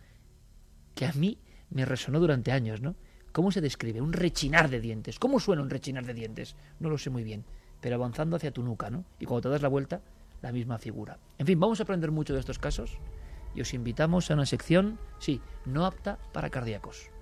que 0.96 1.06
a 1.06 1.14
mí 1.14 1.40
me 1.70 1.86
resonó 1.86 2.20
durante 2.20 2.52
años, 2.52 2.82
¿no? 2.82 2.96
¿Cómo 3.32 3.52
se 3.52 3.62
describe? 3.62 4.00
Un 4.02 4.14
rechinar 4.14 4.70
de 4.70 4.80
dientes. 4.80 5.18
¿Cómo 5.18 5.40
suena 5.40 5.64
un 5.64 5.70
rechinar 5.70 6.06
de 6.06 6.14
dientes? 6.14 6.56
No 6.80 6.90
lo 6.90 6.98
sé 6.98 7.10
muy 7.10 7.24
bien, 7.24 7.46
pero 7.82 7.96
avanzando 7.96 8.36
hacia 8.36 8.52
tu 8.52 8.62
nuca, 8.64 8.90
¿no? 8.90 9.06
Y 9.20 9.26
cuando 9.26 9.42
te 9.42 9.50
das 9.50 9.64
la 9.64 9.70
vuelta, 9.70 10.02
la 10.42 10.52
misma 10.52 10.78
figura. 10.78 11.18
En 11.40 11.48
fin, 11.48 11.60
vamos 11.60 11.80
a 11.80 11.84
aprender 11.84 12.12
mucho 12.12 12.34
de 12.34 12.40
estos 12.40 12.60
casos 12.60 13.00
y 13.56 13.62
os 13.62 13.74
invitamos 13.74 14.30
a 14.30 14.36
una 14.36 14.46
sección, 14.46 15.00
sí, 15.20 15.42
no 15.66 15.86
apta 15.86 16.20
para 16.32 16.50
cardíacos. 16.50 17.13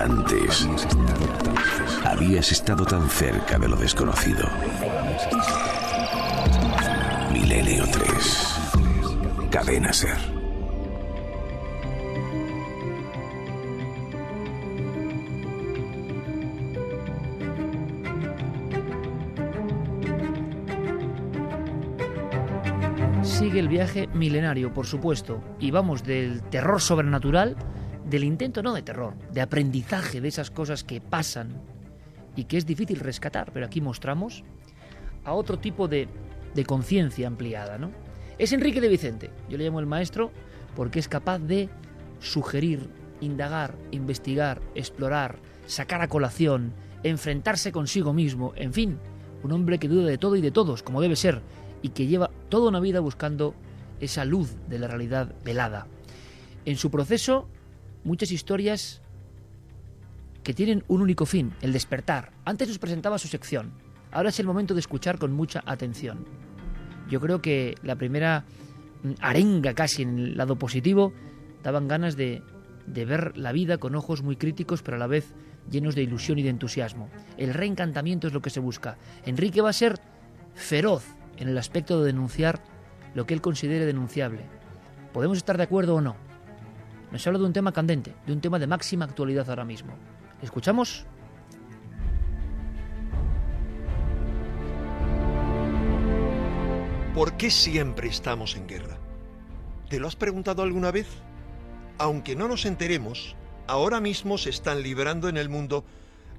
Antes 0.00 0.68
habías 2.04 2.52
estado 2.52 2.84
tan 2.84 3.08
cerca 3.08 3.58
de 3.58 3.68
lo 3.68 3.76
desconocido. 3.76 4.48
Milenio 7.32 7.84
3. 7.90 9.50
Cadena 9.50 9.92
Ser. 9.92 10.16
Sigue 23.22 23.58
el 23.60 23.68
viaje 23.68 24.08
milenario, 24.14 24.72
por 24.72 24.86
supuesto, 24.86 25.42
y 25.58 25.70
vamos 25.70 26.04
del 26.04 26.42
terror 26.42 26.80
sobrenatural, 26.80 27.56
del 28.08 28.24
intento 28.24 28.62
no 28.62 28.74
de 28.74 28.82
terror, 28.82 29.14
de 29.32 29.40
aprendizaje 29.40 30.20
de 30.20 30.28
esas 30.28 30.50
cosas 30.50 30.84
que 30.84 31.00
pasan 31.00 31.60
y 32.36 32.44
que 32.44 32.56
es 32.56 32.66
difícil 32.66 33.00
rescatar, 33.00 33.52
pero 33.52 33.66
aquí 33.66 33.80
mostramos 33.80 34.44
a 35.24 35.32
otro 35.32 35.58
tipo 35.58 35.88
de, 35.88 36.08
de 36.54 36.64
conciencia 36.64 37.26
ampliada, 37.26 37.78
¿no? 37.78 37.90
Es 38.38 38.52
Enrique 38.52 38.80
de 38.80 38.88
Vicente, 38.88 39.30
yo 39.48 39.58
le 39.58 39.64
llamo 39.64 39.80
el 39.80 39.86
maestro 39.86 40.30
porque 40.76 41.00
es 41.00 41.08
capaz 41.08 41.40
de 41.40 41.68
sugerir, 42.20 42.88
indagar, 43.20 43.74
investigar, 43.90 44.60
explorar, 44.74 45.36
sacar 45.66 46.00
a 46.02 46.08
colación, 46.08 46.72
enfrentarse 47.02 47.72
consigo 47.72 48.12
mismo, 48.12 48.52
en 48.56 48.72
fin, 48.72 48.98
un 49.42 49.52
hombre 49.52 49.78
que 49.78 49.88
duda 49.88 50.08
de 50.08 50.18
todo 50.18 50.36
y 50.36 50.40
de 50.40 50.50
todos, 50.50 50.82
como 50.82 51.00
debe 51.00 51.16
ser, 51.16 51.42
y 51.82 51.90
que 51.90 52.06
lleva 52.06 52.30
toda 52.48 52.68
una 52.68 52.80
vida 52.80 53.00
buscando 53.00 53.54
esa 54.00 54.24
luz 54.24 54.54
de 54.68 54.78
la 54.78 54.88
realidad 54.88 55.34
velada. 55.44 55.86
En 56.64 56.76
su 56.76 56.90
proceso, 56.90 57.48
muchas 58.04 58.30
historias 58.32 59.02
que 60.42 60.54
tienen 60.54 60.84
un 60.88 61.02
único 61.02 61.26
fin, 61.26 61.52
el 61.60 61.72
despertar. 61.72 62.32
Antes 62.44 62.68
nos 62.68 62.78
presentaba 62.78 63.18
su 63.18 63.28
sección, 63.28 63.72
ahora 64.12 64.30
es 64.30 64.40
el 64.40 64.46
momento 64.46 64.74
de 64.74 64.80
escuchar 64.80 65.18
con 65.18 65.32
mucha 65.32 65.62
atención. 65.66 66.24
Yo 67.10 67.20
creo 67.20 67.40
que 67.40 67.74
la 67.82 67.96
primera 67.96 68.44
mm, 69.02 69.12
arenga 69.20 69.74
casi 69.74 70.02
en 70.02 70.18
el 70.18 70.36
lado 70.36 70.56
positivo 70.56 71.12
daban 71.62 71.88
ganas 71.88 72.16
de, 72.16 72.42
de 72.86 73.04
ver 73.04 73.36
la 73.36 73.52
vida 73.52 73.78
con 73.78 73.94
ojos 73.94 74.22
muy 74.22 74.36
críticos, 74.36 74.82
pero 74.82 74.96
a 74.96 75.00
la 75.00 75.06
vez 75.06 75.34
llenos 75.70 75.94
de 75.94 76.02
ilusión 76.02 76.38
y 76.38 76.42
de 76.42 76.50
entusiasmo. 76.50 77.08
El 77.36 77.54
reencantamiento 77.54 78.26
es 78.26 78.32
lo 78.32 78.42
que 78.42 78.50
se 78.50 78.60
busca. 78.60 78.96
Enrique 79.24 79.60
va 79.60 79.70
a 79.70 79.74
ser 79.74 80.00
feroz 80.54 81.04
en 81.36 81.48
el 81.48 81.58
aspecto 81.58 82.00
de 82.00 82.06
denunciar 82.06 82.62
lo 83.14 83.26
que 83.26 83.34
él 83.34 83.40
considere 83.40 83.86
denunciable. 83.86 84.42
Podemos 85.12 85.38
estar 85.38 85.56
de 85.56 85.64
acuerdo 85.64 85.96
o 85.96 86.00
no. 86.00 86.27
Nos 87.10 87.26
habla 87.26 87.38
de 87.38 87.46
un 87.46 87.52
tema 87.52 87.72
candente, 87.72 88.14
de 88.26 88.32
un 88.32 88.40
tema 88.40 88.58
de 88.58 88.66
máxima 88.66 89.04
actualidad 89.04 89.48
ahora 89.48 89.64
mismo. 89.64 89.94
¿Escuchamos? 90.42 91.06
¿Por 97.14 97.36
qué 97.36 97.50
siempre 97.50 98.08
estamos 98.08 98.54
en 98.56 98.68
guerra? 98.68 98.98
¿Te 99.88 99.98
lo 99.98 100.06
has 100.06 100.16
preguntado 100.16 100.62
alguna 100.62 100.90
vez? 100.90 101.08
Aunque 101.98 102.36
no 102.36 102.46
nos 102.46 102.64
enteremos, 102.64 103.34
ahora 103.66 104.00
mismo 104.00 104.38
se 104.38 104.50
están 104.50 104.82
librando 104.82 105.28
en 105.28 105.36
el 105.36 105.48
mundo 105.48 105.84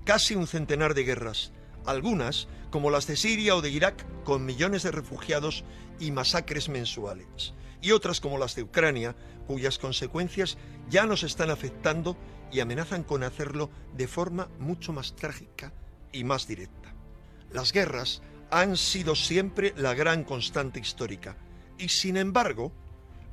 casi 0.05 0.35
un 0.35 0.47
centenar 0.47 0.93
de 0.93 1.03
guerras, 1.03 1.51
algunas 1.85 2.47
como 2.69 2.91
las 2.91 3.07
de 3.07 3.17
Siria 3.17 3.55
o 3.55 3.61
de 3.61 3.71
Irak, 3.71 4.05
con 4.23 4.45
millones 4.45 4.83
de 4.83 4.91
refugiados 4.91 5.65
y 5.99 6.11
masacres 6.11 6.69
mensuales, 6.69 7.53
y 7.81 7.91
otras 7.91 8.19
como 8.19 8.37
las 8.37 8.55
de 8.55 8.63
Ucrania, 8.63 9.15
cuyas 9.47 9.77
consecuencias 9.77 10.57
ya 10.89 11.05
nos 11.05 11.23
están 11.23 11.49
afectando 11.49 12.17
y 12.51 12.59
amenazan 12.59 13.03
con 13.03 13.23
hacerlo 13.23 13.69
de 13.95 14.07
forma 14.07 14.49
mucho 14.59 14.93
más 14.93 15.15
trágica 15.15 15.73
y 16.11 16.23
más 16.23 16.47
directa. 16.47 16.93
Las 17.51 17.71
guerras 17.71 18.21
han 18.51 18.77
sido 18.77 19.15
siempre 19.15 19.73
la 19.77 19.93
gran 19.93 20.23
constante 20.23 20.79
histórica 20.79 21.37
y 21.77 21.89
sin 21.89 22.17
embargo 22.17 22.71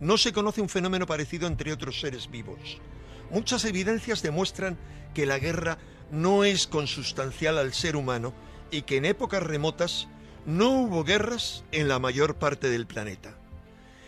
no 0.01 0.19
se 0.19 0.33
conoce 0.33 0.61
un 0.61 0.69
fenómeno 0.69 1.07
parecido 1.07 1.47
entre 1.47 1.73
otros 1.73 2.01
seres 2.01 2.31
vivos. 2.31 2.81
Muchas 3.31 3.65
evidencias 3.65 4.23
demuestran 4.23 4.79
que 5.15 5.27
la 5.27 5.39
guerra 5.39 5.79
no 6.11 6.45
es 6.45 6.67
consustancial 6.67 7.59
al 7.59 7.73
ser 7.73 7.97
humano 7.97 8.35
y 8.71 8.83
que 8.83 8.99
en 8.99 9.07
épocas 9.07 9.43
remotas 9.43 10.09
no 10.45 10.71
hubo 10.71 11.03
guerras 11.03 11.65
en 11.73 11.89
la 11.89 11.99
mayor 11.99 12.37
parte 12.37 12.69
del 12.71 12.87
planeta. 12.87 13.37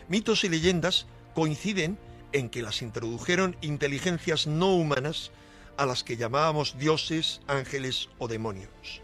Mitos 0.08 0.44
y 0.44 0.48
leyendas 0.48 1.06
coinciden 1.34 1.98
en 2.32 2.48
que 2.48 2.62
las 2.62 2.82
introdujeron 2.82 3.56
inteligencias 3.60 4.46
no 4.46 4.74
humanas 4.74 5.30
a 5.76 5.86
las 5.86 6.02
que 6.02 6.16
llamábamos 6.16 6.78
dioses, 6.78 7.40
ángeles 7.46 8.08
o 8.18 8.26
demonios. 8.26 9.02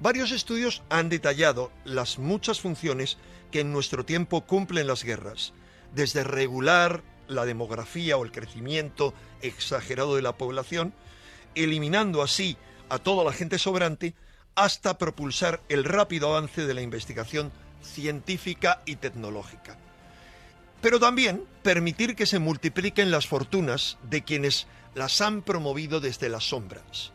Varios 0.00 0.30
estudios 0.30 0.82
han 0.90 1.08
detallado 1.08 1.72
las 1.84 2.18
muchas 2.18 2.60
funciones 2.60 3.16
que 3.50 3.60
en 3.60 3.72
nuestro 3.72 4.04
tiempo 4.04 4.42
cumplen 4.42 4.86
las 4.86 5.02
guerras, 5.02 5.52
desde 5.94 6.22
regular 6.22 7.02
la 7.26 7.44
demografía 7.44 8.16
o 8.16 8.24
el 8.24 8.32
crecimiento 8.32 9.14
exagerado 9.40 10.16
de 10.16 10.22
la 10.22 10.36
población, 10.36 10.94
eliminando 11.54 12.22
así 12.22 12.56
a 12.88 12.98
toda 12.98 13.24
la 13.24 13.32
gente 13.32 13.58
sobrante, 13.58 14.14
hasta 14.54 14.98
propulsar 14.98 15.60
el 15.68 15.84
rápido 15.84 16.28
avance 16.28 16.66
de 16.66 16.74
la 16.74 16.82
investigación 16.82 17.52
científica 17.82 18.82
y 18.84 18.96
tecnológica. 18.96 19.78
Pero 20.80 21.00
también 21.00 21.44
permitir 21.62 22.14
que 22.14 22.26
se 22.26 22.38
multipliquen 22.38 23.10
las 23.10 23.26
fortunas 23.26 23.98
de 24.08 24.22
quienes 24.22 24.66
las 24.94 25.20
han 25.20 25.42
promovido 25.42 26.00
desde 26.00 26.28
las 26.28 26.48
sombras. 26.48 27.12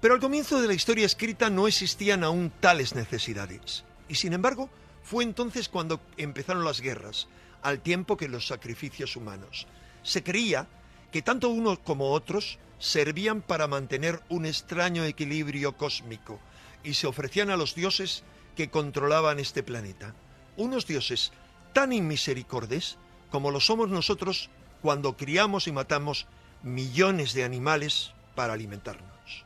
Pero 0.00 0.14
al 0.14 0.20
comienzo 0.20 0.60
de 0.60 0.68
la 0.68 0.74
historia 0.74 1.06
escrita 1.06 1.50
no 1.50 1.66
existían 1.66 2.24
aún 2.24 2.52
tales 2.60 2.94
necesidades. 2.94 3.84
Y 4.08 4.16
sin 4.16 4.32
embargo, 4.32 4.68
fue 5.02 5.24
entonces 5.24 5.68
cuando 5.68 6.00
empezaron 6.16 6.64
las 6.64 6.80
guerras, 6.80 7.28
al 7.62 7.80
tiempo 7.80 8.16
que 8.16 8.28
los 8.28 8.46
sacrificios 8.46 9.16
humanos. 9.16 9.66
Se 10.02 10.22
creía 10.22 10.66
que 11.10 11.22
tanto 11.22 11.48
unos 11.48 11.78
como 11.78 12.12
otros 12.12 12.58
servían 12.78 13.40
para 13.40 13.66
mantener 13.66 14.20
un 14.28 14.44
extraño 14.44 15.04
equilibrio 15.04 15.76
cósmico 15.76 16.38
y 16.82 16.94
se 16.94 17.06
ofrecían 17.06 17.50
a 17.50 17.56
los 17.56 17.74
dioses 17.74 18.24
que 18.56 18.68
controlaban 18.68 19.38
este 19.38 19.62
planeta. 19.62 20.14
Unos 20.56 20.86
dioses 20.86 21.32
tan 21.74 21.92
inmisericordes 21.92 22.96
como 23.30 23.50
lo 23.50 23.60
somos 23.60 23.90
nosotros 23.90 24.48
cuando 24.80 25.18
criamos 25.18 25.66
y 25.66 25.72
matamos 25.72 26.26
millones 26.62 27.34
de 27.34 27.44
animales 27.44 28.14
para 28.34 28.54
alimentarnos. 28.54 29.44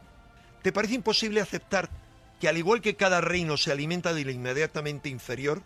¿Te 0.62 0.72
parece 0.72 0.95
imposible 0.95 1.41
aceptar 1.41 1.91
que 2.41 2.49
al 2.49 2.57
igual 2.57 2.81
que 2.81 2.95
cada 2.95 3.20
reino 3.20 3.57
se 3.57 3.72
alimenta 3.72 4.14
de 4.14 4.24
lo 4.24 4.31
inmediatamente 4.31 5.09
inferior, 5.09 5.62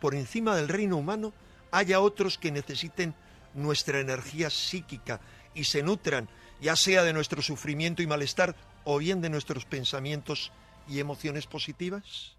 por 0.00 0.14
encima 0.14 0.56
del 0.56 0.68
reino 0.68 0.96
humano 0.96 1.32
haya 1.70 2.00
otros 2.00 2.38
que 2.38 2.50
necesiten 2.50 3.14
nuestra 3.54 4.00
energía 4.00 4.50
psíquica 4.50 5.20
y 5.54 5.64
se 5.64 5.82
nutran 5.82 6.28
ya 6.60 6.76
sea 6.76 7.04
de 7.04 7.12
nuestro 7.12 7.42
sufrimiento 7.42 8.02
y 8.02 8.06
malestar 8.06 8.56
o 8.84 8.98
bien 8.98 9.20
de 9.20 9.30
nuestros 9.30 9.64
pensamientos 9.64 10.52
y 10.88 11.00
emociones 11.00 11.46
positivas? 11.46 12.35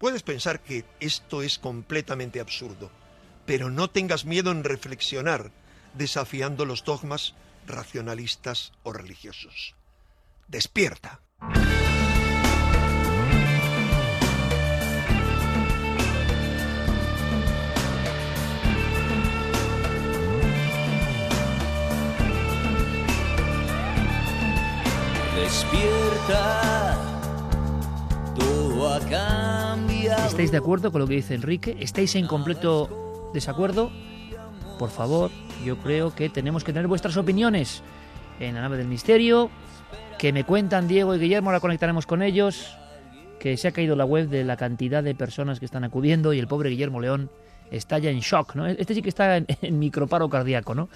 Puedes 0.00 0.22
pensar 0.22 0.60
que 0.60 0.86
esto 0.98 1.42
es 1.42 1.58
completamente 1.58 2.40
absurdo, 2.40 2.90
pero 3.44 3.68
no 3.68 3.90
tengas 3.90 4.24
miedo 4.24 4.50
en 4.50 4.64
reflexionar 4.64 5.52
desafiando 5.92 6.64
los 6.64 6.84
dogmas 6.84 7.34
racionalistas 7.66 8.72
o 8.82 8.94
religiosos. 8.94 9.74
Despierta. 10.48 11.20
Despierta, 25.36 26.96
todo 28.38 28.94
ha 28.94 29.00
cambiado. 29.00 29.89
¿Estáis 30.30 30.52
de 30.52 30.58
acuerdo 30.58 30.92
con 30.92 31.00
lo 31.00 31.08
que 31.08 31.16
dice 31.16 31.34
Enrique? 31.34 31.76
¿Estáis 31.80 32.14
en 32.14 32.28
completo 32.28 33.30
desacuerdo? 33.34 33.90
Por 34.78 34.88
favor, 34.88 35.28
yo 35.64 35.76
creo 35.78 36.14
que 36.14 36.28
tenemos 36.28 36.62
que 36.62 36.72
tener 36.72 36.86
vuestras 36.86 37.16
opiniones 37.16 37.82
en 38.38 38.54
la 38.54 38.60
nave 38.60 38.76
del 38.78 38.86
misterio, 38.86 39.50
que 40.20 40.32
me 40.32 40.44
cuentan 40.44 40.86
Diego 40.86 41.16
y 41.16 41.18
Guillermo, 41.18 41.50
ahora 41.50 41.58
conectaremos 41.58 42.06
con 42.06 42.22
ellos, 42.22 42.78
que 43.40 43.56
se 43.56 43.66
ha 43.66 43.72
caído 43.72 43.96
la 43.96 44.04
web 44.04 44.28
de 44.28 44.44
la 44.44 44.56
cantidad 44.56 45.02
de 45.02 45.16
personas 45.16 45.58
que 45.58 45.64
están 45.64 45.82
acudiendo 45.82 46.32
y 46.32 46.38
el 46.38 46.46
pobre 46.46 46.70
Guillermo 46.70 47.00
León 47.00 47.28
está 47.72 47.98
ya 47.98 48.10
en 48.10 48.20
shock, 48.20 48.54
¿no? 48.54 48.66
Este 48.66 48.94
sí 48.94 49.02
que 49.02 49.08
está 49.08 49.36
en, 49.36 49.46
en 49.60 49.78
microparo 49.80 50.30
cardíaco, 50.30 50.76
¿no? 50.76 50.88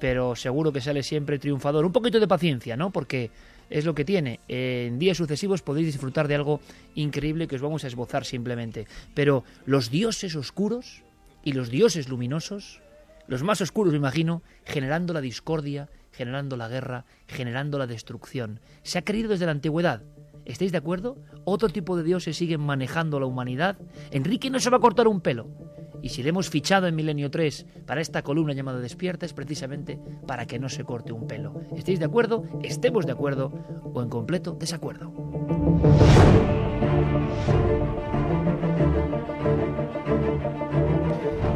Pero 0.00 0.34
seguro 0.34 0.72
que 0.72 0.80
sale 0.80 1.02
siempre 1.02 1.38
triunfador. 1.38 1.84
Un 1.84 1.92
poquito 1.92 2.18
de 2.18 2.26
paciencia, 2.26 2.74
¿no? 2.74 2.90
Porque 2.90 3.30
es 3.70 3.84
lo 3.84 3.94
que 3.94 4.04
tiene. 4.04 4.40
En 4.48 4.98
días 4.98 5.16
sucesivos 5.16 5.62
podéis 5.62 5.86
disfrutar 5.86 6.28
de 6.28 6.34
algo 6.34 6.60
increíble 6.94 7.48
que 7.48 7.56
os 7.56 7.62
vamos 7.62 7.84
a 7.84 7.88
esbozar 7.88 8.24
simplemente. 8.24 8.86
Pero 9.14 9.44
los 9.66 9.90
dioses 9.90 10.34
oscuros 10.36 11.02
y 11.44 11.52
los 11.52 11.70
dioses 11.70 12.08
luminosos, 12.08 12.80
los 13.26 13.42
más 13.42 13.60
oscuros 13.60 13.92
me 13.92 13.98
imagino, 13.98 14.42
generando 14.64 15.12
la 15.12 15.20
discordia, 15.20 15.88
generando 16.12 16.56
la 16.56 16.68
guerra, 16.68 17.04
generando 17.26 17.78
la 17.78 17.86
destrucción. 17.86 18.60
Se 18.82 18.98
ha 18.98 19.04
creído 19.04 19.28
desde 19.28 19.46
la 19.46 19.52
antigüedad. 19.52 20.02
¿Estáis 20.44 20.72
de 20.72 20.78
acuerdo? 20.78 21.18
Otro 21.44 21.68
tipo 21.68 21.96
de 21.96 22.02
dioses 22.02 22.36
siguen 22.36 22.60
manejando 22.60 23.20
la 23.20 23.26
humanidad. 23.26 23.76
Enrique 24.10 24.48
no 24.48 24.60
se 24.60 24.70
va 24.70 24.78
a 24.78 24.80
cortar 24.80 25.06
un 25.06 25.20
pelo. 25.20 25.46
Y 26.02 26.10
si 26.10 26.22
le 26.22 26.30
hemos 26.30 26.50
fichado 26.50 26.86
en 26.86 26.94
Milenio 26.94 27.30
3 27.30 27.66
para 27.86 28.00
esta 28.00 28.22
columna 28.22 28.52
llamada 28.52 28.78
Despierta 28.78 29.26
es 29.26 29.32
precisamente 29.32 29.98
para 30.26 30.46
que 30.46 30.58
no 30.58 30.68
se 30.68 30.84
corte 30.84 31.12
un 31.12 31.26
pelo. 31.26 31.60
¿Estáis 31.76 31.98
de 31.98 32.04
acuerdo? 32.04 32.44
Estemos 32.62 33.06
de 33.06 33.12
acuerdo 33.12 33.52
o 33.92 34.02
en 34.02 34.08
completo 34.08 34.56
desacuerdo. 34.58 35.12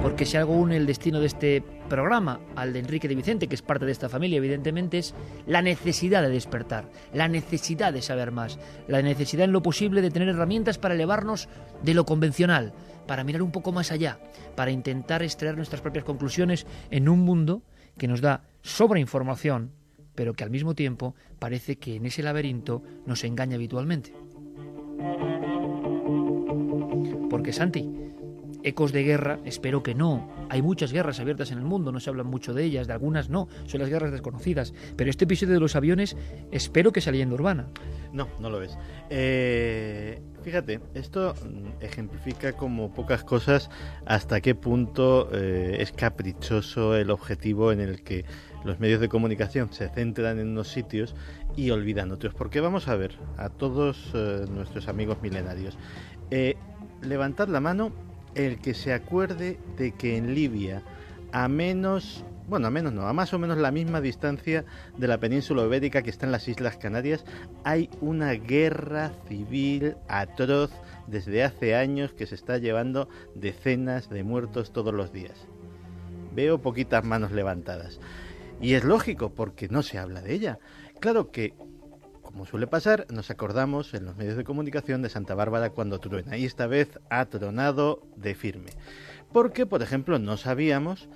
Porque 0.02 0.26
si 0.26 0.36
algo 0.36 0.54
une 0.54 0.76
el 0.76 0.86
destino 0.86 1.20
de 1.20 1.26
este 1.26 1.62
programa 1.88 2.40
al 2.56 2.72
de 2.72 2.80
Enrique 2.80 3.08
de 3.08 3.14
Vicente, 3.14 3.46
que 3.46 3.54
es 3.54 3.62
parte 3.62 3.86
de 3.86 3.92
esta 3.92 4.08
familia, 4.08 4.38
evidentemente, 4.38 4.98
es 4.98 5.14
la 5.46 5.62
necesidad 5.62 6.22
de 6.22 6.28
despertar, 6.28 6.90
la 7.14 7.28
necesidad 7.28 7.92
de 7.92 8.02
saber 8.02 8.32
más, 8.32 8.58
la 8.88 9.00
necesidad 9.00 9.44
en 9.44 9.52
lo 9.52 9.62
posible 9.62 10.02
de 10.02 10.10
tener 10.10 10.28
herramientas 10.28 10.78
para 10.78 10.94
elevarnos 10.94 11.48
de 11.82 11.94
lo 11.94 12.04
convencional, 12.04 12.72
para 13.06 13.24
mirar 13.24 13.42
un 13.42 13.52
poco 13.52 13.72
más 13.72 13.92
allá, 13.92 14.18
para 14.54 14.70
intentar 14.70 15.22
extraer 15.22 15.56
nuestras 15.56 15.80
propias 15.80 16.04
conclusiones 16.04 16.66
en 16.90 17.08
un 17.08 17.20
mundo 17.20 17.62
que 17.98 18.08
nos 18.08 18.20
da 18.20 18.44
sobreinformación, 18.62 19.72
pero 20.14 20.34
que 20.34 20.44
al 20.44 20.50
mismo 20.50 20.74
tiempo 20.74 21.14
parece 21.38 21.76
que 21.76 21.96
en 21.96 22.06
ese 22.06 22.22
laberinto 22.22 22.82
nos 23.06 23.24
engaña 23.24 23.56
habitualmente. 23.56 24.14
Porque 27.30 27.52
Santi, 27.52 27.88
ecos 28.64 28.92
de 28.92 29.02
guerra, 29.02 29.38
espero 29.44 29.82
que 29.82 29.94
no. 29.94 30.28
Hay 30.48 30.62
muchas 30.62 30.92
guerras 30.92 31.20
abiertas 31.20 31.50
en 31.50 31.58
el 31.58 31.64
mundo, 31.64 31.92
no 31.92 32.00
se 32.00 32.10
habla 32.10 32.22
mucho 32.22 32.54
de 32.54 32.64
ellas, 32.64 32.86
de 32.86 32.92
algunas 32.92 33.28
no, 33.28 33.48
son 33.66 33.80
las 33.80 33.90
guerras 33.90 34.12
desconocidas. 34.12 34.74
Pero 34.96 35.10
este 35.10 35.24
episodio 35.24 35.54
de 35.54 35.60
los 35.60 35.76
aviones, 35.76 36.16
espero 36.50 36.92
que 36.92 37.00
sea 37.00 37.12
leyenda 37.12 37.34
urbana. 37.34 37.68
No, 38.12 38.28
no 38.40 38.50
lo 38.50 38.62
es. 38.62 38.76
Eh, 39.10 40.20
fíjate, 40.42 40.80
esto 40.94 41.34
mm, 41.34 41.82
ejemplifica 41.82 42.52
como 42.52 42.92
pocas 42.92 43.24
cosas 43.24 43.70
hasta 44.06 44.40
qué 44.40 44.54
punto 44.54 45.28
eh, 45.32 45.76
es 45.80 45.92
caprichoso 45.92 46.96
el 46.96 47.10
objetivo 47.10 47.72
en 47.72 47.80
el 47.80 48.02
que 48.02 48.24
los 48.64 48.78
medios 48.78 49.00
de 49.00 49.08
comunicación 49.08 49.72
se 49.72 49.88
centran 49.88 50.38
en 50.38 50.48
unos 50.48 50.68
sitios 50.68 51.14
y 51.56 51.70
olvidan 51.70 52.12
otros. 52.12 52.34
Porque 52.34 52.60
vamos 52.60 52.88
a 52.88 52.96
ver 52.96 53.18
a 53.36 53.48
todos 53.48 54.10
eh, 54.14 54.44
nuestros 54.50 54.88
amigos 54.88 55.18
milenarios. 55.22 55.78
levantad 57.02 57.48
la 57.48 57.60
mano 57.60 57.92
el 58.34 58.58
que 58.58 58.74
se 58.74 58.92
acuerde 58.92 59.58
de 59.76 59.92
que 59.92 60.16
en 60.16 60.34
Libia, 60.34 60.82
a 61.32 61.48
menos, 61.48 62.24
bueno, 62.48 62.68
a 62.68 62.70
menos 62.70 62.92
no, 62.92 63.06
a 63.06 63.12
más 63.12 63.32
o 63.34 63.38
menos 63.38 63.58
la 63.58 63.70
misma 63.70 64.00
distancia 64.00 64.64
de 64.96 65.08
la 65.08 65.18
península 65.18 65.64
ibérica 65.64 66.02
que 66.02 66.10
está 66.10 66.26
en 66.26 66.32
las 66.32 66.48
Islas 66.48 66.76
Canarias, 66.76 67.24
hay 67.64 67.90
una 68.00 68.32
guerra 68.32 69.12
civil 69.28 69.96
atroz 70.08 70.70
desde 71.06 71.44
hace 71.44 71.74
años 71.74 72.12
que 72.12 72.26
se 72.26 72.34
está 72.34 72.58
llevando 72.58 73.08
decenas 73.34 74.08
de 74.08 74.22
muertos 74.22 74.72
todos 74.72 74.94
los 74.94 75.12
días. 75.12 75.46
Veo 76.34 76.60
poquitas 76.60 77.04
manos 77.04 77.32
levantadas. 77.32 78.00
Y 78.60 78.74
es 78.74 78.84
lógico, 78.84 79.30
porque 79.30 79.68
no 79.68 79.82
se 79.82 79.98
habla 79.98 80.22
de 80.22 80.34
ella. 80.34 80.58
Claro 81.00 81.32
que 81.32 81.54
como 82.32 82.46
suele 82.46 82.66
pasar, 82.66 83.06
nos 83.10 83.30
acordamos 83.30 83.92
en 83.92 84.06
los 84.06 84.16
medios 84.16 84.36
de 84.36 84.44
comunicación 84.44 85.02
de 85.02 85.10
Santa 85.10 85.34
Bárbara 85.34 85.70
cuando 85.70 86.00
truena 86.00 86.38
y 86.38 86.46
esta 86.46 86.66
vez 86.66 86.98
ha 87.10 87.26
tronado 87.26 88.02
de 88.16 88.34
firme. 88.34 88.70
Porque, 89.32 89.66
por 89.66 89.82
ejemplo, 89.82 90.18
no 90.18 90.38
sabíamos 90.38 91.08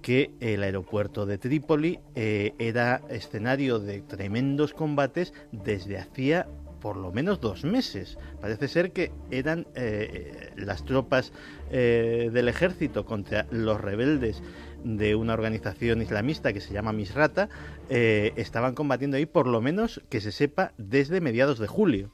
que 0.00 0.30
el 0.40 0.62
aeropuerto 0.62 1.26
de 1.26 1.38
Trípoli 1.38 1.98
eh, 2.14 2.54
era 2.58 3.02
escenario 3.10 3.80
de 3.80 4.00
tremendos 4.02 4.72
combates 4.72 5.34
desde 5.50 5.98
hacía 5.98 6.46
por 6.80 6.96
lo 6.96 7.12
menos 7.12 7.40
dos 7.40 7.64
meses. 7.64 8.16
Parece 8.40 8.68
ser 8.68 8.92
que 8.92 9.12
eran 9.30 9.66
eh, 9.74 10.50
las 10.56 10.84
tropas 10.84 11.32
eh, 11.70 12.30
del 12.32 12.48
ejército 12.48 13.04
contra 13.04 13.46
los 13.50 13.80
rebeldes 13.80 14.42
de 14.84 15.14
una 15.14 15.34
organización 15.34 16.02
islamista 16.02 16.52
que 16.52 16.60
se 16.60 16.72
llama 16.72 16.92
Misrata, 16.92 17.48
eh, 17.88 18.32
estaban 18.36 18.74
combatiendo 18.74 19.16
ahí 19.16 19.26
por 19.26 19.46
lo 19.46 19.60
menos 19.60 20.00
que 20.08 20.20
se 20.20 20.32
sepa 20.32 20.72
desde 20.78 21.20
mediados 21.20 21.58
de 21.58 21.66
julio. 21.66 22.10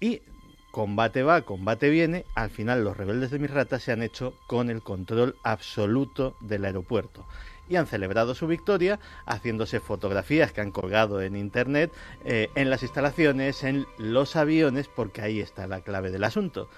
Y 0.00 0.22
combate 0.70 1.22
va, 1.22 1.42
combate 1.42 1.90
viene, 1.90 2.24
al 2.34 2.50
final 2.50 2.84
los 2.84 2.96
rebeldes 2.96 3.30
de 3.30 3.38
Misrata 3.38 3.78
se 3.78 3.92
han 3.92 4.02
hecho 4.02 4.34
con 4.46 4.70
el 4.70 4.82
control 4.82 5.36
absoluto 5.42 6.36
del 6.40 6.64
aeropuerto 6.64 7.26
y 7.68 7.76
han 7.76 7.86
celebrado 7.86 8.34
su 8.34 8.46
victoria 8.46 8.98
haciéndose 9.26 9.80
fotografías 9.80 10.52
que 10.52 10.60
han 10.60 10.70
colgado 10.70 11.20
en 11.20 11.36
internet 11.36 11.92
eh, 12.24 12.48
en 12.54 12.70
las 12.70 12.82
instalaciones, 12.82 13.62
en 13.64 13.86
los 13.98 14.36
aviones, 14.36 14.88
porque 14.88 15.22
ahí 15.22 15.40
está 15.40 15.66
la 15.66 15.82
clave 15.82 16.10
del 16.10 16.24
asunto. 16.24 16.68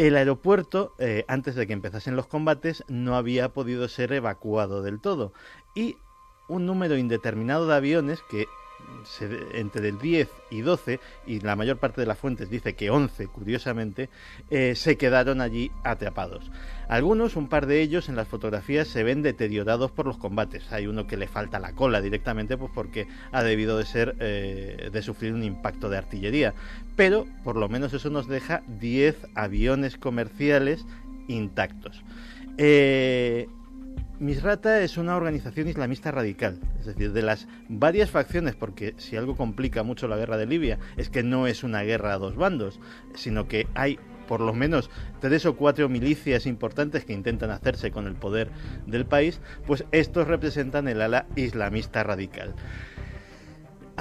El 0.00 0.16
aeropuerto, 0.16 0.94
eh, 0.98 1.26
antes 1.28 1.54
de 1.54 1.66
que 1.66 1.74
empezasen 1.74 2.16
los 2.16 2.26
combates, 2.26 2.84
no 2.88 3.16
había 3.16 3.50
podido 3.50 3.86
ser 3.86 4.14
evacuado 4.14 4.80
del 4.80 4.98
todo. 4.98 5.34
Y 5.74 5.98
un 6.48 6.64
número 6.64 6.96
indeterminado 6.96 7.66
de 7.66 7.74
aviones 7.74 8.22
que 8.30 8.46
entre 9.52 9.88
el 9.88 9.98
10 9.98 10.28
y 10.50 10.60
12, 10.60 11.00
y 11.26 11.40
la 11.40 11.56
mayor 11.56 11.78
parte 11.78 12.00
de 12.00 12.06
las 12.06 12.18
fuentes 12.18 12.50
dice 12.50 12.74
que 12.74 12.90
11, 12.90 13.26
curiosamente, 13.28 14.08
eh, 14.50 14.74
se 14.74 14.96
quedaron 14.96 15.40
allí 15.40 15.70
atrapados. 15.84 16.50
Algunos, 16.88 17.36
un 17.36 17.48
par 17.48 17.66
de 17.66 17.80
ellos, 17.80 18.08
en 18.08 18.16
las 18.16 18.28
fotografías 18.28 18.88
se 18.88 19.02
ven 19.02 19.22
deteriorados 19.22 19.90
por 19.90 20.06
los 20.06 20.16
combates. 20.16 20.72
Hay 20.72 20.86
uno 20.86 21.06
que 21.06 21.16
le 21.16 21.28
falta 21.28 21.60
la 21.60 21.72
cola 21.72 22.00
directamente, 22.00 22.56
pues 22.56 22.70
porque 22.74 23.06
ha 23.32 23.42
debido 23.42 23.78
de 23.78 23.86
ser, 23.86 24.16
eh, 24.20 24.90
de 24.92 25.02
sufrir 25.02 25.32
un 25.32 25.44
impacto 25.44 25.88
de 25.88 25.98
artillería. 25.98 26.54
Pero, 26.96 27.26
por 27.44 27.56
lo 27.56 27.68
menos 27.68 27.92
eso 27.94 28.10
nos 28.10 28.28
deja 28.28 28.62
10 28.66 29.28
aviones 29.34 29.96
comerciales 29.96 30.84
intactos. 31.28 32.02
Eh, 32.58 33.48
Misrata 34.20 34.82
es 34.82 34.98
una 34.98 35.16
organización 35.16 35.66
islamista 35.68 36.10
radical, 36.10 36.58
es 36.78 36.84
decir, 36.84 37.12
de 37.12 37.22
las 37.22 37.48
varias 37.70 38.10
facciones, 38.10 38.54
porque 38.54 38.92
si 38.98 39.16
algo 39.16 39.34
complica 39.34 39.82
mucho 39.82 40.08
la 40.08 40.18
guerra 40.18 40.36
de 40.36 40.44
Libia 40.44 40.78
es 40.98 41.08
que 41.08 41.22
no 41.22 41.46
es 41.46 41.64
una 41.64 41.80
guerra 41.84 42.12
a 42.12 42.18
dos 42.18 42.36
bandos, 42.36 42.80
sino 43.14 43.48
que 43.48 43.66
hay 43.74 43.98
por 44.28 44.42
lo 44.42 44.52
menos 44.52 44.90
tres 45.20 45.46
o 45.46 45.56
cuatro 45.56 45.88
milicias 45.88 46.44
importantes 46.44 47.06
que 47.06 47.14
intentan 47.14 47.50
hacerse 47.50 47.90
con 47.90 48.06
el 48.06 48.14
poder 48.14 48.50
del 48.86 49.06
país, 49.06 49.40
pues 49.66 49.86
estos 49.90 50.28
representan 50.28 50.86
el 50.86 51.00
ala 51.00 51.24
islamista 51.34 52.04
radical. 52.04 52.54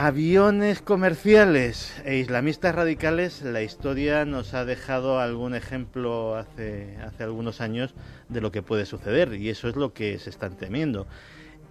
Aviones 0.02 0.82
comerciales 0.82 1.94
e 2.06 2.16
islamistas 2.16 2.74
radicales, 2.74 3.42
la 3.42 3.64
historia 3.64 4.24
nos 4.24 4.54
ha 4.54 4.64
dejado 4.64 5.20
algún 5.20 5.56
ejemplo 5.56 6.38
hace, 6.38 6.96
hace 7.06 7.24
algunos 7.24 7.60
años 7.60 7.94
de 8.30 8.40
lo 8.40 8.50
que 8.50 8.62
puede 8.62 8.86
suceder 8.86 9.34
y 9.34 9.50
eso 9.50 9.68
es 9.68 9.76
lo 9.76 9.92
que 9.92 10.18
se 10.18 10.30
están 10.30 10.56
temiendo. 10.56 11.06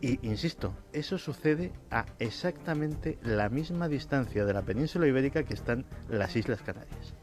Y 0.02 0.18
insisto, 0.28 0.74
eso 0.92 1.16
sucede 1.16 1.72
a 1.90 2.04
exactamente 2.18 3.16
la 3.22 3.48
misma 3.48 3.88
distancia 3.88 4.44
de 4.44 4.52
la 4.52 4.60
península 4.60 5.06
ibérica 5.06 5.44
que 5.44 5.54
están 5.54 5.86
las 6.10 6.36
Islas 6.36 6.60
Canarias. 6.60 7.14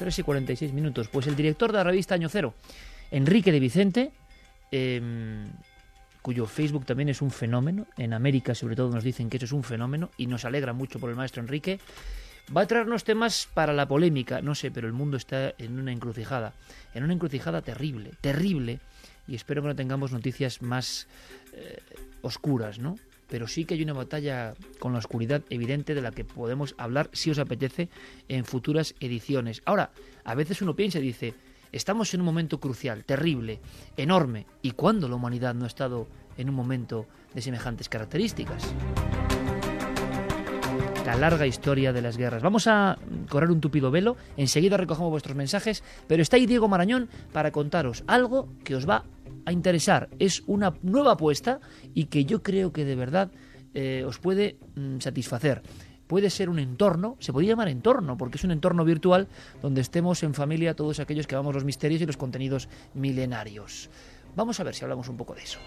3 0.00 0.18
y 0.18 0.22
46 0.22 0.72
minutos. 0.72 1.08
Pues 1.08 1.26
el 1.26 1.36
director 1.36 1.70
de 1.70 1.76
la 1.76 1.84
revista 1.84 2.14
Año 2.14 2.30
Cero, 2.30 2.54
Enrique 3.10 3.52
de 3.52 3.60
Vicente, 3.60 4.12
em, 4.70 5.44
cuyo 6.22 6.46
Facebook 6.46 6.86
también 6.86 7.10
es 7.10 7.20
un 7.20 7.30
fenómeno, 7.30 7.86
en 7.98 8.14
América 8.14 8.54
sobre 8.54 8.76
todo 8.76 8.90
nos 8.90 9.04
dicen 9.04 9.28
que 9.28 9.36
eso 9.36 9.44
es 9.44 9.52
un 9.52 9.62
fenómeno 9.62 10.10
y 10.16 10.26
nos 10.26 10.46
alegra 10.46 10.72
mucho 10.72 10.98
por 10.98 11.10
el 11.10 11.16
maestro 11.16 11.42
Enrique, 11.42 11.80
va 12.56 12.62
a 12.62 12.66
traernos 12.66 13.04
temas 13.04 13.46
para 13.52 13.74
la 13.74 13.86
polémica, 13.86 14.40
no 14.40 14.54
sé, 14.54 14.70
pero 14.70 14.86
el 14.86 14.94
mundo 14.94 15.18
está 15.18 15.52
en 15.58 15.78
una 15.78 15.92
encrucijada, 15.92 16.54
en 16.94 17.04
una 17.04 17.12
encrucijada 17.12 17.60
terrible, 17.60 18.12
terrible, 18.22 18.80
y 19.28 19.34
espero 19.34 19.60
que 19.60 19.68
no 19.68 19.76
tengamos 19.76 20.12
noticias 20.12 20.62
más 20.62 21.08
eh, 21.52 21.78
oscuras, 22.22 22.78
¿no? 22.78 22.96
Pero 23.30 23.46
sí 23.46 23.64
que 23.64 23.74
hay 23.74 23.82
una 23.82 23.92
batalla 23.92 24.54
con 24.78 24.92
la 24.92 24.98
oscuridad 24.98 25.42
evidente 25.48 25.94
de 25.94 26.02
la 26.02 26.10
que 26.10 26.24
podemos 26.24 26.74
hablar, 26.76 27.08
si 27.12 27.30
os 27.30 27.38
apetece, 27.38 27.88
en 28.28 28.44
futuras 28.44 28.94
ediciones. 29.00 29.62
Ahora, 29.64 29.92
a 30.24 30.34
veces 30.34 30.60
uno 30.60 30.76
piensa 30.76 30.98
y 30.98 31.02
dice, 31.02 31.34
estamos 31.72 32.12
en 32.12 32.20
un 32.20 32.26
momento 32.26 32.60
crucial, 32.60 33.04
terrible, 33.04 33.60
enorme, 33.96 34.46
¿y 34.60 34.72
cuándo 34.72 35.08
la 35.08 35.14
humanidad 35.14 35.54
no 35.54 35.64
ha 35.64 35.68
estado 35.68 36.08
en 36.36 36.50
un 36.50 36.56
momento 36.56 37.06
de 37.32 37.40
semejantes 37.40 37.88
características? 37.88 38.74
La 41.06 41.16
larga 41.16 41.46
historia 41.46 41.92
de 41.92 42.02
las 42.02 42.16
guerras. 42.16 42.42
Vamos 42.42 42.66
a 42.66 42.98
correr 43.28 43.50
un 43.50 43.60
tupido 43.60 43.90
velo, 43.90 44.16
enseguida 44.36 44.76
recogemos 44.76 45.10
vuestros 45.10 45.34
mensajes, 45.34 45.82
pero 46.06 46.22
está 46.22 46.36
ahí 46.36 46.46
Diego 46.46 46.68
Marañón 46.68 47.08
para 47.32 47.50
contaros 47.50 48.04
algo 48.06 48.48
que 48.64 48.76
os 48.76 48.88
va 48.88 49.04
a 49.44 49.52
interesar. 49.52 50.08
Es 50.18 50.42
una 50.46 50.74
nueva 50.82 51.12
apuesta 51.12 51.60
y 51.94 52.04
que 52.04 52.24
yo 52.24 52.42
creo 52.42 52.72
que 52.72 52.84
de 52.84 52.94
verdad 52.96 53.30
eh, 53.74 54.04
os 54.06 54.18
puede 54.18 54.58
mm, 54.76 54.98
satisfacer. 55.00 55.62
Puede 56.06 56.28
ser 56.28 56.50
un 56.50 56.58
entorno, 56.58 57.16
se 57.20 57.32
podría 57.32 57.50
llamar 57.50 57.68
entorno, 57.68 58.16
porque 58.16 58.36
es 58.36 58.44
un 58.44 58.50
entorno 58.50 58.84
virtual 58.84 59.28
donde 59.62 59.80
estemos 59.80 60.22
en 60.22 60.34
familia 60.34 60.74
todos 60.74 61.00
aquellos 61.00 61.26
que 61.26 61.34
amamos 61.34 61.54
los 61.54 61.64
misterios 61.64 62.02
y 62.02 62.06
los 62.06 62.16
contenidos 62.16 62.68
milenarios. 62.94 63.90
Vamos 64.36 64.60
a 64.60 64.64
ver 64.64 64.74
si 64.74 64.84
hablamos 64.84 65.08
un 65.08 65.16
poco 65.16 65.34
de 65.34 65.42
eso. 65.42 65.58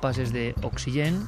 Primeros 0.00 0.16
compases 0.16 0.32
de 0.32 0.54
Oxygen. 0.62 1.26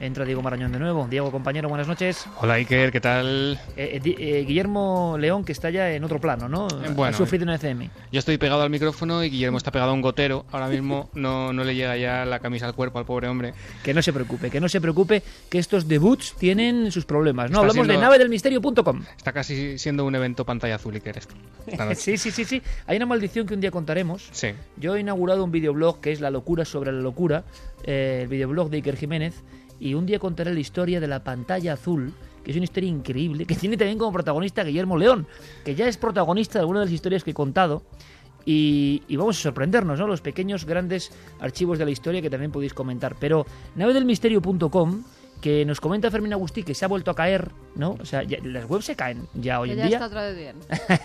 Entra 0.00 0.24
Diego 0.24 0.40
Marañón 0.40 0.72
de 0.72 0.78
nuevo. 0.78 1.06
Diego, 1.10 1.30
compañero, 1.30 1.68
buenas 1.68 1.86
noches. 1.86 2.24
Hola 2.38 2.54
Iker, 2.54 2.90
¿qué 2.90 3.02
tal? 3.02 3.60
Eh, 3.76 4.00
eh, 4.02 4.14
eh, 4.18 4.44
Guillermo 4.46 5.16
León, 5.18 5.44
que 5.44 5.52
está 5.52 5.68
ya 5.68 5.92
en 5.92 6.02
otro 6.04 6.18
plano, 6.18 6.48
¿no? 6.48 6.68
Bueno, 6.94 7.04
ha 7.04 7.12
sufrido 7.12 7.44
una 7.44 7.56
ECM. 7.56 7.90
Yo 8.10 8.18
estoy 8.18 8.38
pegado 8.38 8.62
al 8.62 8.70
micrófono 8.70 9.22
y 9.22 9.28
Guillermo 9.28 9.58
está 9.58 9.70
pegado 9.70 9.90
a 9.90 9.94
un 9.94 10.00
gotero. 10.00 10.46
Ahora 10.52 10.68
mismo 10.68 11.10
no, 11.14 11.52
no 11.52 11.64
le 11.64 11.74
llega 11.74 11.98
ya 11.98 12.24
la 12.24 12.38
camisa 12.38 12.64
al 12.64 12.74
cuerpo 12.74 12.98
al 12.98 13.04
pobre 13.04 13.28
hombre. 13.28 13.52
Que 13.84 13.92
no 13.92 14.00
se 14.00 14.14
preocupe, 14.14 14.48
que 14.48 14.58
no 14.58 14.70
se 14.70 14.80
preocupe, 14.80 15.22
que 15.50 15.58
estos 15.58 15.86
debuts 15.86 16.34
tienen 16.38 16.90
sus 16.90 17.04
problemas. 17.04 17.50
No, 17.50 17.58
hablamos 17.60 17.86
de 17.86 17.98
navedelmisterio.com. 17.98 19.02
Está 19.18 19.34
casi 19.34 19.78
siendo 19.78 20.06
un 20.06 20.14
evento 20.14 20.46
pantalla 20.46 20.76
azul, 20.76 20.94
Iker, 20.94 21.18
esto. 21.18 21.34
sí, 21.94 22.16
sí, 22.16 22.30
sí, 22.30 22.46
sí. 22.46 22.62
Hay 22.86 22.96
una 22.96 23.04
maldición 23.04 23.46
que 23.46 23.52
un 23.52 23.60
día 23.60 23.70
contaremos. 23.70 24.30
Sí. 24.32 24.52
Yo 24.78 24.96
he 24.96 25.00
inaugurado 25.00 25.44
un 25.44 25.50
videoblog 25.50 26.00
que 26.00 26.10
es 26.10 26.22
La 26.22 26.30
locura 26.30 26.64
sobre 26.64 26.90
la 26.90 27.00
locura, 27.02 27.44
el 27.84 28.28
videoblog 28.28 28.70
de 28.70 28.78
Iker 28.78 28.96
Jiménez 28.96 29.34
y 29.80 29.94
un 29.94 30.06
día 30.06 30.18
contaré 30.18 30.52
la 30.52 30.60
historia 30.60 31.00
de 31.00 31.08
la 31.08 31.24
pantalla 31.24 31.72
azul, 31.72 32.12
que 32.44 32.50
es 32.50 32.56
una 32.56 32.64
historia 32.64 32.88
increíble, 32.88 33.46
que 33.46 33.54
tiene 33.54 33.76
también 33.76 33.98
como 33.98 34.12
protagonista 34.12 34.62
Guillermo 34.62 34.96
León, 34.96 35.26
que 35.64 35.74
ya 35.74 35.88
es 35.88 35.96
protagonista 35.96 36.58
de 36.58 36.60
algunas 36.60 36.82
de 36.82 36.86
las 36.86 36.94
historias 36.94 37.24
que 37.24 37.30
he 37.30 37.34
contado. 37.34 37.82
Y, 38.44 39.02
vamos 39.16 39.38
a 39.38 39.42
sorprendernos, 39.42 39.98
¿no? 39.98 40.06
Los 40.06 40.22
pequeños, 40.22 40.64
grandes 40.64 41.12
archivos 41.40 41.78
de 41.78 41.84
la 41.84 41.90
historia 41.90 42.22
que 42.22 42.30
también 42.30 42.50
podéis 42.50 42.74
comentar. 42.74 43.16
Pero 43.20 43.46
navedelmisterio.com 43.76 45.02
que 45.40 45.64
nos 45.64 45.80
comenta 45.80 46.10
Fermín 46.10 46.32
Agustí 46.32 46.62
que 46.62 46.74
se 46.74 46.84
ha 46.84 46.88
vuelto 46.88 47.10
a 47.10 47.14
caer, 47.14 47.50
¿no? 47.74 47.96
O 48.00 48.04
sea, 48.04 48.22
las 48.22 48.68
webs 48.68 48.84
se 48.84 48.96
caen 48.96 49.26
ya 49.34 49.60
hoy 49.60 49.70
en 49.72 49.78
ya 49.78 49.86
día. 49.86 49.96
está 49.96 50.06
otra 50.06 50.22
vez 50.22 50.36
bien. 50.36 50.56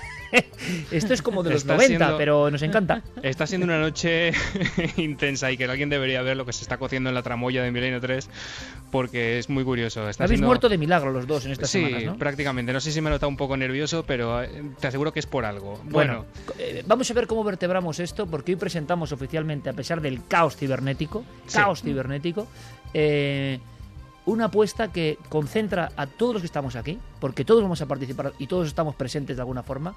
Esto 0.92 1.14
es 1.14 1.22
como 1.22 1.44
de 1.44 1.52
los 1.52 1.66
90, 1.66 2.18
pero 2.18 2.52
nos 2.52 2.62
encanta. 2.62 3.04
Está 3.24 3.48
siendo 3.48 3.66
una 3.66 3.80
noche 3.80 4.34
intensa 4.98 5.52
y 5.52 5.58
que 5.58 5.66
alguien 5.66 5.90
debería 5.90 6.22
ver 6.24 6.36
lo 6.36 6.46
que 6.46 6.52
se 6.52 6.64
está 6.64 6.78
cociendo 6.78 7.10
en 7.10 7.16
la 7.16 7.24
tramoya 7.24 7.64
de 7.64 7.72
Milenio 7.72 8.02
3 8.02 8.30
porque 8.92 9.40
es 9.40 9.50
muy 9.50 9.64
curioso. 9.64 10.10
Está 10.10 10.26
Habéis 10.26 10.42
muerto 10.42 10.68
de 10.68 10.78
milagro 10.78 11.12
los 11.12 11.28
dos 11.28 11.46
en 11.46 11.52
estas 11.52 11.70
sí, 11.70 11.84
semanas, 11.84 12.04
¿no? 12.06 12.18
prácticamente. 12.18 12.74
No 12.74 12.80
sé 12.80 12.92
si 12.92 13.02
me 13.02 13.10
he 13.10 13.14
notado 13.14 13.30
un 13.30 13.38
poco 13.38 13.56
nervioso, 13.56 14.04
pero 14.06 14.44
eh, 14.44 14.64
te 14.80 14.88
aseguro 14.88 15.14
que 15.14 15.20
es 15.20 15.26
por 15.26 15.46
algo. 15.46 15.80
Bueno, 15.86 16.26
eh, 16.58 16.84
vamos 16.86 17.10
a 17.10 17.14
ver 17.14 17.28
cómo 17.28 17.44
vertebramos 17.44 18.00
esto 18.00 18.26
porque 18.26 18.54
hoy 18.54 18.58
presentamos 18.58 19.12
oficialmente, 19.12 19.70
a 19.70 19.74
pesar 19.74 20.02
del 20.02 20.26
caos 20.28 20.56
cibernético, 20.56 21.24
caos 21.52 21.82
cibernético, 21.82 22.48
eh, 22.94 23.60
una 24.26 24.45
apuesta 24.45 24.91
que 24.91 25.17
concentra 25.30 25.91
a 25.95 26.07
todos 26.07 26.34
los 26.34 26.41
que 26.41 26.47
estamos 26.47 26.76
aquí, 26.76 26.97
porque 27.19 27.45
todos 27.45 27.61
vamos 27.61 27.82
a 27.82 27.86
participar 27.86 28.34
y 28.39 28.47
todos 28.47 28.67
estamos 28.67 28.95
presentes 28.95 29.38
de 29.38 29.41
alguna 29.41 29.63
forma. 29.63 29.95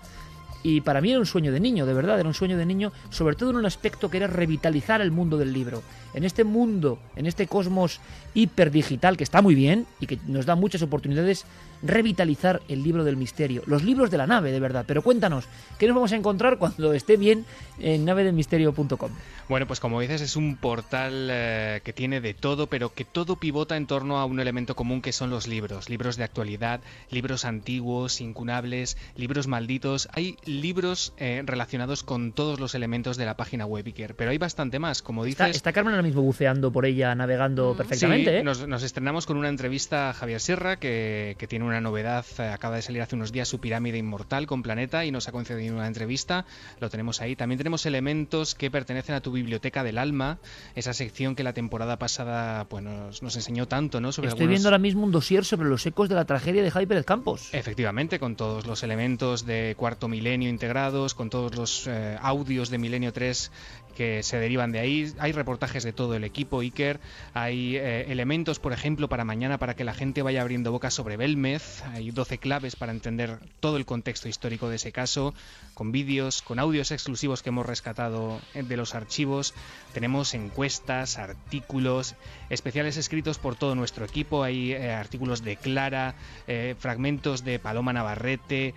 Y 0.62 0.80
para 0.80 1.00
mí 1.00 1.10
era 1.10 1.20
un 1.20 1.26
sueño 1.26 1.52
de 1.52 1.60
niño, 1.60 1.86
de 1.86 1.94
verdad, 1.94 2.18
era 2.18 2.28
un 2.28 2.34
sueño 2.34 2.58
de 2.58 2.66
niño, 2.66 2.92
sobre 3.10 3.36
todo 3.36 3.50
en 3.50 3.56
un 3.56 3.66
aspecto 3.66 4.10
que 4.10 4.16
era 4.16 4.26
revitalizar 4.26 5.00
el 5.00 5.12
mundo 5.12 5.38
del 5.38 5.52
libro. 5.52 5.82
En 6.14 6.24
este 6.24 6.42
mundo, 6.42 6.98
en 7.14 7.26
este 7.26 7.46
cosmos 7.46 8.00
hiperdigital 8.34 9.16
que 9.16 9.24
está 9.24 9.40
muy 9.40 9.54
bien 9.54 9.86
y 10.00 10.06
que 10.06 10.18
nos 10.26 10.46
da 10.46 10.56
muchas 10.56 10.82
oportunidades, 10.82 11.44
revitalizar 11.82 12.62
el 12.68 12.82
libro 12.82 13.04
del 13.04 13.16
misterio, 13.16 13.62
los 13.66 13.82
libros 13.82 14.10
de 14.10 14.18
la 14.18 14.26
nave, 14.26 14.52
de 14.52 14.60
verdad. 14.60 14.84
Pero 14.86 15.02
cuéntanos, 15.02 15.44
¿qué 15.78 15.86
nos 15.86 15.94
vamos 15.94 16.12
a 16.12 16.16
encontrar 16.16 16.58
cuando 16.58 16.92
esté 16.92 17.16
bien 17.16 17.44
en 17.80 18.04
navedelmisterio.com? 18.04 19.10
Bueno, 19.48 19.66
pues 19.66 19.80
como 19.80 20.00
dices, 20.00 20.20
es 20.20 20.36
un 20.36 20.56
portal 20.56 21.28
eh, 21.30 21.80
que 21.82 21.92
tiene 21.94 22.20
de 22.20 22.34
todo, 22.34 22.66
pero 22.66 22.92
que 22.92 23.04
todo 23.04 23.36
pivota 23.36 23.76
en 23.76 23.86
torno 23.86 24.18
a 24.18 24.26
un 24.26 24.40
elemento 24.40 24.76
común 24.76 25.00
que 25.00 25.12
son 25.12 25.30
los 25.30 25.48
libros. 25.48 25.88
Libros 25.88 26.16
de 26.16 26.24
actualidad, 26.24 26.80
libros 27.10 27.44
antiguos, 27.46 28.20
incunables, 28.20 28.98
libros 29.16 29.46
malditos. 29.46 30.08
Hay 30.12 30.36
libros 30.44 31.14
eh, 31.16 31.42
relacionados 31.46 32.02
con 32.02 32.32
todos 32.32 32.60
los 32.60 32.74
elementos 32.74 33.16
de 33.16 33.24
la 33.24 33.36
página 33.36 33.64
web, 33.64 33.86
Iker, 33.86 34.14
pero 34.16 34.30
hay 34.30 34.38
bastante 34.38 34.78
más, 34.78 35.00
como 35.00 35.24
dices. 35.24 35.56
Está, 35.56 35.72
Carmen 35.72 35.94
ahora 35.94 36.02
mismo 36.02 36.22
buceando 36.22 36.70
por 36.70 36.84
ella, 36.84 37.14
navegando 37.14 37.74
perfectamente. 37.74 38.30
Sí, 38.30 38.36
¿eh? 38.38 38.66
nos, 38.66 38.82
estrenamos 38.82 39.24
con 39.24 39.36
una 39.36 39.48
entrevista 39.48 40.10
a 40.10 40.12
Javier 40.12 40.40
Sierra, 40.40 40.76
que, 40.76 41.36
que 41.38 41.46
tiene 41.46 41.64
una 41.68 41.80
novedad. 41.80 42.24
acaba 42.52 42.76
de 42.76 42.82
salir 42.82 43.02
hace 43.02 43.14
unos 43.14 43.32
días 43.32 43.48
su 43.48 43.60
pirámide 43.60 43.98
inmortal 43.98 44.46
con 44.46 44.62
Planeta 44.62 45.04
y 45.04 45.10
nos 45.10 45.28
ha 45.28 45.32
concedido 45.32 45.74
una 45.74 45.86
entrevista. 45.86 46.44
Lo 46.80 46.90
tenemos 46.90 47.20
ahí. 47.20 47.36
También 47.36 47.58
tenemos 47.58 47.86
elementos 47.86 48.54
que 48.54 48.70
pertenecen 48.70 49.14
a 49.14 49.20
tu 49.20 49.32
biblioteca 49.32 49.84
del 49.84 49.98
alma, 49.98 50.38
esa 50.74 50.92
sección 50.92 51.34
que 51.34 51.42
la 51.42 51.52
temporada 51.52 51.98
pasada 51.98 52.64
pues, 52.64 52.82
nos, 52.82 53.36
enseñó 53.36 53.66
tanto, 53.66 54.00
¿no? 54.00 54.12
Sobre 54.12 54.28
Estoy 54.28 54.46
viendo 54.46 54.68
ahora 54.68 54.78
mismo 54.78 55.04
un 55.04 55.12
dossier 55.12 55.44
sobre 55.44 55.68
los 55.68 55.84
ecos 55.86 56.08
de 56.08 56.14
la 56.14 56.24
tragedia 56.24 56.62
de 56.62 56.70
Javi 56.70 56.86
Pérez 56.86 57.04
Campos. 57.04 57.50
Efectivamente, 57.52 58.18
con 58.18 58.36
todos 58.36 58.66
los 58.66 58.82
elementos 58.82 59.46
de 59.46 59.74
Cuarto 59.76 60.08
Milenio 60.08 60.48
integrados, 60.48 61.14
con 61.14 61.30
todos 61.30 61.54
los 61.54 61.86
eh, 61.86 62.16
audios 62.20 62.70
de 62.70 62.78
Milenio 62.78 63.12
3 63.12 63.50
que 63.98 64.22
se 64.22 64.38
derivan 64.38 64.70
de 64.70 64.78
ahí. 64.78 65.12
Hay 65.18 65.32
reportajes 65.32 65.82
de 65.82 65.92
todo 65.92 66.14
el 66.14 66.22
equipo 66.22 66.60
Iker, 66.60 67.00
hay 67.34 67.74
eh, 67.74 68.06
elementos, 68.12 68.60
por 68.60 68.72
ejemplo, 68.72 69.08
para 69.08 69.24
mañana 69.24 69.58
para 69.58 69.74
que 69.74 69.82
la 69.82 69.92
gente 69.92 70.22
vaya 70.22 70.40
abriendo 70.40 70.70
boca 70.70 70.92
sobre 70.92 71.16
Belmez, 71.16 71.82
hay 71.82 72.12
12 72.12 72.38
claves 72.38 72.76
para 72.76 72.92
entender 72.92 73.40
todo 73.58 73.76
el 73.76 73.86
contexto 73.86 74.28
histórico 74.28 74.68
de 74.68 74.76
ese 74.76 74.92
caso, 74.92 75.34
con 75.74 75.90
vídeos, 75.90 76.42
con 76.42 76.60
audios 76.60 76.92
exclusivos 76.92 77.42
que 77.42 77.48
hemos 77.48 77.66
rescatado 77.66 78.40
de 78.54 78.76
los 78.76 78.94
archivos, 78.94 79.52
tenemos 79.92 80.32
encuestas, 80.32 81.18
artículos, 81.18 82.14
especiales 82.50 82.96
escritos 82.96 83.38
por 83.38 83.56
todo 83.56 83.74
nuestro 83.74 84.04
equipo, 84.04 84.42
hay 84.42 84.72
eh, 84.72 84.92
artículos 84.92 85.42
de 85.42 85.56
Clara, 85.56 86.14
eh, 86.46 86.74
fragmentos 86.78 87.44
de 87.44 87.58
Paloma 87.58 87.92
Navarrete, 87.92 88.74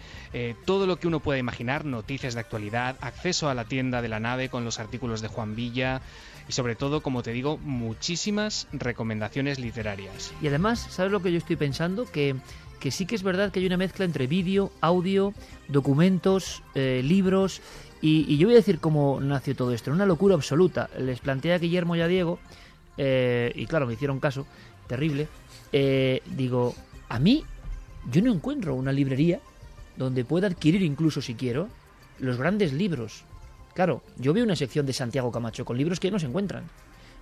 todo 0.66 0.88
lo 0.88 0.98
que 0.98 1.08
uno 1.08 1.20
pueda 1.20 1.40
imaginar, 1.40 1.86
noticias 1.86 2.34
de 2.34 2.40
actualidad, 2.40 2.98
acceso 3.02 3.50
a 3.50 3.54
la 3.54 3.66
tienda 3.66 4.02
de 4.02 4.10
la 4.10 4.20
nave 4.20 4.50
con 4.50 4.66
los 4.66 4.80
artículos 4.80 5.22
de 5.22 5.28
Juan 5.28 5.56
Villa 5.56 6.02
y 6.48 6.54
sobre 6.54 6.76
todo, 6.76 7.02
como 7.02 7.24
te 7.24 7.32
digo, 7.32 7.58
muchísimas 7.58 8.68
recomendaciones 8.72 9.60
literarias. 9.60 10.34
Y 10.42 10.48
además, 10.48 10.88
¿sabes 10.90 11.12
lo 11.12 11.22
que 11.22 11.32
yo 11.32 11.38
estoy 11.38 11.56
pensando? 11.56 12.06
Que 12.06 12.36
que 12.82 12.92
sí 12.92 13.06
que 13.06 13.16
es 13.16 13.24
verdad 13.24 13.52
que 13.52 13.60
hay 13.60 13.68
una 13.68 13.78
mezcla 13.78 14.04
entre 14.04 14.28
vídeo, 14.28 14.72
audio, 14.82 15.34
documentos, 15.70 16.64
eh, 16.74 17.02
libros. 17.06 17.62
Y, 18.02 18.38
yo 18.38 18.48
voy 18.48 18.56
a 18.56 18.58
decir 18.58 18.80
cómo 18.80 19.22
nació 19.22 19.56
todo 19.56 19.72
esto. 19.72 19.92
Una 19.92 20.08
locura 20.08 20.34
absoluta. 20.34 20.90
Les 20.98 21.20
planteé 21.20 21.54
a 21.54 21.60
Guillermo 21.60 21.96
y 21.96 22.02
a 22.02 22.08
Diego, 22.08 22.40
eh, 23.04 23.52
y 23.56 23.66
claro, 23.66 23.88
me 23.88 23.94
hicieron 23.94 24.20
caso, 24.20 24.46
terrible. 24.86 25.28
Eh, 25.74 26.22
digo, 26.28 26.76
a 27.10 27.18
mí, 27.18 27.44
yo 28.12 28.22
no 28.22 28.32
encuentro 28.32 28.76
una 28.76 28.92
librería 28.92 29.40
donde 29.98 30.24
pueda 30.24 30.46
adquirir, 30.46 30.84
incluso 30.84 31.20
si 31.20 31.34
quiero, 31.34 31.68
los 32.20 32.38
grandes 32.38 32.74
libros. 32.74 33.24
Claro, 33.74 34.04
yo 34.18 34.34
veo 34.34 34.44
una 34.44 34.56
sección 34.56 34.86
de 34.86 34.94
Santiago 34.94 35.32
Camacho 35.32 35.66
con 35.66 35.80
libros 35.80 36.00
que 36.00 36.12
no 36.12 36.20
se 36.20 36.28
encuentran. 36.28 36.66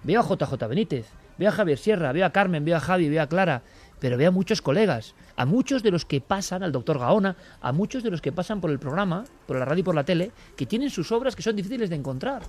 Veo 0.03 0.19
a 0.19 0.27
JJ 0.27 0.67
Benítez, 0.67 1.05
veo 1.37 1.47
a 1.47 1.53
Javier 1.53 1.77
Sierra, 1.77 2.11
veo 2.11 2.25
a 2.25 2.31
Carmen, 2.31 2.65
veo 2.65 2.75
a 2.75 2.81
Javi, 2.81 3.07
veo 3.07 3.23
a 3.23 3.27
Clara, 3.27 3.61
pero 4.01 4.17
veo 4.17 4.27
a 4.27 4.31
muchos 4.31 4.61
colegas, 4.61 5.15
a 5.37 5.45
muchos 5.45 5.81
de 5.81 5.91
los 5.91 6.03
que 6.03 6.19
pasan, 6.19 6.61
al 6.61 6.73
doctor 6.73 6.99
Gaona, 6.99 7.37
a 7.61 7.71
muchos 7.71 8.03
de 8.03 8.11
los 8.11 8.21
que 8.21 8.33
pasan 8.33 8.59
por 8.59 8.69
el 8.69 8.79
programa, 8.79 9.23
por 9.47 9.57
la 9.57 9.63
radio 9.63 9.79
y 9.79 9.83
por 9.83 9.95
la 9.95 10.03
tele, 10.03 10.31
que 10.57 10.65
tienen 10.65 10.89
sus 10.89 11.13
obras 11.13 11.37
que 11.37 11.41
son 11.41 11.55
difíciles 11.55 11.89
de 11.89 11.95
encontrar. 11.95 12.41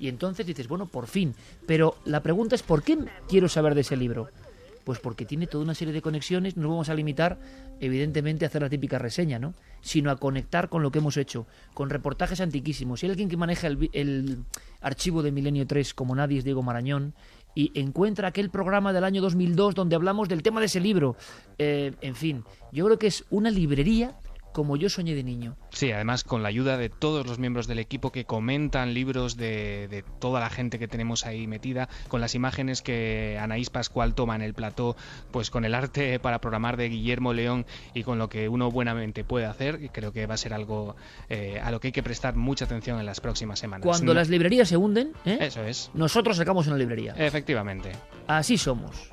Y 0.00 0.08
entonces 0.08 0.46
dices, 0.46 0.66
bueno, 0.66 0.86
por 0.86 1.06
fin. 1.06 1.34
Pero 1.66 1.96
la 2.06 2.22
pregunta 2.22 2.56
es, 2.56 2.62
¿por 2.62 2.82
qué 2.82 2.98
quiero 3.28 3.48
saber 3.48 3.74
de 3.74 3.82
ese 3.82 3.96
libro? 3.96 4.30
Pues 4.82 4.98
porque 4.98 5.26
tiene 5.26 5.46
toda 5.46 5.62
una 5.62 5.74
serie 5.74 5.92
de 5.92 6.00
conexiones, 6.00 6.56
no 6.56 6.70
vamos 6.70 6.88
a 6.88 6.94
limitar, 6.94 7.38
evidentemente, 7.80 8.46
a 8.46 8.48
hacer 8.48 8.62
la 8.62 8.70
típica 8.70 8.98
reseña, 8.98 9.38
¿no? 9.38 9.52
Sino 9.82 10.10
a 10.10 10.16
conectar 10.16 10.70
con 10.70 10.82
lo 10.82 10.90
que 10.90 11.00
hemos 11.00 11.18
hecho, 11.18 11.46
con 11.74 11.90
reportajes 11.90 12.40
antiquísimos. 12.40 13.00
Si 13.00 13.06
hay 13.06 13.10
alguien 13.10 13.28
que 13.28 13.36
maneja 13.36 13.66
el, 13.66 14.38
archivo 14.80 15.22
de 15.22 15.32
Milenio 15.32 15.66
3 15.66 15.92
como 15.92 16.14
nadie 16.14 16.38
es 16.38 16.44
Diego 16.44 16.62
Marañón, 16.62 17.14
y 17.54 17.78
encuentra 17.78 18.28
aquel 18.28 18.48
programa 18.48 18.92
del 18.92 19.04
año 19.04 19.20
2002 19.20 19.74
donde 19.74 19.96
hablamos 19.96 20.28
del 20.28 20.42
tema 20.42 20.60
de 20.60 20.66
ese 20.66 20.80
libro. 20.80 21.16
Eh, 21.58 21.92
en 22.00 22.14
fin, 22.14 22.44
yo 22.72 22.86
creo 22.86 22.98
que 22.98 23.08
es 23.08 23.24
una 23.28 23.50
librería 23.50 24.19
como 24.52 24.76
yo 24.76 24.88
soñé 24.88 25.14
de 25.14 25.22
niño. 25.22 25.56
Sí, 25.70 25.92
además 25.92 26.24
con 26.24 26.42
la 26.42 26.48
ayuda 26.48 26.76
de 26.76 26.88
todos 26.88 27.26
los 27.26 27.38
miembros 27.38 27.66
del 27.66 27.78
equipo 27.78 28.12
que 28.12 28.24
comentan 28.24 28.94
libros 28.94 29.36
de, 29.36 30.04
toda 30.18 30.40
la 30.40 30.50
gente 30.50 30.78
que 30.78 30.88
tenemos 30.88 31.26
ahí 31.26 31.46
metida, 31.46 31.88
con 32.08 32.20
las 32.20 32.34
imágenes 32.34 32.82
que 32.82 33.38
Anaís 33.40 33.70
Pascual 33.70 34.14
toma 34.14 34.36
en 34.36 34.42
el 34.42 34.54
plató, 34.54 34.96
pues 35.30 35.50
con 35.50 35.64
el 35.64 35.74
arte 35.74 36.18
para 36.18 36.40
programar 36.40 36.76
de 36.76 36.88
Guillermo 36.88 37.32
León 37.32 37.66
y 37.94 38.02
con 38.02 38.18
lo 38.18 38.28
que 38.28 38.48
uno 38.48 38.70
buenamente 38.70 39.24
puede 39.24 39.46
hacer, 39.46 39.90
creo 39.92 40.12
que 40.12 40.26
va 40.26 40.34
a 40.34 40.38
ser 40.38 40.54
algo 40.54 40.96
eh, 41.28 41.60
a 41.62 41.70
lo 41.70 41.80
que 41.80 41.88
hay 41.88 41.92
que 41.92 42.02
prestar 42.02 42.36
mucha 42.36 42.64
atención 42.64 42.98
en 42.98 43.06
las 43.06 43.20
próximas 43.20 43.58
semanas. 43.58 43.86
Cuando 43.86 44.14
las 44.14 44.28
librerías 44.28 44.68
se 44.68 44.76
hunden, 44.76 45.12
¿eh? 45.24 45.38
eso 45.40 45.62
es. 45.64 45.90
Nosotros 45.94 46.36
sacamos 46.36 46.66
una 46.66 46.76
librería. 46.76 47.14
Efectivamente. 47.16 47.92
Así 48.26 48.58
somos. 48.58 49.10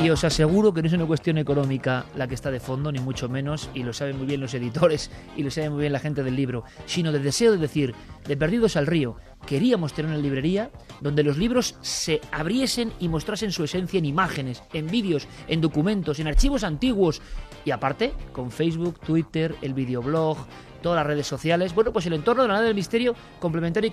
Y 0.00 0.10
os 0.10 0.22
aseguro 0.22 0.72
que 0.72 0.80
no 0.80 0.86
es 0.86 0.94
una 0.94 1.06
cuestión 1.06 1.38
económica 1.38 2.06
la 2.14 2.28
que 2.28 2.36
está 2.36 2.52
de 2.52 2.60
fondo, 2.60 2.92
ni 2.92 3.00
mucho 3.00 3.28
menos, 3.28 3.68
y 3.74 3.82
lo 3.82 3.92
saben 3.92 4.16
muy 4.16 4.26
bien 4.26 4.40
los 4.40 4.54
editores 4.54 5.10
y 5.36 5.42
lo 5.42 5.50
sabe 5.50 5.70
muy 5.70 5.80
bien 5.80 5.92
la 5.92 5.98
gente 5.98 6.22
del 6.22 6.36
libro, 6.36 6.62
sino 6.86 7.10
del 7.10 7.24
deseo 7.24 7.50
de 7.50 7.58
decir, 7.58 7.96
de 8.24 8.36
Perdidos 8.36 8.76
al 8.76 8.86
Río, 8.86 9.16
queríamos 9.44 9.92
tener 9.92 10.12
una 10.12 10.20
librería 10.20 10.70
donde 11.00 11.24
los 11.24 11.36
libros 11.36 11.74
se 11.80 12.20
abriesen 12.30 12.92
y 13.00 13.08
mostrasen 13.08 13.50
su 13.50 13.64
esencia 13.64 13.98
en 13.98 14.04
imágenes, 14.04 14.62
en 14.72 14.86
vídeos, 14.86 15.26
en 15.48 15.60
documentos, 15.60 16.20
en 16.20 16.28
archivos 16.28 16.62
antiguos, 16.62 17.20
y 17.64 17.72
aparte, 17.72 18.12
con 18.32 18.52
Facebook, 18.52 19.00
Twitter, 19.00 19.56
el 19.62 19.74
videoblog, 19.74 20.38
todas 20.82 20.96
las 20.96 21.06
redes 21.06 21.26
sociales. 21.26 21.74
Bueno, 21.74 21.92
pues 21.92 22.06
el 22.06 22.12
entorno 22.12 22.42
de 22.42 22.48
la 22.48 22.54
nave 22.54 22.66
del 22.66 22.74
misterio, 22.74 23.14
complementario 23.40 23.90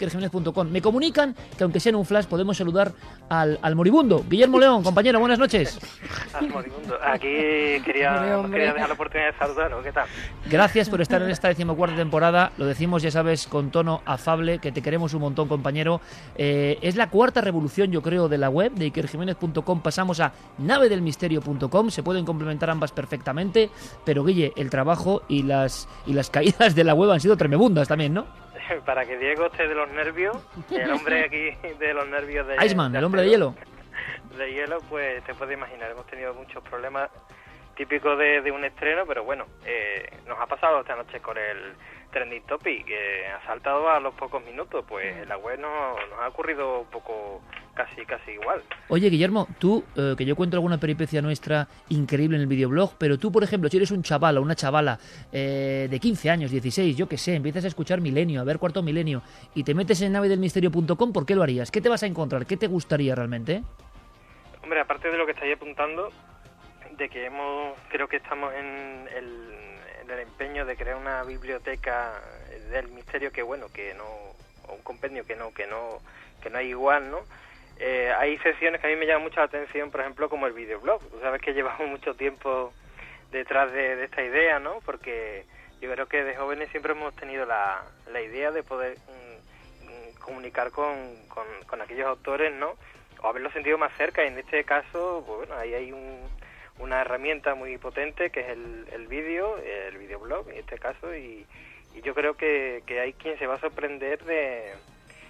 Me 0.69 0.81
comunican 0.81 1.35
que 1.57 1.63
aunque 1.63 1.79
sea 1.79 1.91
en 1.91 1.95
un 1.95 2.05
flash 2.05 2.25
podemos 2.25 2.57
saludar 2.57 2.93
al, 3.29 3.59
al 3.61 3.75
moribundo. 3.75 4.23
Guillermo 4.27 4.59
León, 4.59 4.83
compañero, 4.83 5.19
buenas 5.19 5.39
noches. 5.39 5.79
Al 6.33 6.49
moribundo. 6.49 6.97
Aquí 7.03 7.27
quería, 7.83 8.43
quería 8.51 8.73
dejar 8.73 8.87
la 8.89 8.93
oportunidad 8.93 9.31
de 9.31 9.37
saludarlo. 9.37 9.81
¿Qué 9.81 9.91
tal? 9.91 10.07
Gracias 10.49 10.89
por 10.89 11.01
estar 11.01 11.21
en 11.21 11.29
esta 11.29 11.47
decimocuarta 11.47 11.95
temporada. 11.95 12.51
Lo 12.57 12.65
decimos, 12.65 13.01
ya 13.01 13.11
sabes, 13.11 13.47
con 13.47 13.71
tono 13.71 14.01
afable, 14.05 14.59
que 14.59 14.71
te 14.71 14.81
queremos 14.81 15.13
un 15.13 15.21
montón, 15.21 15.47
compañero. 15.47 16.01
Eh, 16.37 16.77
es 16.81 16.95
la 16.95 17.09
cuarta 17.09 17.41
revolución, 17.41 17.91
yo 17.91 18.01
creo, 18.01 18.29
de 18.29 18.37
la 18.37 18.49
web, 18.49 18.71
de 18.73 18.85
ikerjiménez.com. 18.87 19.81
Pasamos 19.81 20.19
a 20.19 20.33
navedelmisterio.com. 20.57 21.89
Se 21.89 22.03
pueden 22.03 22.25
complementar 22.25 22.69
ambas 22.69 22.91
perfectamente. 22.91 23.69
Pero, 24.03 24.23
Guille, 24.23 24.53
el 24.55 24.69
trabajo 24.69 25.23
y 25.27 25.43
las, 25.43 25.87
y 26.05 26.13
las 26.13 26.29
caídas 26.29 26.74
de 26.75 26.83
la 26.83 26.93
web 26.93 27.11
han 27.11 27.19
sido 27.19 27.37
tremebundas 27.37 27.87
también, 27.87 28.13
¿no? 28.13 28.25
Para 28.85 29.05
que 29.05 29.17
Diego 29.17 29.45
esté 29.47 29.67
de 29.67 29.75
los 29.75 29.89
nervios, 29.91 30.37
el 30.71 30.91
hombre 30.91 31.25
aquí 31.25 31.75
de 31.77 31.93
los 31.93 32.07
nervios 32.07 32.47
de... 32.47 32.63
Iceman, 32.65 32.95
el 32.95 33.03
hombre 33.03 33.21
de 33.21 33.29
hielo. 33.29 33.55
De 34.37 34.51
hielo, 34.51 34.79
pues 34.89 35.23
te 35.23 35.33
puedes 35.33 35.57
imaginar, 35.57 35.91
hemos 35.91 36.05
tenido 36.07 36.33
muchos 36.33 36.61
problemas 36.63 37.09
típicos 37.75 38.17
de, 38.17 38.51
un 38.51 38.63
estreno, 38.63 39.03
pero 39.05 39.23
bueno, 39.23 39.45
eh, 39.65 40.09
nos 40.27 40.39
ha 40.39 40.45
pasado 40.45 40.81
esta 40.81 40.95
noche 40.95 41.19
con 41.19 41.37
el 41.37 41.73
trending 42.15 42.43
topic 42.43 42.85
que 42.85 43.27
ha 43.27 43.45
saltado 43.45 43.89
a 43.89 43.99
los 43.99 44.13
pocos 44.13 44.41
minutos, 44.45 44.85
pues 44.87 45.05
en 45.17 45.27
la 45.27 45.37
web 45.37 45.59
nos, 45.59 45.97
nos 46.09 46.19
ha 46.21 46.29
ocurrido 46.29 46.79
un 46.79 46.87
poco 46.87 47.41
casi 47.73 48.05
casi 48.05 48.31
igual. 48.31 48.63
Oye, 48.87 49.09
Guillermo, 49.09 49.49
tú, 49.59 49.83
eh, 49.97 50.15
que 50.17 50.23
yo 50.23 50.37
cuento 50.37 50.55
alguna 50.55 50.79
peripecia 50.79 51.21
nuestra 51.21 51.67
increíble 51.89 52.37
en 52.37 52.43
el 52.43 52.47
videoblog, 52.47 52.93
pero 52.97 53.19
tú, 53.19 53.33
por 53.33 53.43
ejemplo, 53.43 53.69
si 53.69 53.75
eres 53.75 53.91
un 53.91 54.01
chaval 54.01 54.37
o 54.37 54.41
una 54.41 54.55
chavala 54.55 54.97
eh, 55.33 55.89
de 55.91 55.99
15 55.99 56.29
años, 56.29 56.51
16, 56.51 56.95
yo 56.95 57.09
qué 57.09 57.17
sé, 57.17 57.35
empiezas 57.35 57.65
a 57.65 57.67
escuchar 57.67 57.99
Milenio, 57.99 58.39
a 58.39 58.45
ver 58.45 58.59
Cuarto 58.59 58.81
Milenio, 58.81 59.21
y 59.53 59.65
te 59.65 59.73
metes 59.73 60.01
en 60.01 60.13
navedelmisterio.com, 60.13 61.11
¿por 61.11 61.25
qué 61.25 61.35
lo 61.35 61.43
harías? 61.43 61.69
¿Qué 61.69 61.81
te 61.81 61.89
vas 61.89 62.03
a 62.03 62.05
encontrar? 62.05 62.45
¿Qué 62.45 62.55
te 62.55 62.67
gustaría 62.67 63.13
realmente? 63.13 63.61
Hombre, 64.63 64.79
aparte 64.79 65.11
de 65.11 65.17
lo 65.17 65.25
que 65.25 65.33
estáis 65.33 65.53
apuntando, 65.53 66.13
de 66.95 67.09
que 67.09 67.25
hemos, 67.25 67.77
creo 67.89 68.07
que 68.07 68.15
estamos 68.15 68.53
en 68.53 69.09
el 69.13 69.64
en 70.05 70.11
el 70.11 70.19
empeño 70.19 70.65
de 70.65 70.75
crear 70.75 70.95
una 70.97 71.23
biblioteca 71.23 72.21
del 72.69 72.89
misterio 72.89 73.31
que 73.31 73.41
bueno 73.41 73.67
que 73.73 73.93
no 73.93 74.05
un 74.73 74.81
compendio 74.81 75.25
que 75.25 75.35
no 75.35 75.53
que 75.53 75.67
no 75.67 75.99
que 76.41 76.49
no 76.49 76.57
hay 76.57 76.69
igual 76.69 77.11
no 77.11 77.21
eh, 77.77 78.13
hay 78.17 78.37
secciones 78.37 78.79
que 78.79 78.87
a 78.87 78.89
mí 78.89 78.95
me 78.95 79.05
llaman 79.05 79.23
mucho 79.23 79.37
la 79.37 79.45
atención 79.45 79.91
por 79.91 80.01
ejemplo 80.01 80.29
como 80.29 80.47
el 80.47 80.53
videoblog. 80.53 81.01
Tú 81.09 81.19
sabes 81.21 81.41
que 81.41 81.53
llevamos 81.53 81.87
mucho 81.89 82.13
tiempo 82.15 82.73
detrás 83.31 83.71
de, 83.71 84.03
esta 84.03 84.23
idea 84.23 84.59
no 84.59 84.79
porque 84.85 85.45
yo 85.81 85.91
creo 85.91 86.07
que 86.07 86.23
de 86.23 86.35
jóvenes 86.35 86.69
siempre 86.69 86.93
hemos 86.93 87.13
tenido 87.15 87.45
la, 87.45 87.83
la 88.11 88.21
idea 88.21 88.51
de 88.51 88.63
poder 88.63 88.97
mm, 88.97 90.19
comunicar 90.21 90.71
con, 90.71 91.15
con, 91.27 91.45
con 91.67 91.81
aquellos 91.81 92.07
autores 92.07 92.53
no 92.53 92.75
o 93.21 93.27
haberlo 93.27 93.51
sentido 93.51 93.77
más 93.77 93.91
cerca. 93.97 94.23
Y 94.23 94.27
en 94.27 94.37
este 94.37 94.63
caso 94.63 95.23
pues 95.25 95.39
bueno 95.39 95.55
ahí 95.55 95.73
hay 95.73 95.91
un 95.91 96.29
una 96.79 97.01
herramienta 97.01 97.55
muy 97.55 97.77
potente 97.77 98.29
que 98.29 98.41
es 98.41 98.47
el, 98.49 98.87
el 98.93 99.07
vídeo, 99.07 99.57
el 99.57 99.97
videoblog 99.97 100.49
en 100.49 100.57
este 100.57 100.77
caso, 100.77 101.15
y, 101.15 101.45
yo 102.03 102.13
creo 102.13 102.35
que, 102.35 102.83
que, 102.85 102.99
hay 102.99 103.13
quien 103.13 103.39
se 103.39 103.47
va 103.47 103.55
a 103.55 103.59
sorprender 103.59 104.21
de, 104.25 104.73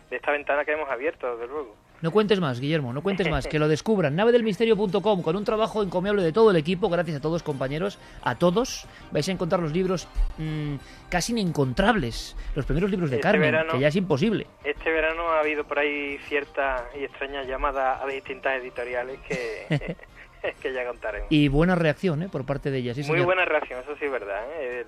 de 0.10 0.16
esta 0.16 0.32
ventana 0.32 0.66
que 0.66 0.72
hemos 0.72 0.90
abierto, 0.90 1.38
desde 1.38 1.48
luego. 1.48 1.76
No 2.02 2.12
cuentes 2.12 2.40
más, 2.40 2.60
Guillermo, 2.60 2.92
no 2.94 3.02
cuentes 3.02 3.30
más, 3.30 3.48
que 3.48 3.58
lo 3.58 3.68
descubran. 3.68 4.16
Navedelmisterio.com, 4.16 5.22
con 5.22 5.36
un 5.36 5.44
trabajo 5.44 5.82
encomiable 5.82 6.24
de 6.24 6.34
todo 6.34 6.52
el 6.52 6.58
equipo, 6.58 6.90
gracias 6.90 7.18
a 7.18 7.22
todos 7.22 7.42
compañeros, 7.42 8.00
a 8.22 8.36
todos, 8.36 8.88
vais 9.12 9.28
a 9.30 9.32
encontrar 9.32 9.62
los 9.62 9.72
libros 9.72 10.08
mmm, 10.38 10.76
casi 11.10 11.32
inencontrables, 11.32 12.36
los 12.56 12.66
primeros 12.66 12.92
libros 12.92 13.10
de 13.10 13.18
este 13.18 13.24
Carmen, 13.24 13.56
que 13.72 13.80
ya 13.80 13.88
es 13.88 13.96
imposible. 13.96 14.46
Este 14.64 14.92
verano 14.92 15.30
ha 15.30 15.40
habido 15.40 15.64
por 15.64 15.80
ahí 15.80 16.18
cierta 16.28 16.86
y 17.00 17.06
extraña 17.06 17.44
llamada 17.44 18.02
a 18.04 18.08
distintas 18.08 18.62
editoriales 18.62 19.20
que... 19.28 19.96
que 20.62 20.74
ya 20.74 20.86
contaremos. 20.86 21.28
Y 21.32 21.48
buena 21.48 21.76
reacción 21.76 22.24
¿eh? 22.24 22.30
por 22.30 22.46
parte 22.46 22.72
de 22.72 22.80
ellas. 22.80 22.98
Muy 23.08 23.22
buena 23.22 23.46
reacción, 23.46 23.82
eso 23.82 23.96
sí 23.98 24.06
es 24.06 24.12
verdad. 24.12 24.44
¿eh? 24.60 24.86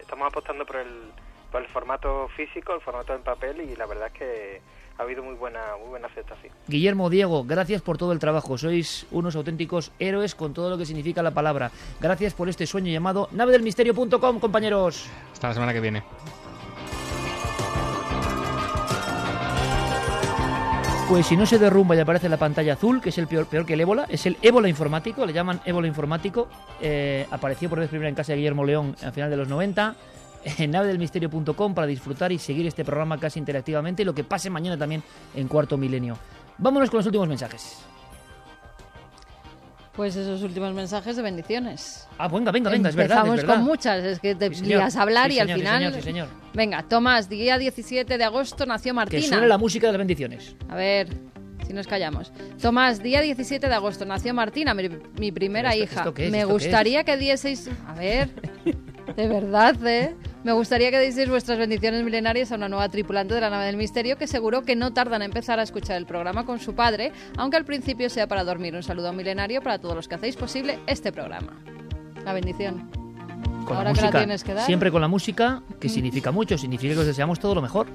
estamos 0.00 0.26
apostando 0.28 0.64
por 0.64 0.76
el, 0.76 1.12
por 1.52 1.62
el 1.62 1.68
formato 1.68 2.28
físico, 2.36 2.74
el 2.74 2.80
formato 2.80 3.14
en 3.14 3.22
papel 3.22 3.60
y 3.60 3.76
la 3.76 3.86
verdad 3.86 4.06
es 4.06 4.12
que 4.14 4.60
ha 4.98 5.02
habido 5.02 5.22
muy 5.22 5.34
buena, 5.34 5.60
muy 5.78 5.90
buena 5.90 6.08
aceptación. 6.08 6.52
Guillermo, 6.66 7.08
Diego, 7.08 7.44
gracias 7.44 7.82
por 7.82 7.98
todo 7.98 8.12
el 8.12 8.18
trabajo. 8.18 8.58
Sois 8.58 9.06
unos 9.10 9.36
auténticos 9.36 9.92
héroes 9.98 10.34
con 10.34 10.54
todo 10.54 10.70
lo 10.70 10.78
que 10.78 10.86
significa 10.86 11.22
la 11.22 11.30
palabra. 11.30 11.70
Gracias 12.00 12.34
por 12.34 12.48
este 12.48 12.66
sueño 12.66 12.90
llamado 12.90 13.28
navedelmisterio.com, 13.32 14.40
compañeros. 14.40 15.08
Hasta 15.32 15.48
la 15.48 15.54
semana 15.54 15.72
que 15.72 15.80
viene. 15.80 16.02
Pues 21.08 21.24
si 21.24 21.38
no 21.38 21.46
se 21.46 21.58
derrumba 21.58 21.96
y 21.96 22.00
aparece 22.00 22.28
la 22.28 22.36
pantalla 22.36 22.74
azul, 22.74 23.00
que 23.00 23.08
es 23.08 23.16
el 23.16 23.26
peor, 23.26 23.46
peor 23.46 23.64
que 23.64 23.72
el 23.72 23.80
ébola, 23.80 24.04
es 24.10 24.26
el 24.26 24.36
ébola 24.42 24.68
informático, 24.68 25.24
le 25.24 25.32
llaman 25.32 25.58
ébola 25.64 25.88
informático. 25.88 26.48
Eh, 26.82 27.26
apareció 27.30 27.70
por 27.70 27.78
vez 27.78 27.88
primera 27.88 28.10
en 28.10 28.14
casa 28.14 28.32
de 28.32 28.36
Guillermo 28.36 28.62
León 28.62 28.94
a 29.02 29.10
final 29.10 29.30
de 29.30 29.38
los 29.38 29.48
90 29.48 29.96
en 30.58 30.70
navedelmisterio.com 30.70 31.74
para 31.74 31.86
disfrutar 31.86 32.30
y 32.30 32.38
seguir 32.38 32.66
este 32.66 32.84
programa 32.84 33.16
casi 33.16 33.38
interactivamente 33.38 34.02
y 34.02 34.04
lo 34.04 34.14
que 34.14 34.22
pase 34.22 34.50
mañana 34.50 34.76
también 34.76 35.02
en 35.34 35.48
Cuarto 35.48 35.78
Milenio. 35.78 36.18
Vámonos 36.58 36.90
con 36.90 36.98
los 36.98 37.06
últimos 37.06 37.26
mensajes. 37.26 37.78
Pues 39.98 40.14
esos 40.14 40.44
últimos 40.44 40.72
mensajes 40.74 41.16
de 41.16 41.22
bendiciones. 41.22 42.06
Ah, 42.18 42.28
venga, 42.28 42.52
venga, 42.52 42.70
venga, 42.70 42.88
es 42.88 42.94
verdad. 42.94 43.26
Empezamos 43.26 43.52
con 43.56 43.64
muchas, 43.64 44.04
es 44.04 44.20
que 44.20 44.36
te 44.36 44.48
ibas 44.64 44.94
a 44.94 45.02
hablar 45.02 45.32
y 45.32 45.40
al 45.40 45.50
final. 45.52 45.92
Sí, 45.92 46.02
señor, 46.02 46.28
Venga, 46.54 46.84
Tomás, 46.84 47.28
día 47.28 47.58
17 47.58 48.16
de 48.16 48.22
agosto 48.22 48.64
nació 48.64 48.94
Martina. 48.94 49.20
Que 49.20 49.26
suene 49.26 49.48
la 49.48 49.58
música 49.58 49.88
de 49.88 49.94
las 49.94 49.98
bendiciones. 49.98 50.54
A 50.68 50.76
ver, 50.76 51.08
si 51.66 51.72
nos 51.72 51.88
callamos. 51.88 52.32
Tomás, 52.62 53.02
día 53.02 53.22
17 53.22 53.66
de 53.68 53.74
agosto, 53.74 54.04
nació 54.04 54.32
Martina, 54.34 54.72
mi, 54.72 54.88
mi 55.18 55.32
primera 55.32 55.70
¿Esto- 55.74 55.82
hija. 55.82 56.00
esto 56.02 56.14
qué 56.14 56.26
es? 56.26 56.30
Me 56.30 56.38
¿Esto 56.42 56.46
qué 56.46 56.52
gustaría 56.52 57.02
que 57.02 57.16
dieseis... 57.16 57.68
A 57.88 57.94
ver, 57.94 58.28
de 59.16 59.26
verdad, 59.26 59.84
¿eh? 59.84 60.14
Me 60.44 60.52
gustaría 60.52 60.90
que 60.90 61.00
dieseis 61.00 61.28
vuestras 61.28 61.58
bendiciones 61.58 62.04
milenarias 62.04 62.52
a 62.52 62.54
una 62.54 62.68
nueva 62.68 62.88
tripulante 62.88 63.34
de 63.34 63.40
la 63.40 63.50
nave 63.50 63.66
del 63.66 63.76
misterio 63.76 64.16
que 64.16 64.26
seguro 64.26 64.62
que 64.62 64.76
no 64.76 64.92
tardan 64.92 65.22
en 65.22 65.26
empezar 65.26 65.58
a 65.58 65.62
escuchar 65.62 65.96
el 65.96 66.06
programa 66.06 66.46
con 66.46 66.60
su 66.60 66.74
padre, 66.74 67.12
aunque 67.36 67.56
al 67.56 67.64
principio 67.64 68.08
sea 68.08 68.28
para 68.28 68.44
dormir. 68.44 68.74
Un 68.74 68.82
saludo 68.82 69.12
milenario 69.12 69.60
para 69.62 69.78
todos 69.78 69.96
los 69.96 70.06
que 70.06 70.14
hacéis 70.14 70.36
posible 70.36 70.78
este 70.86 71.12
programa. 71.12 71.54
La 72.24 72.32
bendición. 72.32 72.88
Con 73.66 73.76
Ahora 73.76 73.90
la 73.90 73.94
que 73.94 74.00
la 74.00 74.06
música, 74.06 74.18
tienes 74.18 74.44
que 74.44 74.54
dar. 74.54 74.64
siempre 74.64 74.90
con 74.90 75.00
la 75.00 75.08
música, 75.08 75.62
que 75.80 75.88
significa 75.88 76.30
mucho, 76.30 76.56
significa 76.56 76.94
que 76.94 77.00
os 77.00 77.06
deseamos 77.06 77.38
todo 77.40 77.54
lo 77.54 77.62
mejor. 77.62 77.86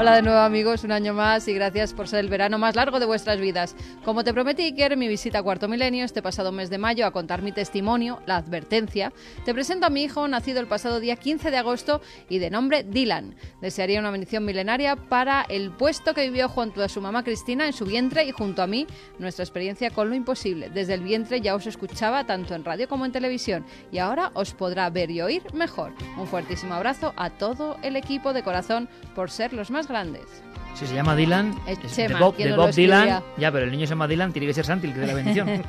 Hola 0.00 0.14
de 0.14 0.22
nuevo 0.22 0.38
amigos, 0.38 0.84
un 0.84 0.92
año 0.92 1.12
más 1.12 1.48
y 1.48 1.54
gracias 1.54 1.92
por 1.92 2.06
ser 2.06 2.20
el 2.20 2.28
verano 2.28 2.56
más 2.56 2.76
largo 2.76 3.00
de 3.00 3.06
vuestras 3.06 3.40
vidas. 3.40 3.74
Como 4.04 4.22
te 4.22 4.32
prometí, 4.32 4.62
Iker, 4.62 4.96
mi 4.96 5.08
visita 5.08 5.40
a 5.40 5.42
Cuarto 5.42 5.66
Milenio 5.66 6.04
este 6.04 6.22
pasado 6.22 6.52
mes 6.52 6.70
de 6.70 6.78
mayo 6.78 7.04
a 7.04 7.10
contar 7.10 7.42
mi 7.42 7.50
testimonio, 7.50 8.22
la 8.24 8.36
advertencia, 8.36 9.12
te 9.44 9.52
presento 9.52 9.86
a 9.86 9.90
mi 9.90 10.04
hijo 10.04 10.28
nacido 10.28 10.60
el 10.60 10.68
pasado 10.68 11.00
día 11.00 11.16
15 11.16 11.50
de 11.50 11.56
agosto 11.56 12.00
y 12.28 12.38
de 12.38 12.48
nombre 12.48 12.84
Dylan. 12.84 13.34
Desearía 13.60 13.98
una 13.98 14.12
bendición 14.12 14.44
milenaria 14.44 14.94
para 14.94 15.42
el 15.48 15.72
puesto 15.72 16.14
que 16.14 16.28
vivió 16.28 16.48
junto 16.48 16.80
a 16.84 16.88
su 16.88 17.00
mamá 17.00 17.24
Cristina 17.24 17.66
en 17.66 17.72
su 17.72 17.84
vientre 17.84 18.22
y 18.22 18.30
junto 18.30 18.62
a 18.62 18.68
mí 18.68 18.86
nuestra 19.18 19.42
experiencia 19.42 19.90
con 19.90 20.10
lo 20.10 20.14
imposible. 20.14 20.70
Desde 20.70 20.94
el 20.94 21.02
vientre 21.02 21.40
ya 21.40 21.56
os 21.56 21.66
escuchaba 21.66 22.22
tanto 22.22 22.54
en 22.54 22.64
radio 22.64 22.86
como 22.86 23.04
en 23.04 23.10
televisión 23.10 23.66
y 23.90 23.98
ahora 23.98 24.30
os 24.34 24.54
podrá 24.54 24.88
ver 24.90 25.10
y 25.10 25.22
oír 25.22 25.42
mejor. 25.54 25.92
Un 26.16 26.28
fuertísimo 26.28 26.74
abrazo 26.74 27.14
a 27.16 27.30
todo 27.30 27.78
el 27.82 27.96
equipo 27.96 28.32
de 28.32 28.44
corazón 28.44 28.88
por 29.16 29.32
ser 29.32 29.52
los 29.52 29.72
más 29.72 29.87
grandes. 29.88 30.26
Si 30.74 30.86
se 30.86 30.94
llama 30.94 31.16
Dylan, 31.16 31.56
Es 31.66 31.78
es 31.82 31.94
Chema, 31.94 32.18
de 32.18 32.24
Bob, 32.24 32.36
de 32.36 32.52
Bob 32.56 32.72
Dylan. 32.72 33.22
Ya, 33.36 33.50
pero 33.50 33.64
el 33.64 33.72
niño 33.72 33.86
se 33.86 33.90
llama 33.90 34.06
Dylan, 34.06 34.32
tiene 34.32 34.46
que 34.46 34.54
ser 34.54 34.64
Santi 34.64 34.86
el 34.86 34.94
que 34.94 35.00
dé 35.00 35.06
la 35.06 35.14
bendición. 35.14 35.48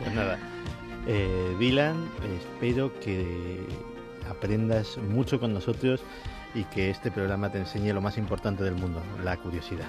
Pues 0.00 0.14
nada, 0.14 0.38
eh, 1.06 1.56
Dylan, 1.58 2.08
espero 2.38 2.92
que 3.00 3.60
aprendas 4.30 4.98
mucho 4.98 5.40
con 5.40 5.52
nosotros 5.54 6.02
y 6.54 6.64
que 6.64 6.90
este 6.90 7.10
programa 7.10 7.50
te 7.50 7.58
enseñe 7.58 7.92
lo 7.92 8.00
más 8.00 8.18
importante 8.18 8.64
del 8.64 8.74
mundo, 8.74 9.02
la 9.22 9.36
curiosidad. 9.36 9.88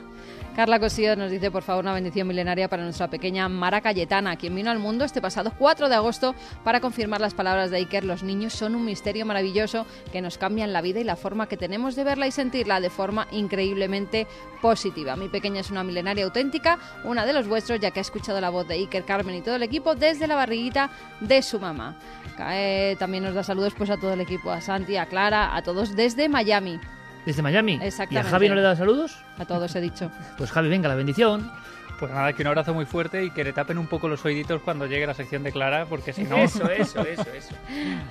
Carla 0.59 0.81
Cosillo 0.81 1.15
nos 1.15 1.31
dice, 1.31 1.51
por 1.51 1.63
favor, 1.63 1.85
una 1.85 1.93
bendición 1.93 2.27
milenaria 2.27 2.67
para 2.67 2.83
nuestra 2.83 3.09
pequeña 3.09 3.47
Mara 3.47 3.79
Cayetana, 3.79 4.35
quien 4.35 4.53
vino 4.53 4.69
al 4.69 4.77
mundo 4.77 5.05
este 5.05 5.21
pasado 5.21 5.53
4 5.57 5.87
de 5.87 5.95
agosto 5.95 6.35
para 6.65 6.81
confirmar 6.81 7.21
las 7.21 7.33
palabras 7.33 7.71
de 7.71 7.77
Iker. 7.77 8.03
Los 8.03 8.23
niños 8.23 8.51
son 8.51 8.75
un 8.75 8.83
misterio 8.83 9.25
maravilloso 9.25 9.85
que 10.11 10.21
nos 10.21 10.37
cambian 10.37 10.73
la 10.73 10.81
vida 10.81 10.99
y 10.99 11.05
la 11.05 11.15
forma 11.15 11.47
que 11.47 11.55
tenemos 11.55 11.95
de 11.95 12.03
verla 12.03 12.27
y 12.27 12.31
sentirla 12.31 12.81
de 12.81 12.89
forma 12.89 13.25
increíblemente 13.31 14.27
positiva. 14.61 15.15
Mi 15.15 15.29
pequeña 15.29 15.61
es 15.61 15.71
una 15.71 15.85
milenaria 15.85 16.25
auténtica, 16.25 16.77
una 17.05 17.25
de 17.25 17.31
los 17.31 17.47
vuestros, 17.47 17.79
ya 17.79 17.91
que 17.91 18.01
ha 18.01 18.01
escuchado 18.01 18.41
la 18.41 18.49
voz 18.49 18.67
de 18.67 18.73
Iker, 18.73 19.05
Carmen 19.05 19.35
y 19.35 19.41
todo 19.41 19.55
el 19.55 19.63
equipo 19.63 19.95
desde 19.95 20.27
la 20.27 20.35
barriguita 20.35 20.89
de 21.21 21.41
su 21.41 21.61
mamá. 21.61 21.97
También 22.99 23.23
nos 23.23 23.33
da 23.33 23.43
saludos 23.43 23.75
pues 23.77 23.89
a 23.91 23.95
todo 23.95 24.11
el 24.11 24.19
equipo, 24.19 24.51
a 24.51 24.59
Santi, 24.59 24.97
a 24.97 25.05
Clara, 25.05 25.55
a 25.55 25.63
todos 25.63 25.95
desde 25.95 26.27
Miami. 26.27 26.81
Desde 27.25 27.41
Miami. 27.41 27.79
¿Y 28.09 28.17
a. 28.17 28.23
Javi 28.23 28.49
no 28.49 28.55
le 28.55 28.61
da 28.61 28.75
saludos? 28.75 29.17
A 29.37 29.45
todos 29.45 29.75
he 29.75 29.81
dicho. 29.81 30.11
Pues 30.37 30.51
Javi, 30.51 30.69
venga, 30.69 30.89
la 30.89 30.95
bendición. 30.95 31.51
Pues 31.99 32.13
nada, 32.13 32.31
que 32.31 32.43
un 32.43 32.47
abrazo 32.47 32.73
muy 32.73 32.85
fuerte 32.85 33.25
y 33.25 33.31
que 33.31 33.43
le 33.43 33.51
tapen 33.51 33.77
un 33.77 33.87
poco 33.87 34.07
los 34.07 34.23
oíditos 34.23 34.61
cuando 34.61 34.85
llegue 34.85 35.05
la 35.05 35.13
sección 35.13 35.43
de 35.43 35.51
Clara, 35.51 35.85
porque 35.85 36.13
si 36.13 36.23
no... 36.23 36.37
Eso, 36.49 36.69
eso, 36.69 37.01
eso, 37.01 37.25
eso. 37.35 37.53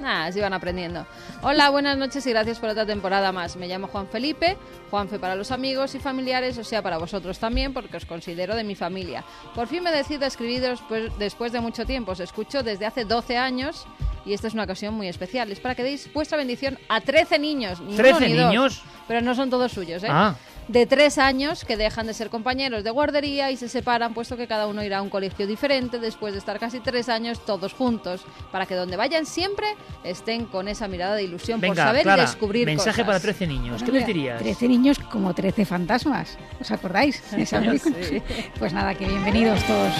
Nada, 0.02 0.26
así 0.26 0.40
van 0.40 0.52
aprendiendo. 0.52 1.06
Hola, 1.40 1.70
buenas 1.70 1.96
noches 1.96 2.26
y 2.26 2.30
gracias 2.30 2.58
por 2.58 2.68
otra 2.68 2.84
temporada 2.84 3.32
más. 3.32 3.56
Me 3.56 3.66
llamo 3.66 3.86
Juan 3.86 4.06
Felipe, 4.08 4.58
Juanfe 4.90 5.18
para 5.18 5.34
los 5.34 5.50
amigos 5.52 5.94
y 5.94 6.00
familiares, 6.00 6.58
o 6.58 6.64
sea, 6.64 6.82
para 6.82 6.98
vosotros 6.98 7.38
también, 7.38 7.72
porque 7.72 7.96
os 7.96 8.04
considero 8.04 8.54
de 8.54 8.62
mi 8.62 8.74
familia. 8.74 9.24
Por 9.54 9.66
fin 9.68 9.82
me 9.82 9.90
decido 9.90 10.24
a 10.24 10.28
escribiros 10.28 10.82
pues, 10.86 11.16
después 11.18 11.52
de 11.52 11.60
mucho 11.60 11.86
tiempo. 11.86 12.12
Os 12.12 12.20
escucho 12.20 12.62
desde 12.62 12.84
hace 12.84 13.06
12 13.06 13.38
años 13.38 13.86
y 14.28 14.34
esta 14.34 14.46
es 14.48 14.54
una 14.54 14.64
ocasión 14.64 14.94
muy 14.94 15.08
especial. 15.08 15.50
Es 15.50 15.58
para 15.60 15.74
que 15.74 15.82
deis 15.82 16.08
vuestra 16.12 16.36
bendición 16.36 16.78
a 16.88 17.00
13 17.00 17.38
niños. 17.38 17.80
Ni 17.80 17.94
uno 17.94 18.02
¿13 18.04 18.20
ni 18.28 18.32
dos. 18.34 18.46
niños? 18.46 18.82
Pero 19.08 19.22
no 19.22 19.34
son 19.34 19.48
todos 19.48 19.72
suyos, 19.72 20.02
¿eh? 20.04 20.08
Ah. 20.10 20.34
de 20.68 20.84
tres 20.84 21.16
años 21.16 21.64
que 21.64 21.78
dejan 21.78 22.06
de 22.06 22.12
ser 22.12 22.28
compañeros 22.28 22.84
de 22.84 22.90
guardería 22.90 23.50
y 23.50 23.56
se 23.56 23.70
separan 23.70 24.12
puesto 24.12 24.36
que 24.36 24.46
cada 24.46 24.66
uno 24.66 24.84
irá 24.84 24.98
a 24.98 25.02
un 25.02 25.08
colegio 25.08 25.46
diferente 25.46 25.98
después 25.98 26.34
de 26.34 26.38
estar 26.40 26.58
casi 26.58 26.80
tres 26.80 27.08
años 27.08 27.42
todos 27.46 27.72
juntos 27.72 28.20
para 28.52 28.66
que 28.66 28.74
donde 28.74 28.98
vayan 28.98 29.24
siempre 29.24 29.66
estén 30.04 30.44
con 30.44 30.68
esa 30.68 30.86
mirada 30.86 31.14
de 31.14 31.22
ilusión 31.24 31.58
por 31.58 31.74
saber 31.74 32.02
Clara, 32.02 32.24
y 32.24 32.26
descubrir 32.26 32.66
mensaje 32.66 32.90
cosas. 33.00 33.06
para 33.06 33.20
13 33.20 33.46
niños. 33.46 33.82
¿Qué 33.82 33.92
les 33.92 34.06
dirías? 34.06 34.42
13 34.42 34.68
niños 34.68 34.98
como 34.98 35.32
13 35.34 35.64
fantasmas. 35.64 36.36
¿Os 36.60 36.70
acordáis? 36.70 37.22
de 37.30 37.42
esa 37.44 37.60
Ya 37.62 37.66
película? 37.70 37.96
sé. 38.04 38.22
Pues 38.58 38.74
nada, 38.74 38.94
que 38.94 39.06
bienvenidos 39.06 39.64
todos. 39.64 39.94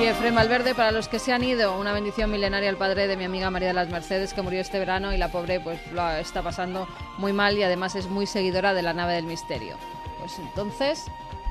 Y 0.00 0.04
Efrem 0.06 0.34
Valverde, 0.34 0.74
para 0.74 0.92
los 0.92 1.08
que 1.08 1.18
se 1.18 1.30
han 1.30 1.44
ido, 1.44 1.78
una 1.78 1.92
bendición 1.92 2.30
milenaria 2.30 2.70
al 2.70 2.78
padre 2.78 3.06
de 3.06 3.18
mi 3.18 3.24
amiga 3.24 3.50
María 3.50 3.68
de 3.68 3.74
las 3.74 3.90
Mercedes, 3.90 4.32
que 4.32 4.40
murió 4.40 4.62
este 4.62 4.78
verano 4.78 5.12
y 5.12 5.18
la 5.18 5.28
pobre 5.28 5.60
pues 5.60 5.78
lo 5.92 6.10
está 6.12 6.40
pasando 6.40 6.88
muy 7.18 7.34
mal 7.34 7.58
y 7.58 7.62
además 7.62 7.94
es 7.96 8.06
muy 8.06 8.26
seguidora 8.26 8.72
de 8.72 8.80
la 8.80 8.94
nave 8.94 9.12
del 9.12 9.26
misterio. 9.26 9.76
Pues 10.18 10.38
entonces, 10.38 11.04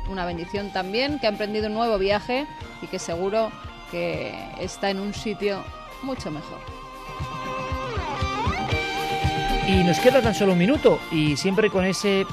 una 0.09 0.25
bendición 0.25 0.73
también, 0.73 1.19
que 1.19 1.27
ha 1.27 1.29
emprendido 1.29 1.67
un 1.67 1.75
nuevo 1.75 1.99
viaje 1.99 2.47
y 2.81 2.87
que 2.87 2.97
seguro 2.97 3.51
que 3.91 4.33
está 4.59 4.89
en 4.89 4.99
un 4.99 5.13
sitio 5.13 5.63
mucho 6.01 6.31
mejor. 6.31 6.59
Y 9.67 9.83
nos 9.83 9.99
queda 9.99 10.23
tan 10.23 10.33
solo 10.33 10.53
un 10.53 10.59
minuto 10.59 10.99
y 11.11 11.37
siempre 11.37 11.69
con 11.69 11.85
ese... 11.85 12.25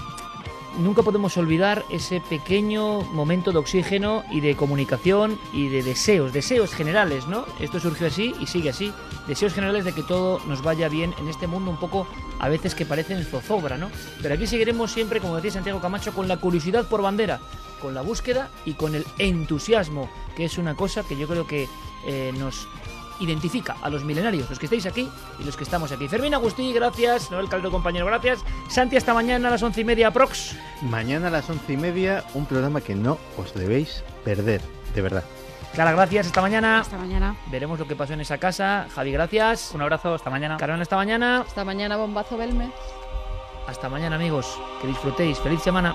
Nunca 0.79 1.03
podemos 1.03 1.39
olvidar 1.39 1.85
ese 1.89 2.21
pequeño 2.21 3.01
momento 3.01 3.51
de 3.51 3.57
oxígeno 3.59 4.25
y 4.31 4.41
de 4.41 4.57
comunicación 4.57 5.39
y 5.55 5.69
de 5.69 5.83
deseos, 5.83 6.35
deseos 6.35 6.75
generales, 6.75 7.27
¿no? 7.27 7.47
Esto 7.61 7.81
surgió 7.81 8.09
así 8.09 8.35
y 8.41 8.47
sigue 8.47 8.69
así. 8.69 8.93
Deseos 9.27 9.55
generales 9.55 9.87
de 9.87 9.95
que 9.95 10.03
todo 10.03 10.39
nos 10.47 10.63
vaya 10.63 10.91
bien 10.91 11.15
en 11.19 11.29
este 11.29 11.47
mundo 11.47 11.71
un 11.71 11.79
poco 11.79 12.07
a 12.39 12.51
veces 12.51 12.75
que 12.75 12.85
parecen 12.85 13.25
zozobra, 13.25 13.79
¿no? 13.79 13.91
Pero 14.21 14.35
aquí 14.35 14.47
seguiremos 14.47 14.93
siempre, 14.93 15.21
como 15.21 15.37
decía 15.37 15.53
Santiago 15.53 15.81
Camacho, 15.81 16.13
con 16.13 16.29
la 16.29 16.37
curiosidad 16.37 16.87
por 16.87 17.01
bandera, 17.01 17.41
con 17.81 17.95
la 17.95 18.03
búsqueda 18.03 18.51
y 18.67 18.75
con 18.75 18.95
el 18.95 19.07
entusiasmo, 19.17 20.11
que 20.37 20.45
es 20.45 20.59
una 20.59 20.75
cosa 20.75 21.05
que 21.05 21.17
yo 21.17 21.27
creo 21.27 21.47
que 21.47 21.69
eh, 22.07 22.33
nos 22.37 22.69
identifica 23.21 23.77
a 23.83 23.91
los 23.91 24.05
milenarios, 24.05 24.49
los 24.49 24.59
que 24.59 24.67
estáis 24.67 24.87
aquí 24.87 25.09
y 25.39 25.45
los 25.45 25.57
que 25.57 25.65
estamos 25.65 25.93
aquí. 25.93 26.09
Fermín 26.09 26.35
Agustí, 26.35 26.73
gracias. 26.73 27.31
Noel 27.31 27.49
Caldo, 27.49 27.71
compañero, 27.71 28.07
gracias. 28.07 28.45
Santi, 28.69 28.97
hasta 28.97 29.15
mañana 29.15 29.49
a 29.49 29.51
las 29.51 29.63
once 29.63 29.81
y 29.81 29.85
media, 29.85 30.11
prox. 30.11 30.57
Mañana 30.83 31.29
a 31.29 31.31
las 31.31 31.49
once 31.49 31.73
y 31.73 31.77
media, 31.77 32.25
un 32.35 32.47
programa 32.47 32.81
que 32.81 32.95
no 32.95 33.19
os 33.37 33.55
debéis 33.55 34.03
perder, 34.25 34.61
de 34.95 35.03
verdad. 35.03 35.25
Clara, 35.75 35.93
gracias. 35.93 36.29
Hasta 36.29 36.41
mañana. 36.41 36.81
Hasta 36.81 36.97
mañana. 36.97 37.37
Veremos 37.51 37.79
lo 37.79 37.87
que 37.87 37.95
pasó 37.95 38.15
en 38.15 38.23
esa 38.23 38.39
casa. 38.39 38.87
Javi, 38.95 39.13
gracias. 39.13 39.73
Un 39.75 39.83
abrazo, 39.83 40.15
hasta 40.15 40.31
mañana. 40.31 40.57
Carolina, 40.57 40.83
hasta 40.83 40.97
mañana. 40.97 41.41
Hasta 41.41 41.65
mañana, 41.65 41.97
bombazo 41.99 42.39
Belme. 42.39 42.71
Hasta 43.67 43.91
mañana, 43.91 44.17
amigos. 44.17 44.59
Que 44.81 44.87
disfrutéis. 44.87 45.39
Feliz 45.39 45.61
semana. 45.61 45.95